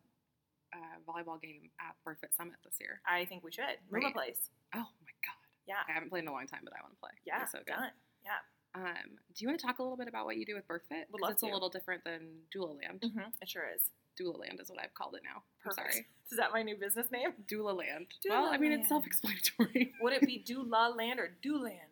a 0.74 1.00
volleyball 1.10 1.42
game 1.42 1.70
at 1.80 1.96
BirthFit 2.06 2.36
Summit 2.36 2.56
this 2.64 2.76
year. 2.80 3.02
I 3.08 3.26
think 3.26 3.44
we 3.44 3.52
should 3.52 3.64
move 3.92 4.04
a 4.04 4.06
Right. 4.06 4.14
place. 4.14 4.50
Oh 4.76 4.80
my 5.02 5.14
god. 5.26 5.42
Yeah, 5.68 5.84
I 5.88 5.92
haven't 5.92 6.10
played 6.10 6.24
in 6.24 6.30
a 6.30 6.32
long 6.34 6.48
time, 6.48 6.62
but 6.64 6.74
I 6.74 6.82
want 6.82 6.94
to 6.94 7.00
play. 7.00 7.12
yeah, 7.26 7.46
so 7.46 7.60
good. 7.60 7.68
done. 7.76 7.92
Yeah, 8.24 8.40
Um, 8.76 9.18
do 9.34 9.44
you 9.44 9.48
want 9.48 9.60
to 9.60 9.66
talk 9.66 9.80
a 9.80 9.84
little 9.84 9.98
bit 9.98 10.08
about 10.08 10.26
what 10.26 10.38
you 10.38 10.46
do 10.46 10.56
with 10.56 10.68
BirthFit? 10.68 11.10
Would 11.12 11.22
love 11.22 11.32
it's 11.32 11.42
to. 11.42 11.48
a 11.50 11.54
little 11.54 11.70
different 11.70 12.04
than 12.04 12.42
Doula 12.56 12.78
Land. 12.82 13.04
hmm 13.04 13.20
it 13.42 13.50
sure 13.50 13.64
is. 13.74 13.90
Doula 14.20 14.40
Land 14.40 14.60
is 14.60 14.70
what 14.70 14.80
I've 14.82 14.94
called 14.94 15.16
it 15.16 15.22
now. 15.24 15.44
I'm 15.66 15.72
Perfect. 15.76 15.94
sorry. 15.94 16.06
Is 16.32 16.38
that 16.38 16.52
my 16.52 16.62
new 16.64 16.76
business 16.76 17.10
name? 17.12 17.34
Doula 17.50 17.74
Land. 17.78 18.08
Doula 18.26 18.30
well, 18.32 18.46
I 18.48 18.58
mean, 18.58 18.72
Land. 18.72 18.82
it's 18.82 18.90
self-explanatory. 18.90 19.94
Would 20.02 20.14
it 20.14 20.22
be 20.26 20.40
Do 20.40 20.64
La 20.64 20.88
Land 20.88 21.20
or 21.20 21.30
Do 21.42 21.58
Land? 21.62 21.92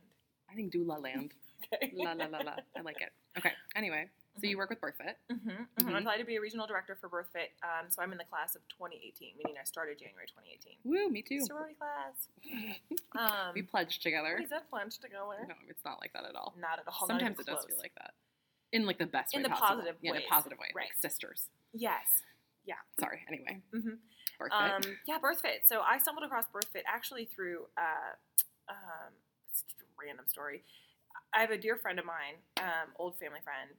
I 0.50 0.56
think 0.56 0.74
Doula 0.74 1.02
Land. 1.02 1.34
Okay. 1.74 1.92
la 1.96 2.12
la 2.14 2.26
la 2.26 2.40
la. 2.40 2.56
I 2.78 2.82
like 2.82 3.00
it. 3.02 3.12
Okay. 3.38 3.52
Anyway, 3.76 4.10
so 4.40 4.48
you 4.48 4.58
work 4.58 4.70
with 4.70 4.82
BirthFit. 4.82 5.16
Mm-hmm. 5.32 5.50
Mhm. 5.50 5.88
I'm 5.88 5.96
applied 5.96 6.18
to 6.18 6.26
be 6.26 6.36
a 6.36 6.42
regional 6.42 6.68
director 6.68 6.96
for 6.96 7.10
BirthFit. 7.10 7.56
Um, 7.64 7.90
so 7.90 8.02
I'm 8.02 8.12
in 8.12 8.18
the 8.18 8.26
class 8.26 8.56
of 8.56 8.62
2018, 8.70 9.34
meaning 9.38 9.56
I 9.60 9.64
started 9.66 9.98
January 10.00 10.28
2018. 10.28 10.78
Woo, 10.84 11.10
me 11.10 11.22
too. 11.22 11.40
Sorority 11.46 11.76
class. 11.76 12.28
Um, 13.18 13.54
We 13.54 13.62
pledged 13.62 14.04
together. 14.04 14.36
we 14.38 14.46
did 14.46 14.68
plunge 14.70 14.98
together. 15.00 15.46
No, 15.48 15.56
it's 15.70 15.86
not 15.86 16.00
like 16.02 16.12
that 16.14 16.26
at 16.26 16.36
all. 16.36 16.54
Not 16.60 16.80
at 16.80 16.86
all. 16.88 17.08
Sometimes 17.08 17.40
it 17.40 17.46
does 17.46 17.64
feel 17.66 17.78
like 17.78 17.94
that. 17.96 18.14
In 18.74 18.86
like 18.86 18.98
the 19.00 19.06
best 19.06 19.34
In 19.34 19.40
way 19.40 19.44
the 19.44 19.50
possible. 19.52 19.68
positive 19.78 19.96
yeah, 20.02 20.12
in 20.12 20.18
a 20.18 20.22
positive 20.30 20.58
way. 20.60 20.68
Like 20.76 20.76
Right. 20.76 20.98
sisters. 21.00 21.48
Yes. 21.72 22.24
Yeah. 22.66 22.76
Sorry. 23.00 23.24
Anyway. 23.30 23.62
Mhm. 23.74 24.00
BirthFit. 24.38 24.52
Um, 24.86 24.98
yeah, 25.08 25.18
BirthFit. 25.20 25.64
So 25.66 25.80
I 25.82 25.98
stumbled 25.98 26.26
across 26.26 26.46
BirthFit 26.50 26.84
actually 26.86 27.24
through 27.26 27.68
uh, 27.78 28.16
um, 28.68 29.14
a 29.80 29.84
random 30.06 30.28
story. 30.28 30.66
I 31.34 31.40
have 31.40 31.52
a 31.52 31.58
dear 31.58 31.78
friend 31.78 31.98
of 32.00 32.06
mine, 32.06 32.36
um, 32.58 32.92
old 33.00 33.18
family 33.18 33.40
friend, 33.44 33.70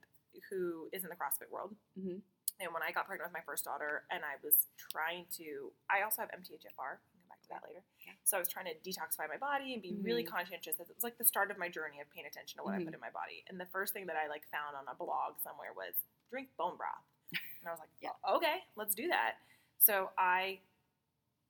who 0.49 0.89
is 0.91 1.03
in 1.03 1.09
the 1.09 1.15
CrossFit 1.15 1.49
world. 1.49 1.75
Mhm. 1.97 2.21
And 2.59 2.73
when 2.73 2.81
I 2.81 2.91
got 2.91 3.05
pregnant 3.05 3.29
with 3.31 3.37
my 3.37 3.45
first 3.45 3.63
daughter, 3.65 4.05
and 4.09 4.25
I 4.25 4.35
was 4.43 4.67
trying 4.77 5.27
to, 5.37 5.71
I 5.89 6.01
also 6.01 6.21
have 6.21 6.31
MTHFR. 6.31 6.97
Can 6.97 7.19
come 7.21 7.29
back 7.29 7.41
to 7.43 7.49
that 7.49 7.63
later. 7.63 7.83
Yeah. 8.05 8.13
So 8.23 8.37
I 8.37 8.39
was 8.39 8.47
trying 8.47 8.65
to 8.65 8.75
detoxify 8.81 9.27
my 9.29 9.37
body 9.37 9.73
and 9.73 9.81
be 9.81 9.93
really 10.01 10.23
Mhm. 10.23 10.29
conscientious. 10.29 10.79
It 10.79 10.87
was 10.87 11.03
like 11.03 11.17
the 11.17 11.25
start 11.25 11.51
of 11.51 11.57
my 11.57 11.69
journey 11.69 11.99
of 12.01 12.09
paying 12.09 12.25
attention 12.25 12.57
to 12.57 12.63
what 12.63 12.73
I 12.73 12.79
Mhm. 12.79 12.85
put 12.85 12.93
in 12.95 12.99
my 12.99 13.11
body. 13.11 13.43
And 13.47 13.59
the 13.59 13.67
first 13.67 13.93
thing 13.93 14.07
that 14.07 14.15
I 14.17 14.25
like 14.27 14.47
found 14.47 14.75
on 14.75 14.87
a 14.87 14.95
blog 14.95 15.39
somewhere 15.41 15.71
was 15.73 15.93
drink 16.29 16.55
bone 16.57 16.77
broth. 16.77 17.05
And 17.61 17.67
I 17.67 17.71
was 17.71 17.79
like, 17.79 17.89
Yeah. 17.99 18.13
well, 18.23 18.37
okay, 18.37 18.67
let's 18.75 18.95
do 18.95 19.07
that. 19.09 19.37
So 19.77 20.11
I 20.17 20.61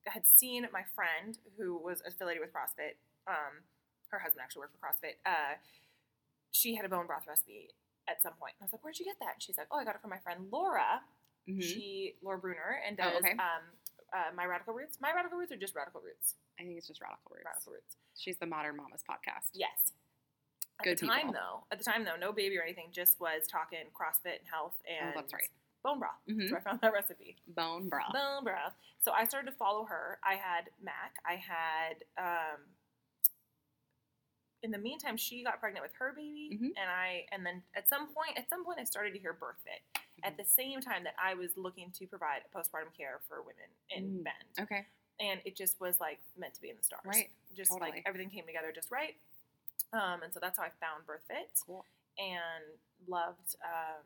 had 0.06 0.26
seen 0.26 0.68
my 0.72 0.84
friend 0.84 1.38
who 1.56 1.76
was 1.78 2.00
affiliated 2.02 2.40
with 2.42 2.52
CrossFit. 2.52 2.96
Um, 3.26 3.64
her 4.08 4.18
husband 4.18 4.42
actually 4.42 4.60
worked 4.60 4.76
for 4.76 4.86
CrossFit. 4.86 5.16
Uh, 5.24 5.56
she 6.50 6.74
had 6.74 6.84
a 6.84 6.88
bone 6.88 7.06
broth 7.06 7.26
recipe 7.26 7.70
at 8.08 8.22
some 8.22 8.32
point. 8.34 8.54
And 8.58 8.62
I 8.62 8.66
was 8.66 8.72
like, 8.72 8.82
"Where'd 8.84 8.98
you 8.98 9.04
get 9.04 9.18
that?" 9.20 9.34
And 9.34 9.42
she's 9.42 9.58
like, 9.58 9.68
"Oh, 9.70 9.78
I 9.78 9.84
got 9.84 9.94
it 9.94 10.00
from 10.00 10.10
my 10.10 10.18
friend 10.18 10.48
Laura. 10.50 11.02
Mhm. 11.48 11.62
She 11.62 12.16
Laura 12.22 12.38
Bruner 12.38 12.80
and 12.86 12.98
Oh, 13.00 13.04
does 13.10 13.20
okay. 13.24 13.32
um, 13.32 13.62
uh, 14.12 14.30
my 14.34 14.44
Radical 14.46 14.74
Roots. 14.74 14.98
My 15.00 15.12
Radical 15.12 15.38
Roots 15.38 15.52
or 15.52 15.56
just 15.56 15.74
Radical 15.74 16.00
Roots? 16.00 16.34
I 16.58 16.62
think 16.64 16.76
it's 16.76 16.86
just 16.86 17.00
Radical 17.00 17.30
Roots. 17.32 17.44
Radical 17.46 17.72
Roots. 17.74 17.96
She's 18.16 18.36
the 18.38 18.46
Modern 18.46 18.76
Mamas 18.76 19.02
podcast. 19.08 19.50
Yes. 19.52 19.92
At 20.80 20.84
Good 20.84 20.98
the 20.98 21.06
time, 21.06 21.18
people. 21.28 21.32
though, 21.34 21.64
at 21.72 21.78
the 21.78 21.84
time 21.84 22.04
though, 22.04 22.16
no 22.16 22.32
baby 22.32 22.56
or 22.58 22.62
anything. 22.62 22.90
Just 22.92 23.18
was 23.20 23.46
talking 23.48 23.80
CrossFit 23.92 24.38
and 24.38 24.48
health 24.48 24.80
and 24.88 25.10
Oh, 25.10 25.20
that's 25.20 25.32
right. 25.32 25.50
bone 25.82 25.98
broth. 25.98 26.20
Mhm. 26.28 26.50
So 26.50 26.56
I 26.56 26.60
found 26.60 26.80
that 26.82 26.92
recipe. 26.92 27.36
Bone 27.48 27.88
broth. 27.88 28.12
Bone 28.12 28.44
broth. 28.44 28.74
So 29.00 29.12
I 29.12 29.24
started 29.24 29.50
to 29.50 29.56
follow 29.56 29.84
her. 29.86 30.18
I 30.22 30.34
had 30.36 30.70
Mac. 30.80 31.16
I 31.24 31.36
had. 31.36 32.04
Um, 32.16 32.74
in 34.62 34.70
the 34.70 34.78
meantime, 34.78 35.16
she 35.16 35.42
got 35.44 35.60
pregnant 35.60 35.82
with 35.84 35.92
her 35.94 36.12
baby, 36.12 36.50
Mhm. 36.60 36.72
and 36.76 36.90
I. 36.90 37.26
And 37.32 37.44
then 37.46 37.62
at 37.74 37.88
some 37.88 38.12
point, 38.12 38.36
at 38.36 38.48
some 38.48 38.64
point, 38.64 38.78
I 38.80 38.84
started 38.84 39.12
to 39.12 39.18
hear 39.18 39.32
BirthFit. 39.34 39.80
Mm-hmm. 39.94 40.24
At 40.24 40.36
the 40.36 40.44
same 40.44 40.80
time 40.80 41.04
that 41.04 41.14
I 41.18 41.34
was 41.34 41.56
looking 41.56 41.92
to 41.92 42.06
provide 42.06 42.42
postpartum 42.52 42.92
care 42.96 43.20
for 43.28 43.42
women 43.42 43.70
in 43.90 44.18
Mm. 44.20 44.24
Bend, 44.24 44.58
Okay. 44.60 44.86
and 45.20 45.40
it 45.44 45.54
just 45.56 45.78
was 45.80 46.00
like 46.00 46.20
meant 46.36 46.54
to 46.54 46.60
be 46.60 46.70
in 46.70 46.76
the 46.76 46.82
stars. 46.82 47.04
Right. 47.04 47.30
Just 47.54 47.70
Totally. 47.70 47.90
like 47.92 48.02
everything 48.06 48.30
came 48.30 48.46
together 48.46 48.72
just 48.72 48.90
right. 48.90 49.16
Um, 49.92 50.22
and 50.22 50.32
so 50.34 50.40
that's 50.40 50.58
how 50.58 50.64
I 50.64 50.70
found 50.70 51.06
BirthFit 51.06 51.64
Cool. 51.64 51.86
and 52.18 52.64
loved 53.06 53.54
um, 53.64 54.04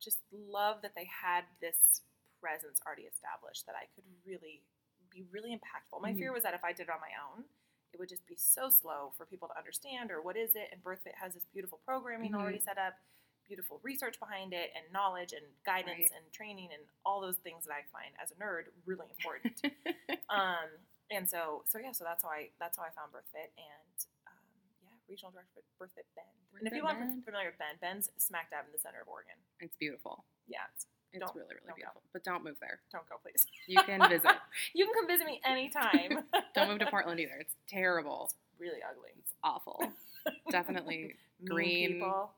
just 0.00 0.18
love 0.32 0.82
that 0.82 0.94
they 0.94 1.04
had 1.04 1.44
this 1.60 2.02
presence 2.40 2.80
already 2.84 3.04
established 3.04 3.64
that 3.66 3.74
I 3.76 3.86
could 3.94 4.04
really 4.26 4.60
be 5.08 5.22
really 5.30 5.56
impactful. 5.56 6.00
My 6.02 6.12
Mhm. 6.12 6.18
fear 6.18 6.32
was 6.32 6.42
that 6.42 6.52
if 6.52 6.62
I 6.64 6.72
did 6.72 6.88
it 6.88 6.90
on 6.90 7.00
my 7.00 7.12
own, 7.30 7.48
it 7.94 7.98
would 8.02 8.08
just 8.10 8.26
be 8.26 8.34
so 8.36 8.68
slow 8.68 9.14
for 9.16 9.24
people 9.24 9.46
to 9.48 9.56
understand 9.56 10.10
or 10.10 10.20
what 10.20 10.36
is 10.36 10.50
it. 10.58 10.68
And 10.74 10.82
BirthFit 10.82 11.14
has 11.14 11.32
this 11.32 11.46
beautiful 11.54 11.78
programming 11.86 12.32
Mhm. 12.32 12.40
already 12.42 12.58
set 12.60 12.76
up, 12.76 12.98
beautiful 13.46 13.78
research 13.84 14.18
behind 14.18 14.52
it, 14.52 14.72
and 14.74 14.82
knowledge 14.92 15.32
and 15.32 15.46
guidance 15.64 16.10
Right. 16.10 16.18
and 16.18 16.32
training 16.32 16.72
and 16.72 16.82
all 17.06 17.20
those 17.20 17.38
things 17.38 17.64
that 17.66 17.72
I 17.72 17.84
find 17.94 18.10
as 18.18 18.32
a 18.32 18.34
nerd 18.34 18.72
really 18.84 19.06
important. 19.10 19.62
um, 20.28 20.68
and 21.10 21.28
so 21.30 21.62
so 21.66 21.78
yeah, 21.78 21.92
so 21.92 22.02
that's 22.02 22.22
how 22.24 22.30
I 22.30 22.50
that's 22.58 22.76
how 22.76 22.82
I 22.84 22.90
found 22.90 23.12
BirthFit 23.12 23.52
and 23.56 23.96
um, 24.26 24.42
yeah, 24.82 24.90
regional 25.08 25.30
director 25.30 25.62
for 25.78 25.86
BirthFit 25.86 26.08
Bend. 26.16 26.28
and 26.58 26.66
if 26.66 26.72
you 26.74 26.82
want 26.82 26.98
Bend. 26.98 27.24
familiar 27.24 27.50
with 27.50 27.58
Bend, 27.58 27.78
Bend's 27.80 28.10
smack 28.18 28.50
dab 28.50 28.66
in 28.66 28.72
the 28.72 28.78
center 28.78 29.00
of 29.02 29.08
Oregon. 29.08 29.36
it's 29.60 29.76
beautiful. 29.76 30.24
Yeah, 30.48 30.66
it's, 30.74 30.86
It's 31.14 31.20
Don't- 31.20 31.34
really, 31.36 31.54
really 31.54 31.60
don't 31.66 31.70
go. 31.70 31.74
beautiful. 31.76 32.02
But 32.12 32.24
don't 32.24 32.44
move 32.44 32.56
there. 32.60 32.80
don't 32.92 33.08
go 33.08 33.16
please. 33.22 33.46
You 33.68 33.80
can 33.82 34.00
visit. 34.08 34.30
You 34.74 34.84
can 34.86 34.94
come 34.94 35.06
visit 35.06 35.26
me 35.26 35.40
anytime. 35.44 36.24
don't 36.54 36.68
move 36.68 36.80
to 36.80 36.86
Portland 36.86 37.20
either. 37.20 37.36
It's 37.40 37.54
terrible. 37.68 38.24
It's 38.26 38.34
really 38.58 38.80
ugly. 38.88 39.10
It's 39.18 39.32
awful. 39.42 39.80
Definitely. 40.50 41.14
Green. 41.46 41.92
people. 41.94 42.30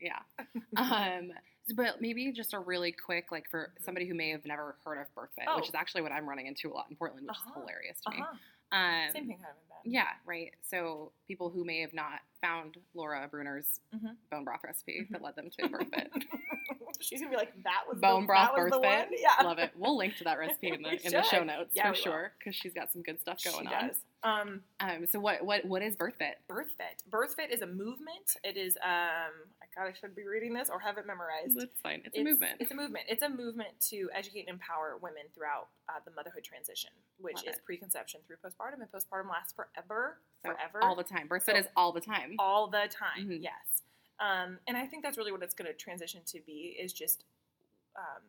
Yeah. 0.00 0.18
Um, 0.76 1.32
but 1.76 2.00
maybe 2.00 2.30
just 2.32 2.52
a 2.54 2.58
really 2.58 2.92
quick, 2.92 3.26
like 3.32 3.48
for 3.50 3.72
somebody 3.84 4.06
who 4.06 4.14
may 4.14 4.30
have 4.30 4.44
never 4.44 4.76
heard 4.84 4.98
of 4.98 5.06
BirthFit, 5.16 5.44
Oh. 5.48 5.56
which 5.56 5.68
is 5.68 5.74
actually 5.74 6.02
what 6.02 6.12
I'm 6.12 6.28
running 6.28 6.46
into 6.46 6.70
a 6.70 6.74
lot 6.74 6.86
in 6.90 6.96
Portland, 6.96 7.26
which 7.26 7.36
Uh-huh. 7.36 7.50
is 7.50 7.62
hilarious 7.62 8.00
to 8.02 8.10
me. 8.10 8.18
Uh-huh. 8.20 8.76
Um, 8.76 9.12
Same 9.12 9.26
thing 9.28 9.38
of. 9.48 9.54
Yeah, 9.86 10.08
right. 10.26 10.52
So 10.62 11.12
people 11.28 11.50
who 11.50 11.62
may 11.64 11.80
have 11.80 11.92
not 11.94 12.20
found 12.40 12.78
Laura 12.94 13.28
Bruner's 13.30 13.80
Mhm. 13.94 14.16
bone 14.30 14.44
broth 14.44 14.64
recipe 14.64 15.02
Mhm. 15.02 15.10
that 15.10 15.22
led 15.22 15.36
them 15.36 15.50
to 15.50 15.68
BirthFit. 15.68 16.08
She's 17.00 17.20
gonna 17.20 17.30
be 17.30 17.36
like, 17.36 17.52
that 17.64 17.82
was 17.88 17.98
bone 18.00 18.22
the, 18.22 18.26
broth 18.26 18.50
was 18.56 18.70
the 18.70 18.78
BirthFit. 18.78 18.82
one? 18.82 19.06
Yeah, 19.18 19.44
Love 19.44 19.58
it. 19.58 19.70
We'll 19.76 19.96
link 19.96 20.16
to 20.16 20.24
that 20.24 20.38
recipe 20.38 20.68
in 20.68 20.82
the 20.82 21.04
in 21.06 21.12
the 21.12 21.22
show 21.22 21.42
notes 21.44 21.72
Yeah, 21.74 21.88
for 21.90 21.94
sure 21.94 22.32
because 22.38 22.54
she's 22.56 22.72
got 22.74 22.92
some 22.92 23.02
good 23.02 23.20
stuff 23.20 23.42
going 23.44 23.66
she 23.68 23.74
on. 23.74 23.88
does. 23.88 23.96
Um, 24.22 24.62
Um, 24.80 25.06
so 25.10 25.20
what 25.20 25.44
what 25.44 25.64
what 25.66 25.82
is 25.82 25.96
BirthFit? 25.96 26.34
BirthFit. 26.48 27.02
BirthFit 27.10 27.50
is 27.50 27.60
a 27.62 27.66
movement. 27.66 28.36
It 28.42 28.56
is. 28.56 28.76
Um, 28.82 29.32
I 29.62 29.66
God, 29.76 29.88
I 29.88 29.92
should 29.92 30.14
be 30.16 30.26
reading 30.26 30.54
this 30.54 30.70
or 30.70 30.78
have 30.80 30.96
it 30.98 31.06
memorized. 31.06 31.58
That's 31.60 31.78
fine. 31.82 32.00
It's, 32.04 32.16
a 32.16 32.22
movement. 32.22 32.56
It's 32.60 32.70
a 32.70 32.74
movement. 32.74 33.04
It's 33.08 33.22
a 33.22 33.28
movement 33.28 33.68
to 33.90 34.08
educate 34.14 34.46
and 34.48 34.50
empower 34.54 34.96
women 35.02 35.24
throughout 35.34 35.68
uh, 35.88 35.94
the 36.06 36.12
motherhood 36.16 36.44
transition, 36.44 36.90
which 37.18 37.36
Love 37.36 37.44
is 37.48 37.54
it. 37.56 37.64
preconception 37.66 38.20
through 38.26 38.36
postpartum, 38.36 38.80
and 38.80 38.90
postpartum 38.92 39.28
lasts 39.30 39.52
forever, 39.52 40.18
So 40.44 40.52
forever, 40.52 40.78
all 40.82 40.94
the 40.94 41.02
time. 41.04 41.28
BirthFit 41.28 41.44
So- 41.52 41.56
is 41.56 41.66
all 41.76 41.92
the 41.92 42.00
time. 42.00 42.36
all 42.38 42.68
the 42.68 42.88
time. 42.88 43.26
Mhm. 43.28 43.42
Yes. 43.42 43.82
Um, 44.20 44.58
and 44.68 44.76
I 44.76 44.86
think 44.86 45.02
that's 45.02 45.18
really 45.18 45.32
what 45.32 45.42
it's 45.42 45.54
going 45.54 45.66
to 45.70 45.74
transition 45.76 46.20
to 46.26 46.40
be 46.46 46.76
is 46.80 46.92
just 46.92 47.24
um, 47.96 48.22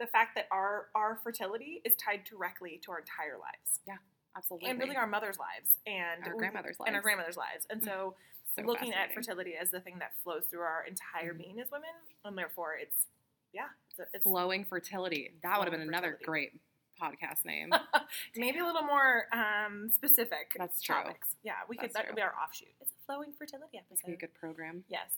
the 0.00 0.06
fact 0.06 0.34
that 0.34 0.46
our 0.50 0.88
our 0.94 1.16
fertility 1.22 1.80
is 1.84 1.94
tied 1.96 2.24
directly 2.24 2.80
to 2.84 2.90
our 2.90 2.98
entire 2.98 3.38
lives 3.38 3.80
Yeah, 3.86 3.96
Absolutely. 4.36 4.70
and 4.70 4.78
really 4.80 4.96
our 4.96 5.06
mothers' 5.06 5.38
lives 5.38 5.78
and 5.86 6.24
Our 6.24 6.34
grandmothers' 6.36 6.76
and 6.80 6.88
our 6.88 6.94
lives. 6.94 7.02
grandmothers' 7.04 7.36
lives. 7.36 7.66
And 7.70 7.82
so, 7.82 8.16
So 8.56 8.62
looking 8.62 8.92
at 8.92 9.14
fertility 9.14 9.54
as 9.60 9.70
the 9.70 9.80
thing 9.80 9.98
that 10.00 10.12
flows 10.24 10.44
through 10.50 10.60
our 10.60 10.84
entire 10.84 11.34
Mhm. 11.34 11.38
being 11.38 11.60
as 11.60 11.70
women, 11.70 11.90
and 12.24 12.36
therefore 12.36 12.74
it's 12.76 13.06
yeah, 13.52 13.68
it's, 13.90 13.98
a, 14.00 14.06
it's 14.14 14.22
flowing 14.24 14.64
fertility. 14.64 15.34
That 15.42 15.58
would 15.58 15.64
have 15.68 15.72
been 15.72 15.80
Flowing 15.82 15.88
another 15.88 16.12
fertility. 16.18 16.24
great 16.24 16.60
podcast 17.00 17.44
name. 17.44 17.70
maybe 18.36 18.58
a 18.58 18.64
little 18.64 18.82
more 18.82 19.24
um, 19.32 19.90
specific. 19.90 20.52
That's 20.56 20.80
true. 20.82 20.94
topics. 20.96 21.36
Yeah, 21.42 21.52
we 21.68 21.76
could 21.76 21.92
that 21.92 22.00
true. 22.00 22.08
could 22.08 22.16
be 22.16 22.22
our 22.22 22.34
offshoot. 22.42 22.68
It's 22.80 22.90
a 22.90 23.04
flowing 23.06 23.32
fertility 23.38 23.78
episode. 23.78 24.06
be 24.06 24.12
a 24.14 24.16
good 24.16 24.34
program. 24.34 24.84
Yes. 24.88 25.10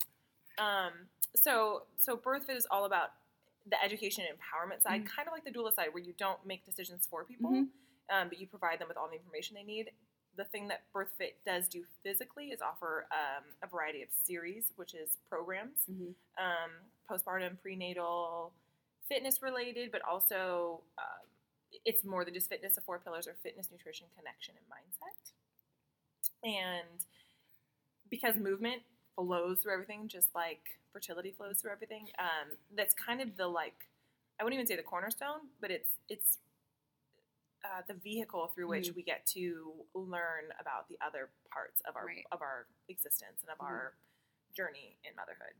Um, 0.58 0.92
so 1.34 1.82
so 1.98 2.16
BirthFit 2.16 2.56
is 2.56 2.66
all 2.70 2.84
about 2.84 3.10
the 3.66 3.82
education 3.82 4.24
and 4.28 4.38
empowerment 4.38 4.82
side, 4.82 5.04
Mhm. 5.04 5.08
kind 5.08 5.26
of 5.28 5.32
like 5.32 5.44
the 5.44 5.50
doula 5.50 5.74
side, 5.74 5.88
where 5.94 6.02
you 6.02 6.12
don't 6.18 6.44
make 6.46 6.64
decisions 6.66 7.06
for 7.06 7.24
people, 7.24 7.50
Mhm. 7.50 7.68
um, 8.10 8.28
but 8.28 8.38
you 8.38 8.46
provide 8.46 8.78
them 8.78 8.88
with 8.88 8.96
all 8.98 9.08
the 9.08 9.16
information 9.16 9.54
they 9.54 9.62
need. 9.62 9.90
The 10.36 10.44
thing 10.44 10.68
that 10.68 10.82
BirthFit 10.92 11.34
does 11.46 11.68
do 11.68 11.84
physically 12.02 12.50
is 12.50 12.60
offer 12.60 13.06
um, 13.10 13.44
a 13.62 13.66
variety 13.66 14.02
of 14.02 14.10
series, 14.12 14.72
which 14.76 14.92
is 14.94 15.16
programs, 15.28 15.78
Mhm. 15.90 16.14
um, 16.38 16.70
postpartum, 17.08 17.58
prenatal, 17.62 18.52
fitness 19.08 19.40
related, 19.42 19.90
but 19.92 20.02
also 20.02 20.82
um, 20.98 21.26
it's 21.84 22.04
more 22.04 22.24
than 22.24 22.34
just 22.34 22.48
fitness. 22.48 22.74
The 22.76 22.80
four 22.80 22.98
pillars 22.98 23.26
are 23.26 23.34
fitness, 23.42 23.70
nutrition, 23.70 24.06
connection, 24.16 24.54
and 24.56 24.66
mindset. 24.68 25.32
And 26.44 27.04
because 28.10 28.36
movement 28.36 28.82
flows 29.16 29.60
through 29.62 29.72
everything, 29.74 30.08
just 30.08 30.34
like 30.34 30.60
fertility 30.92 31.32
flows 31.36 31.60
through 31.60 31.72
everything, 31.72 32.08
um, 32.18 32.56
that's 32.76 32.94
kind 32.94 33.20
of 33.20 33.36
the 33.36 33.46
like 33.46 33.88
I 34.40 34.44
wouldn't 34.44 34.58
even 34.58 34.66
say 34.66 34.76
the 34.76 34.82
cornerstone, 34.82 35.48
but 35.60 35.70
it's 35.70 35.90
it's 36.08 36.38
uh, 37.64 37.82
the 37.88 37.94
vehicle 37.94 38.48
through 38.54 38.68
which 38.68 38.90
Mhm. 38.90 38.94
we 38.94 39.02
get 39.02 39.26
to 39.26 39.86
learn 39.94 40.44
about 40.60 40.88
the 40.88 40.98
other 41.04 41.30
parts 41.50 41.80
of 41.88 41.96
our 41.96 42.04
Right. 42.06 42.26
of 42.30 42.42
our 42.42 42.66
existence 42.88 43.40
and 43.42 43.50
of 43.50 43.60
Mhm. 43.60 43.66
our 43.66 43.96
journey 44.54 44.98
in 45.04 45.14
motherhood 45.16 45.54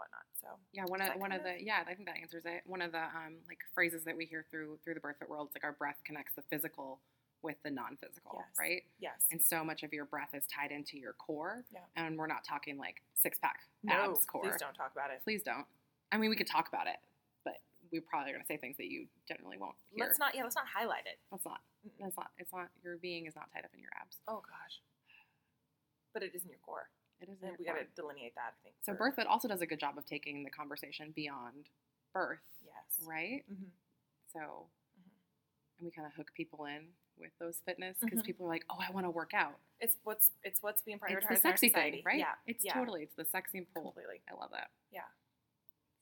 whatnot. 0.00 0.24
So 0.40 0.48
Yeah, 0.72 0.84
one 0.88 1.00
of 1.02 1.20
one 1.20 1.32
of 1.32 1.42
the 1.44 1.60
yeah, 1.62 1.84
I 1.86 1.92
think 1.94 2.08
that 2.08 2.16
answers 2.20 2.44
it. 2.46 2.62
One 2.64 2.80
of 2.80 2.92
the 2.92 3.04
um 3.04 3.36
like 3.48 3.58
phrases 3.74 4.04
that 4.04 4.16
we 4.16 4.24
hear 4.24 4.44
through 4.50 4.78
through 4.82 4.94
the 4.94 5.00
BirthFit 5.00 5.28
world 5.28 5.48
is 5.50 5.54
like 5.54 5.64
our 5.64 5.72
breath 5.76 6.00
connects 6.04 6.32
the 6.34 6.42
physical 6.48 7.00
with 7.42 7.56
the 7.64 7.70
non-physical, 7.70 8.36
Yes. 8.36 8.56
right? 8.58 8.82
yes, 9.00 9.20
And 9.32 9.40
so 9.40 9.64
much 9.64 9.82
of 9.82 9.94
your 9.94 10.04
breath 10.04 10.34
is 10.34 10.44
tied 10.46 10.70
into 10.70 10.98
your 10.98 11.14
core. 11.14 11.64
Yeah. 11.72 11.80
And 11.96 12.18
we're 12.18 12.26
not 12.26 12.44
talking 12.44 12.76
like 12.76 13.00
six 13.16 13.38
pack 13.38 13.60
no, 13.82 13.94
abs 14.12 14.26
core. 14.26 14.42
please 14.42 14.60
don't 14.60 14.74
talk 14.74 14.92
about 14.92 15.10
it. 15.10 15.22
Please 15.24 15.42
don't. 15.42 15.64
I 16.12 16.18
mean, 16.18 16.28
we 16.28 16.36
could 16.36 16.46
talk 16.46 16.68
about 16.68 16.86
it, 16.86 16.96
but 17.44 17.56
we're 17.90 18.02
probably 18.02 18.32
going 18.32 18.42
to 18.42 18.46
say 18.46 18.58
things 18.58 18.76
that 18.76 18.88
you 18.92 19.06
generally 19.26 19.56
won't 19.56 19.76
hear. 19.88 20.04
Let's 20.04 20.18
not 20.18 20.34
yeah, 20.34 20.42
let's 20.42 20.54
not 20.54 20.66
highlight 20.68 21.06
it. 21.06 21.16
Let's 21.32 21.46
not. 21.46 21.60
That's 21.98 22.16
not. 22.18 22.28
It's 22.36 22.52
not. 22.52 22.68
Your 22.84 22.98
being 22.98 23.24
is 23.24 23.34
not 23.34 23.48
tied 23.54 23.64
up 23.64 23.70
in 23.72 23.80
your 23.80 23.92
abs. 23.98 24.18
Oh 24.28 24.42
gosh, 24.44 24.82
but 26.12 26.22
it 26.22 26.34
is 26.34 26.42
in 26.44 26.50
your 26.50 26.58
core. 26.60 26.90
It 27.20 27.28
is. 27.28 27.36
And 27.42 27.56
we 27.58 27.64
got 27.64 27.74
to 27.74 27.84
delineate 27.96 28.34
that. 28.34 28.54
I 28.54 28.62
think. 28.62 28.74
So 28.82 28.94
for- 28.94 29.10
BirthFit 29.12 29.26
also 29.26 29.48
does 29.48 29.60
a 29.60 29.66
good 29.66 29.78
job 29.80 29.98
of 29.98 30.06
taking 30.06 30.42
the 30.44 30.50
conversation 30.50 31.12
beyond 31.12 31.68
birth, 32.12 32.38
Yes. 32.64 33.06
right? 33.06 33.44
hmm 33.46 33.68
So, 34.32 34.38
Mhm. 34.40 35.10
and 35.78 35.84
we 35.86 35.90
kind 35.90 36.06
of 36.06 36.14
hook 36.14 36.32
people 36.34 36.64
in 36.66 36.86
with 37.18 37.32
those 37.38 37.60
fitness 37.60 37.98
because 38.00 38.20
Mhm. 38.20 38.24
people 38.24 38.46
are 38.46 38.48
like, 38.48 38.64
"Oh, 38.70 38.78
I 38.80 38.90
want 38.92 39.04
to 39.06 39.10
work 39.10 39.34
out." 39.34 39.58
It's 39.80 39.96
what's 40.04 40.30
it's 40.42 40.62
what's 40.62 40.82
being 40.82 40.98
prioritized 40.98 41.30
It's 41.32 41.42
the 41.42 41.48
sexy 41.48 41.68
thing, 41.68 42.02
right? 42.04 42.18
Yeah. 42.18 42.34
It's 42.46 42.64
yeah, 42.64 42.74
totally. 42.74 43.02
It's 43.02 43.14
the 43.16 43.24
sexy 43.24 43.62
pull. 43.74 43.82
completely. 43.82 44.22
I 44.28 44.34
love 44.34 44.50
that. 44.52 44.70
Yeah. 44.90 45.02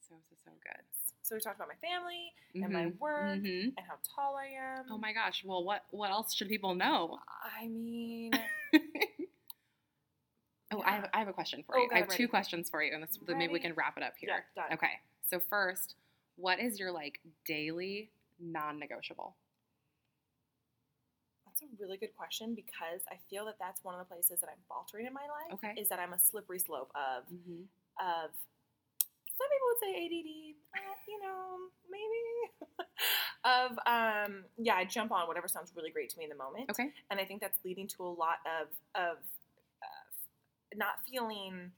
So 0.01 0.15
so 0.29 0.37
so 0.45 0.51
good. 0.63 0.85
So 1.23 1.35
we 1.35 1.41
talked 1.43 1.57
about 1.57 1.69
my 1.69 1.75
family 1.77 2.33
and 2.55 2.73
my 2.73 2.87
Mhm. 2.87 2.99
work 2.99 3.39
Mhm. 3.41 3.75
and 3.77 3.81
how 3.81 3.99
tall 4.03 4.37
I 4.37 4.47
am. 4.47 4.91
Oh 4.91 4.97
my 4.99 5.13
gosh. 5.13 5.45
Well, 5.45 5.63
what 5.65 5.85
what 5.93 6.11
else 6.11 6.33
should 6.35 6.49
people 6.49 6.75
know? 6.75 7.21
I 7.29 7.69
mean, 7.69 8.33
Oh, 10.71 10.83
I 10.85 10.93
have, 10.93 11.09
I 11.15 11.19
have 11.21 11.29
a 11.29 11.33
question 11.33 11.63
for 11.67 11.77
Oh, 11.79 11.83
you. 11.83 11.89
go 11.89 11.95
I 11.97 11.99
have 12.01 12.09
two 12.09 12.25
ready. 12.25 12.27
questions 12.29 12.69
for 12.69 12.83
you, 12.83 12.93
and 12.95 13.03
this, 13.03 13.19
maybe 13.27 13.53
we 13.53 13.59
can 13.61 13.73
wrap 13.75 13.97
it 13.97 14.03
up 14.03 14.15
here. 14.19 14.31
Yeah, 14.57 14.63
done. 14.69 14.73
Okay. 14.77 14.93
So 15.27 15.41
first, 15.41 15.95
what 16.37 16.61
is 16.61 16.79
your 16.79 16.93
like 16.93 17.21
daily 17.47 18.11
non-negotiable? 18.41 19.35
that's 21.47 21.63
a 21.63 21.83
really 21.83 21.97
good 21.97 22.15
question 22.17 22.55
because 22.55 23.03
I 23.11 23.17
feel 23.31 23.45
that 23.47 23.57
that's 23.59 23.83
one 23.83 23.95
of 23.95 23.99
the 23.99 24.05
places 24.05 24.39
that 24.41 24.47
I'm 24.49 24.63
faltering 24.69 25.07
in 25.07 25.13
my 25.13 25.23
life. 25.23 25.55
Okay. 25.55 25.81
Is 25.81 25.89
that 25.89 25.99
I'm 25.99 26.13
a 26.13 26.19
slippery 26.19 26.59
slope 26.59 26.93
of 26.95 27.25
Mm-hmm. 27.33 27.63
of 27.99 28.31
some 29.39 29.47
people 29.51 29.69
would 29.71 29.81
say 29.83 29.93
ADD, 30.05 30.31
uh, 30.77 30.95
you 31.09 31.19
know, 31.23 31.57
maybe 31.91 32.85
of 33.45 33.71
um 33.87 34.45
yeah, 34.59 34.75
I 34.77 34.85
jump 34.85 35.11
on 35.11 35.27
whatever 35.27 35.49
sounds 35.49 35.73
really 35.75 35.91
great 35.91 36.11
to 36.11 36.19
me 36.19 36.25
in 36.25 36.31
the 36.31 36.37
moment. 36.37 36.71
Okay. 36.71 36.93
and 37.11 37.19
I 37.19 37.25
think 37.25 37.41
that's 37.41 37.59
leading 37.65 37.89
to 37.89 38.05
a 38.05 38.13
lot 38.13 38.39
of 38.47 38.69
of 38.95 39.17
not 40.75 41.01
feeling 41.09 41.73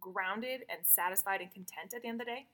grounded 0.00 0.62
and 0.68 0.86
satisfied 0.86 1.40
and 1.40 1.52
content 1.52 1.94
at 1.94 2.02
the 2.02 2.08
end 2.08 2.20
of 2.20 2.26
the 2.26 2.32
day. 2.32 2.46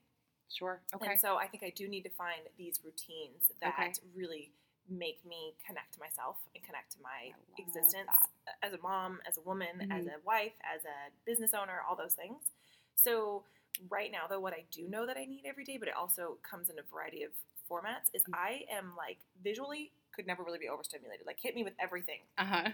Sure. 0.49 0.81
Okay. 0.95 1.11
And 1.13 1.21
so 1.21 1.37
I 1.37 1.47
think 1.47 1.63
I 1.63 1.71
do 1.71 1.89
need 1.89 2.03
to 2.03 2.11
find 2.11 2.43
these 2.59 2.81
routines 2.85 3.51
that 3.61 3.75
Okay. 3.79 3.93
really 4.15 4.53
make 4.89 5.25
me 5.25 5.55
connect 5.67 5.95
to 5.95 6.01
myself 6.01 6.37
and 6.55 6.63
connect 6.65 6.93
to 6.93 6.99
my 7.03 7.33
existence 7.57 8.11
that. 8.45 8.59
as 8.63 8.73
a 8.75 8.79
mom, 8.79 9.21
as 9.27 9.39
a 9.39 9.41
woman, 9.43 9.81
as 9.91 10.05
Mhm. 10.07 10.15
a 10.17 10.19
wife, 10.21 10.53
as 10.63 10.85
a 10.85 11.11
business 11.25 11.55
owner, 11.55 11.81
all 11.83 11.97
those 11.97 12.15
things. 12.15 12.53
So 12.95 13.45
right 13.89 14.11
now 14.13 14.27
though 14.27 14.41
what 14.41 14.53
I 14.53 14.63
do 14.71 14.87
know 14.89 15.07
that 15.07 15.17
I 15.17 15.25
need 15.25 15.47
every 15.47 15.65
day, 15.65 15.79
but 15.79 15.89
it 15.89 15.95
also 15.95 16.37
comes 16.43 16.69
in 16.69 16.79
a 16.79 16.83
variety 16.83 17.23
of 17.23 17.33
formats 17.71 18.11
is 18.13 18.23
Mhm. 18.25 18.35
I 18.35 18.67
am 18.69 18.95
like 18.97 19.19
visually 19.43 19.93
could 20.11 20.27
never 20.27 20.43
really 20.43 20.59
be 20.59 20.69
overstimulated. 20.69 21.25
Like 21.27 21.41
hit 21.41 21.55
me 21.55 21.65
with 21.65 21.75
everything. 21.79 22.21
Uh 22.37 22.45
huh. 22.45 22.73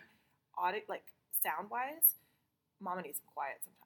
Audit 0.57 0.89
like 0.89 1.12
sound 1.30 1.70
wise, 1.70 2.16
mama 2.81 3.03
needs 3.03 3.18
some 3.18 3.26
quiet 3.35 3.59
sometimes. 3.64 3.85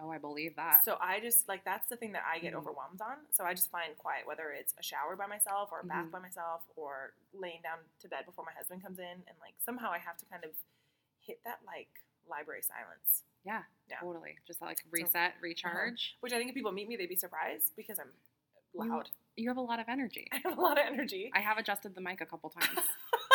Oh, 0.00 0.10
I 0.10 0.18
believe 0.18 0.54
that. 0.56 0.84
So 0.84 0.96
I 1.00 1.18
just 1.18 1.48
like 1.48 1.64
that's 1.64 1.88
the 1.88 1.96
thing 1.96 2.12
that 2.12 2.22
I 2.24 2.38
get 2.38 2.54
Mhm. 2.54 2.58
overwhelmed 2.58 3.00
on. 3.00 3.16
So 3.32 3.44
I 3.44 3.52
just 3.54 3.68
find 3.70 3.96
quiet, 3.98 4.26
whether 4.26 4.52
it's 4.52 4.72
a 4.78 4.82
shower 4.82 5.16
by 5.16 5.26
myself 5.26 5.70
or 5.72 5.80
a 5.80 5.84
bath 5.84 6.06
Mhm. 6.06 6.10
by 6.12 6.18
myself 6.20 6.62
or 6.76 7.14
laying 7.32 7.62
down 7.62 7.78
to 8.00 8.08
bed 8.08 8.24
before 8.24 8.44
my 8.44 8.52
husband 8.52 8.80
comes 8.82 8.98
in, 9.00 9.24
and 9.26 9.36
like 9.40 9.54
somehow 9.58 9.90
I 9.90 9.98
have 9.98 10.16
to 10.18 10.26
kind 10.26 10.44
of 10.44 10.54
hit 11.20 11.42
that 11.44 11.64
like 11.64 11.88
library 12.28 12.62
silence, 12.62 13.24
yeah, 13.44 13.64
Yeah. 13.88 13.96
Uh-huh. 13.96 14.06
Totally. 14.06 14.38
Just 14.46 14.60
like 14.60 14.84
reset, 14.90 15.34
recharge. 15.40 16.16
which 16.20 16.32
I 16.32 16.36
think 16.38 16.50
if 16.50 16.54
people 16.54 16.72
meet 16.72 16.86
me, 16.88 16.94
they'd 16.96 17.06
be 17.08 17.16
surprised 17.16 17.74
because 17.74 17.98
I'm 17.98 18.12
You- 18.74 18.84
loud. 18.88 19.10
You 19.34 19.48
have 19.48 19.56
a 19.56 19.62
lot 19.62 19.80
of 19.80 19.88
energy. 19.88 20.28
I 20.32 20.36
have 20.38 20.58
a 20.58 20.60
lot 20.60 20.78
of 20.78 20.86
energy. 20.86 21.30
I 21.34 21.40
have 21.40 21.58
adjusted 21.58 21.94
the 21.94 22.00
mic 22.00 22.20
a 22.20 22.26
couple 22.26 22.50
times. 22.50 22.68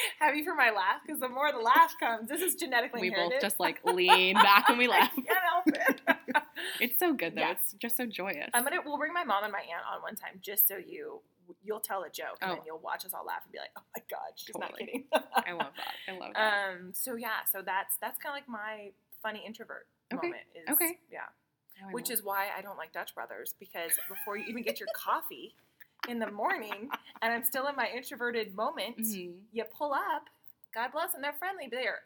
Happy 0.20 0.44
for 0.44 0.54
my 0.54 0.70
laugh 0.70 1.00
because 1.04 1.20
the 1.20 1.28
more 1.28 1.50
the 1.52 1.58
laugh 1.58 1.94
comes, 2.00 2.28
this 2.28 2.40
is 2.42 2.54
genetically 2.54 3.00
we 3.00 3.06
inherited. 3.08 3.32
both 3.36 3.40
just 3.42 3.60
like 3.60 3.80
lean 3.84 4.34
back 4.34 4.68
when 4.68 4.78
we 4.78 4.88
laugh. 4.88 5.10
I 5.16 5.20
can't 5.20 5.38
help 5.50 5.66
it. 5.66 6.00
It's 6.80 6.98
so 6.98 7.12
good 7.12 7.34
though. 7.36 7.40
Yeah. 7.42 7.52
It's 7.52 7.72
just 7.74 7.96
so 7.96 8.06
joyous. 8.06 8.50
I'm 8.54 8.64
gonna 8.64 8.78
we'll 8.84 8.98
bring 8.98 9.12
my 9.12 9.24
mom 9.24 9.44
and 9.44 9.52
my 9.52 9.60
aunt 9.60 9.84
on 9.94 10.02
one 10.02 10.16
time 10.16 10.40
just 10.42 10.66
so 10.66 10.76
you 10.76 11.20
you'll 11.62 11.80
tell 11.80 12.02
a 12.02 12.10
joke 12.10 12.38
and 12.42 12.50
Oh. 12.50 12.54
then 12.54 12.62
you'll 12.66 12.78
watch 12.78 13.04
us 13.04 13.12
all 13.14 13.24
laugh 13.24 13.42
and 13.44 13.52
be 13.52 13.58
like, 13.58 13.70
oh 13.78 13.82
my 13.96 14.02
god, 14.10 14.32
she's 14.36 14.56
not 14.56 14.70
Totally. 14.70 14.86
kidding. 14.86 15.04
I 15.12 15.52
love 15.52 15.72
that. 15.76 15.94
I 16.12 16.18
love 16.18 16.32
that. 16.34 16.70
um. 16.80 16.90
So 16.94 17.14
yeah. 17.16 17.44
So 17.50 17.62
that's 17.64 17.96
that's 18.00 18.18
kind 18.18 18.32
of 18.32 18.36
like 18.36 18.48
my 18.48 18.90
funny 19.22 19.42
introvert 19.46 19.86
Okay. 20.12 20.26
moment. 20.28 20.42
Is, 20.54 20.72
Okay. 20.74 20.98
Yeah. 21.10 21.20
Oh, 21.84 21.88
Which 21.92 22.10
is 22.10 22.22
why 22.24 22.46
I 22.56 22.62
don't 22.62 22.78
like 22.78 22.92
Dutch 22.92 23.14
Brothers 23.14 23.54
because 23.60 23.92
before 24.08 24.36
you 24.38 24.44
even 24.48 24.62
get 24.62 24.80
your 24.80 24.88
coffee 24.96 25.54
in 26.08 26.18
the 26.18 26.30
morning 26.30 26.88
and 27.22 27.32
I'm 27.32 27.42
still 27.44 27.66
in 27.68 27.76
my 27.76 27.88
introverted 27.88 28.54
moment, 28.54 28.98
Mhm. 28.98 29.40
you 29.52 29.64
pull 29.64 29.92
up. 29.92 30.28
God 30.74 30.92
bless 30.92 31.12
them. 31.12 31.22
They're 31.22 31.32
friendly, 31.32 31.66
but 31.68 31.76
they're 31.76 32.00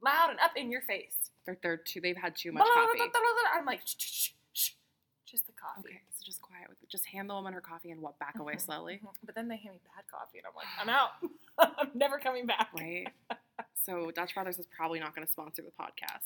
loud 0.00 0.30
and 0.30 0.38
up 0.40 0.56
in 0.56 0.70
your 0.70 0.82
face. 0.82 1.30
They're, 1.44 1.58
they're 1.62 1.76
too. 1.76 2.00
They've 2.00 2.16
had 2.16 2.34
too 2.36 2.52
much 2.52 2.66
coffee. 2.66 3.00
I'm 3.54 3.64
like, 3.66 3.80
shh, 3.86 3.94
shh, 3.98 4.30
shh, 4.52 4.70
just 5.26 5.46
the 5.46 5.52
coffee. 5.52 5.88
Okay, 5.90 6.00
so 6.14 6.24
just 6.24 6.40
quiet 6.42 6.68
with. 6.68 6.78
Just 6.88 7.06
hand 7.06 7.28
the 7.30 7.34
woman 7.34 7.52
her 7.52 7.60
coffee 7.60 7.90
and 7.90 8.00
walk 8.00 8.18
back 8.18 8.38
away 8.38 8.54
Mhm, 8.54 8.60
slowly. 8.60 9.00
mhm. 9.04 9.14
But 9.24 9.34
then 9.34 9.48
they 9.48 9.56
hand 9.56 9.74
me 9.74 9.80
bad 9.94 10.06
coffee, 10.10 10.38
and 10.38 10.46
I'm 10.46 10.54
like, 10.54 10.66
I'm 10.80 10.88
out. 10.88 11.10
I'm 11.58 11.90
never 11.94 12.18
coming 12.18 12.46
back. 12.46 12.68
Right. 12.74 13.06
So 13.80 14.10
Dutch 14.10 14.34
Brothers 14.34 14.58
is 14.58 14.66
probably 14.66 15.00
not 15.00 15.14
going 15.14 15.26
to 15.26 15.32
sponsor 15.32 15.62
the 15.62 15.70
podcast. 15.70 16.20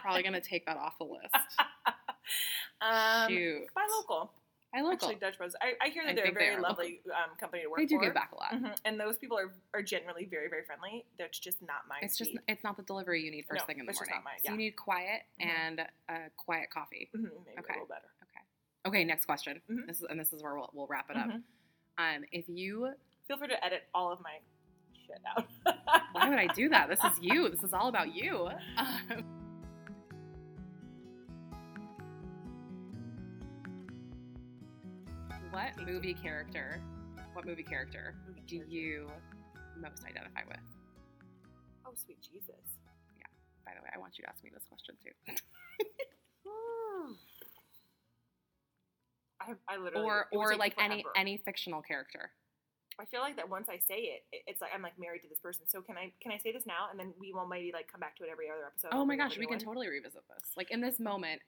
Probably 0.00 0.22
going 0.22 0.32
to 0.32 0.40
take 0.40 0.66
that 0.66 0.76
off 0.76 0.98
the 0.98 1.04
list. 1.04 1.34
um, 2.80 3.28
Shoot. 3.28 3.66
buy 3.74 3.86
local. 3.96 4.32
I 4.72 4.80
local. 4.82 4.92
Actually, 4.92 5.14
Dutch 5.16 5.36
Bros. 5.38 5.54
I, 5.60 5.72
I 5.84 5.88
hear 5.90 6.04
that 6.04 6.10
I 6.10 6.14
they're 6.14 6.24
a 6.24 6.26
think 6.28 6.38
they 6.38 6.44
very 6.50 6.60
lovely 6.62 7.00
um, 7.12 7.36
company 7.38 7.62
to 7.64 7.68
work 7.68 7.78
they 7.80 7.86
do 7.86 7.96
for. 7.98 8.04
give 8.04 8.14
back 8.14 8.30
a 8.32 8.36
lot. 8.36 8.52
Mhm. 8.52 8.76
And 8.84 9.00
those 9.00 9.18
people 9.18 9.36
are, 9.36 9.50
are 9.74 9.82
generally 9.82 10.26
very, 10.26 10.48
very 10.48 10.64
friendly. 10.64 11.04
That's 11.18 11.38
just 11.40 11.60
not 11.60 11.88
my 11.88 11.96
It's 12.02 12.16
just 12.16 12.30
it's 12.46 12.62
not 12.62 12.76
the 12.76 12.84
delivery 12.84 13.22
you 13.22 13.30
need 13.32 13.46
first 13.48 13.62
No, 13.62 13.66
thing 13.66 13.80
in 13.80 13.86
the 13.86 13.92
morning. 13.92 14.14
not 14.14 14.24
my- 14.24 14.36
So 14.44 14.52
you 14.52 14.58
need 14.58 14.76
quiet 14.76 15.22
Mhm. 15.40 15.46
and 15.46 15.80
a 16.08 16.30
quiet 16.36 16.70
coffee. 16.70 17.10
Mhm, 17.16 17.22
maybe 17.46 17.58
Okay. 17.58 17.70
a 17.70 17.72
little 17.72 17.86
better. 17.86 18.06
Okay, 18.22 18.40
Okay, 18.86 19.04
next 19.04 19.24
question. 19.26 19.60
Mhm. 19.68 19.86
This 19.88 19.98
is 19.98 20.04
and 20.08 20.18
this 20.20 20.32
is 20.32 20.42
where 20.42 20.54
we'll, 20.54 20.70
we'll 20.72 20.86
wrap 20.86 21.10
it 21.10 21.16
up. 21.16 21.26
Mhm. 21.28 21.42
Um, 21.98 22.24
if 22.32 22.48
you 22.48 22.94
Feel 23.26 23.38
free 23.38 23.48
to 23.48 23.64
edit 23.64 23.88
all 23.94 24.10
of 24.12 24.20
my 24.20 24.38
shit 25.06 25.20
out. 25.36 25.46
why 26.12 26.28
would 26.28 26.38
I 26.38 26.46
do 26.48 26.68
that? 26.68 26.88
This 26.88 26.98
is 27.04 27.18
you. 27.20 27.48
This 27.48 27.62
is 27.62 27.72
all 27.72 27.88
about 27.88 28.14
you. 28.14 28.48
Um, 28.76 29.36
What 35.50 35.72
movie 35.86 36.14
character? 36.14 36.80
What 37.32 37.46
movie 37.46 37.62
character 37.62 38.14
Movie 38.28 38.42
do 38.46 38.56
character. 38.58 38.74
you 38.74 39.10
most 39.80 40.04
identify 40.04 40.40
with? 40.48 40.58
Oh, 41.86 41.92
sweet 41.94 42.20
Jesus. 42.20 42.78
Yeah. 43.18 43.26
By 43.64 43.72
the 43.76 43.82
way, 43.82 43.90
I 43.94 43.98
want 43.98 44.18
you 44.18 44.22
to 44.24 44.30
ask 44.30 44.42
me 44.44 44.50
this 44.52 44.64
question 44.68 44.94
too. 45.02 45.10
I, 49.40 49.54
I 49.74 49.76
literally 49.78 50.04
or 50.06 50.26
or 50.32 50.54
like 50.56 50.74
any 50.78 51.04
any 51.16 51.38
fictional 51.44 51.80
character. 51.82 52.30
I 53.00 53.06
feel 53.06 53.20
like 53.22 53.36
that 53.36 53.48
once 53.48 53.68
I 53.70 53.78
say 53.78 53.96
it, 54.20 54.24
it- 54.32 54.42
it's 54.46 54.60
like 54.60 54.70
I'm 54.74 54.82
like 54.82 54.98
married 54.98 55.22
to 55.22 55.28
this 55.28 55.38
person. 55.40 55.62
So 55.66 55.80
can 55.80 55.96
I 55.96 56.12
can 56.22 56.30
I 56.32 56.38
say 56.38 56.52
this 56.52 56.66
now 56.66 56.88
and 56.90 57.00
then 57.00 57.14
we 57.18 57.32
will 57.32 57.46
maybe 57.46 57.70
like 57.72 57.90
come 57.90 58.00
back 58.00 58.16
to 58.16 58.24
it 58.24 58.28
every 58.30 58.50
other 58.50 58.66
episode? 58.66 58.90
Oh 58.92 59.04
my 59.06 59.16
gosh, 59.16 59.38
we 59.38 59.46
new 59.46 59.56
can 59.56 59.56
one? 59.58 59.64
totally 59.64 59.88
revisit 59.88 60.22
this. 60.28 60.50
Like 60.56 60.70
in 60.70 60.80
this 60.82 61.00
moment, 61.00 61.40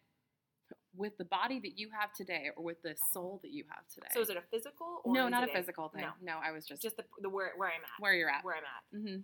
with 0.94 1.16
the 1.16 1.24
body 1.24 1.58
that 1.60 1.78
you 1.78 1.88
have 1.98 2.12
today, 2.12 2.50
or 2.56 2.62
with 2.62 2.82
the 2.82 2.94
soul 3.12 3.40
that 3.42 3.50
you 3.50 3.64
have 3.72 3.84
today. 3.88 4.08
So 4.12 4.20
is 4.20 4.28
it 4.28 4.36
a 4.36 4.44
physical? 4.52 5.00
Or 5.04 5.14
no, 5.14 5.28
not 5.28 5.48
a 5.48 5.52
physical 5.52 5.88
thing. 5.88 6.02
No, 6.02 6.12
No, 6.20 6.36
I 6.44 6.52
was 6.52 6.66
just, 6.66 6.82
just 6.82 6.96
the 6.96 7.04
the 7.20 7.28
where 7.32 7.52
where 7.56 7.68
I'm 7.72 7.80
at. 7.80 7.96
where 7.98 8.12
you're 8.14 8.28
at. 8.30 8.44
Where 8.44 8.56
I'm 8.56 8.68
at. 8.68 8.84
Mm-hmm. 8.92 9.20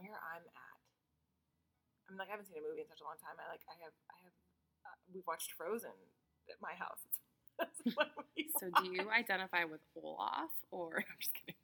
Where 0.00 0.16
I'm 0.16 0.44
at. 0.44 0.78
I'm 2.08 2.16
like 2.16 2.28
I 2.28 2.36
haven't 2.36 2.48
seen 2.48 2.60
a 2.60 2.64
movie 2.64 2.80
in 2.84 2.88
such 2.88 3.00
a 3.00 3.06
long 3.06 3.16
time. 3.20 3.36
I 3.40 3.48
like 3.52 3.64
I 3.68 3.76
have 3.84 3.94
I 4.12 4.16
have 4.24 4.36
uh, 4.88 4.96
we've 5.12 5.26
watched 5.28 5.52
Frozen 5.56 5.92
at 6.48 6.60
my 6.60 6.72
house. 6.76 7.00
That's 7.58 7.80
what 7.96 8.12
we 8.36 8.48
So 8.60 8.68
do 8.80 8.90
you 8.92 9.08
identify 9.12 9.64
with 9.64 9.80
Olaf 9.96 10.52
or 10.72 11.00
I'm 11.04 11.20
just 11.20 11.32
kidding. 11.36 11.58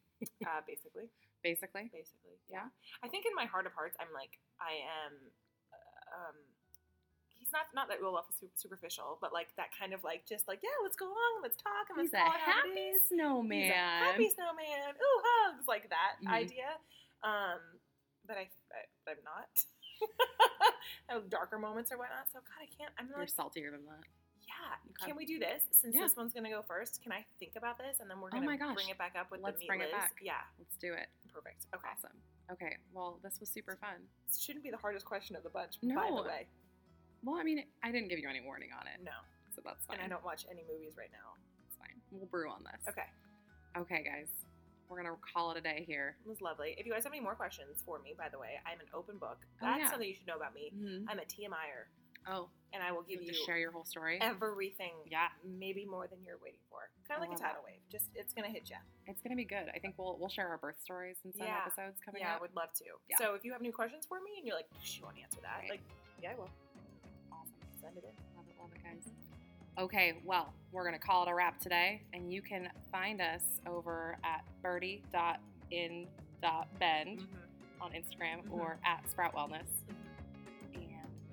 Uh, 0.44 0.60
basically, 0.68 1.08
Basically, 1.40 1.88
basically, 1.88 2.36
Yeah? 2.52 2.68
I 3.00 3.08
think 3.08 3.24
in 3.24 3.32
my 3.32 3.48
heart 3.48 3.64
of 3.64 3.72
hearts, 3.72 3.96
I'm 3.96 4.12
like 4.12 4.36
I 4.60 4.84
am. 4.84 5.12
Uh, 5.72 6.28
um, 6.28 6.36
he's 7.50 7.52
not 7.58 7.66
not 7.74 7.88
that 7.90 7.98
Olaf 7.98 8.30
is 8.30 8.36
su- 8.38 8.54
superficial, 8.54 9.18
but 9.20 9.32
like 9.34 9.48
that 9.58 9.74
kind 9.74 9.90
of 9.92 10.04
like 10.06 10.22
just 10.28 10.46
like 10.46 10.60
yeah, 10.62 10.70
let's 10.86 10.94
go 10.96 11.06
along, 11.10 11.42
let's 11.42 11.58
talk, 11.58 11.90
and 11.90 11.98
let's 11.98 12.14
he's 12.14 12.14
a 12.14 12.22
call 12.22 12.34
it 12.38 12.46
happy 12.46 12.88
snowman. 13.10 13.62
He's 13.66 13.74
a 13.74 14.06
happy 14.06 14.28
snowman. 14.30 14.94
Ooh, 14.94 15.18
hugs 15.26 15.66
like 15.66 15.90
that 15.90 16.22
Mhm. 16.22 16.30
idea. 16.30 16.70
Um, 17.26 17.58
but 18.26 18.36
I, 18.38 18.46
I 18.70 19.10
I'm 19.10 19.18
not. 19.26 19.50
I 21.10 21.14
have 21.18 21.28
darker 21.28 21.58
moments 21.58 21.90
or 21.92 21.98
whatnot. 21.98 22.30
So 22.32 22.38
God, 22.40 22.62
I 22.62 22.68
can't. 22.70 22.92
I'm 22.98 23.08
You're 23.10 23.18
like, 23.26 23.28
saltier 23.34 23.70
than 23.74 23.84
that. 23.90 24.06
yeah. 24.46 24.78
Can 25.06 25.16
we 25.16 25.26
do 25.26 25.38
this? 25.38 25.62
Since 25.72 25.94
Yeah. 25.96 26.02
this 26.06 26.16
one's 26.16 26.32
gonna 26.32 26.48
go 26.48 26.62
first, 26.62 27.02
can 27.02 27.12
I 27.12 27.24
think 27.38 27.56
about 27.56 27.76
this 27.78 27.98
and 28.00 28.08
then 28.08 28.20
we're 28.20 28.28
Oh 28.32 28.38
gonna 28.38 28.46
my 28.46 28.56
gosh. 28.56 28.74
bring 28.74 28.88
it 28.88 28.96
back 28.98 29.14
up 29.18 29.30
with 29.30 29.40
Let's 29.42 29.56
the 29.58 29.60
meat 29.64 29.68
bring 29.68 29.80
it 29.82 29.90
back. 29.92 30.14
Yeah, 30.22 30.40
Let's 30.58 30.76
do 30.76 30.92
it. 30.94 31.08
perfect. 31.32 31.66
Okay. 31.74 31.88
Awesome. 31.92 32.16
Okay. 32.52 32.76
Well, 32.92 33.18
this 33.22 33.38
was 33.40 33.48
super 33.50 33.76
fun. 33.76 34.08
This 34.26 34.40
shouldn't 34.40 34.64
be 34.64 34.70
the 34.70 34.76
hardest 34.80 35.04
question 35.06 35.36
of 35.36 35.42
the 35.42 35.50
bunch. 35.50 35.80
By 35.82 35.88
No. 35.94 36.22
the 36.22 36.28
way, 36.28 36.46
Well, 37.24 37.36
I 37.36 37.44
mean, 37.44 37.64
I 37.82 37.90
didn't 37.92 38.08
give 38.08 38.18
you 38.18 38.28
any 38.28 38.40
warning 38.40 38.70
on 38.78 38.86
it, 38.86 39.02
no, 39.04 39.12
so 39.54 39.60
that's 39.64 39.84
fine. 39.86 39.96
and 39.98 40.04
I 40.04 40.08
don't 40.08 40.24
watch 40.24 40.46
any 40.50 40.64
movies 40.70 40.94
right 40.96 41.10
now. 41.12 41.36
It's 41.68 41.76
fine. 41.76 42.00
We'll 42.10 42.26
brew 42.26 42.50
on 42.50 42.64
this. 42.64 42.82
Okay, 42.88 43.08
Okay, 43.76 44.02
guys. 44.04 44.28
We're 44.88 44.96
gonna 45.00 45.14
call 45.32 45.52
it 45.52 45.56
a 45.56 45.60
day 45.60 45.84
here. 45.86 46.16
it 46.24 46.28
was 46.28 46.40
lovely. 46.40 46.74
If 46.76 46.84
you 46.86 46.92
guys 46.92 47.04
have 47.04 47.12
any 47.12 47.22
more 47.22 47.36
questions 47.36 47.82
for 47.86 48.00
me, 48.00 48.14
by 48.18 48.28
the 48.28 48.38
way, 48.40 48.58
I'm 48.66 48.80
an 48.80 48.86
open 48.92 49.18
book. 49.18 49.38
Oh, 49.62 49.66
That's 49.66 49.78
yeah. 49.78 49.90
something 49.90 50.08
you 50.08 50.14
should 50.14 50.26
know 50.26 50.34
about 50.34 50.52
me. 50.54 50.72
Mm-hmm. 50.74 51.08
I'm 51.08 51.18
a 51.20 51.22
TMIer, 51.22 51.86
Oh, 52.28 52.48
and 52.74 52.82
I 52.82 52.90
will 52.92 53.02
give 53.02 53.20
have 53.20 53.28
you 53.28 53.32
share 53.46 53.56
your 53.56 53.70
whole 53.70 53.84
story. 53.84 54.18
everything. 54.20 54.92
Yeah. 55.06 55.28
maybe 55.46 55.84
more 55.86 56.06
than 56.08 56.18
you're 56.26 56.36
waiting 56.42 56.58
for. 56.68 56.90
Kind 57.06 57.22
of 57.22 57.28
like 57.28 57.38
a 57.38 57.40
tidal 57.40 57.62
wave. 57.64 57.78
Just 57.90 58.10
it's 58.16 58.34
gonna 58.34 58.48
hit 58.50 58.68
you. 58.68 58.76
It's 59.06 59.22
gonna 59.22 59.36
be 59.36 59.44
good. 59.44 59.70
I 59.72 59.78
think 59.78 59.94
we'll 59.96 60.16
we'll 60.18 60.28
share 60.28 60.48
our 60.48 60.58
birth 60.58 60.76
stories 60.82 61.16
in 61.24 61.32
some 61.38 61.46
Yeah. 61.46 61.62
episodes 61.66 62.00
coming 62.04 62.22
up. 62.22 62.28
yeah, 62.28 62.36
I 62.36 62.40
would 62.40 62.54
love 62.56 62.72
to. 62.82 62.84
Yeah. 63.08 63.16
So 63.18 63.34
if 63.34 63.44
you 63.44 63.52
have 63.52 63.60
any 63.62 63.70
questions 63.70 64.06
for 64.06 64.18
me 64.20 64.32
and 64.38 64.46
you're 64.46 64.56
like, 64.56 64.68
she 64.82 65.02
won't 65.02 65.18
answer 65.22 65.40
that, 65.42 65.60
Right. 65.62 65.70
like, 65.70 65.80
yeah, 66.20 66.32
I 66.32 66.34
will. 66.34 66.50
It. 67.82 68.14
Love 68.36 68.46
it, 68.48 68.56
love 68.60 68.70
it, 68.74 68.82
guys. 68.82 69.12
Okay, 69.78 70.14
well, 70.24 70.52
we're 70.72 70.84
gonna 70.84 70.98
call 70.98 71.22
it 71.24 71.30
a 71.30 71.34
wrap 71.34 71.58
today, 71.60 72.02
and 72.12 72.32
you 72.32 72.42
can 72.42 72.68
find 72.92 73.20
us 73.20 73.42
over 73.66 74.16
at 74.24 74.44
birdie.in.bend 74.62 76.08
Mm-hmm. 76.42 77.82
on 77.82 77.92
Instagram 77.92 78.42
Mhm. 78.44 78.52
or 78.52 78.78
at 78.84 79.08
Sprout 79.10 79.34
Wellness, 79.34 79.66
and 80.74 80.82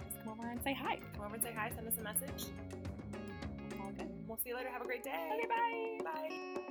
just 0.05 0.19
come 0.23 0.33
over 0.39 0.49
and 0.49 0.61
say 0.63 0.73
hi. 0.73 0.99
Come 1.15 1.25
over 1.25 1.35
and 1.35 1.43
say 1.43 1.53
hi. 1.53 1.71
Send 1.75 1.87
us 1.87 1.97
a 1.97 2.01
message. 2.01 2.45
All 3.81 3.91
good. 3.91 4.09
We'll 4.27 4.37
see 4.37 4.49
you 4.49 4.55
later. 4.55 4.69
Have 4.69 4.81
a 4.81 4.85
great 4.85 5.03
day. 5.03 5.29
Okay, 5.37 5.47
bye. 5.47 5.97
Bye. 6.03 6.63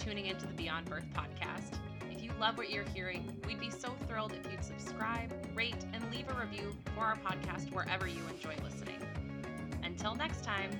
Tuning 0.00 0.26
into 0.26 0.46
the 0.46 0.54
Beyond 0.54 0.86
Birth 0.88 1.04
podcast. 1.14 1.74
If 2.10 2.22
you 2.22 2.30
love 2.40 2.56
what 2.56 2.70
you're 2.70 2.84
hearing, 2.94 3.30
we'd 3.46 3.60
be 3.60 3.70
so 3.70 3.94
thrilled 4.08 4.32
if 4.32 4.50
you'd 4.50 4.64
subscribe, 4.64 5.30
rate, 5.54 5.84
and 5.92 6.02
leave 6.10 6.24
a 6.30 6.40
review 6.40 6.74
for 6.94 7.02
our 7.02 7.16
podcast 7.16 7.70
wherever 7.74 8.06
you 8.06 8.22
enjoy 8.34 8.54
listening. 8.64 8.96
Until 9.82 10.14
next 10.14 10.42
time, 10.42 10.70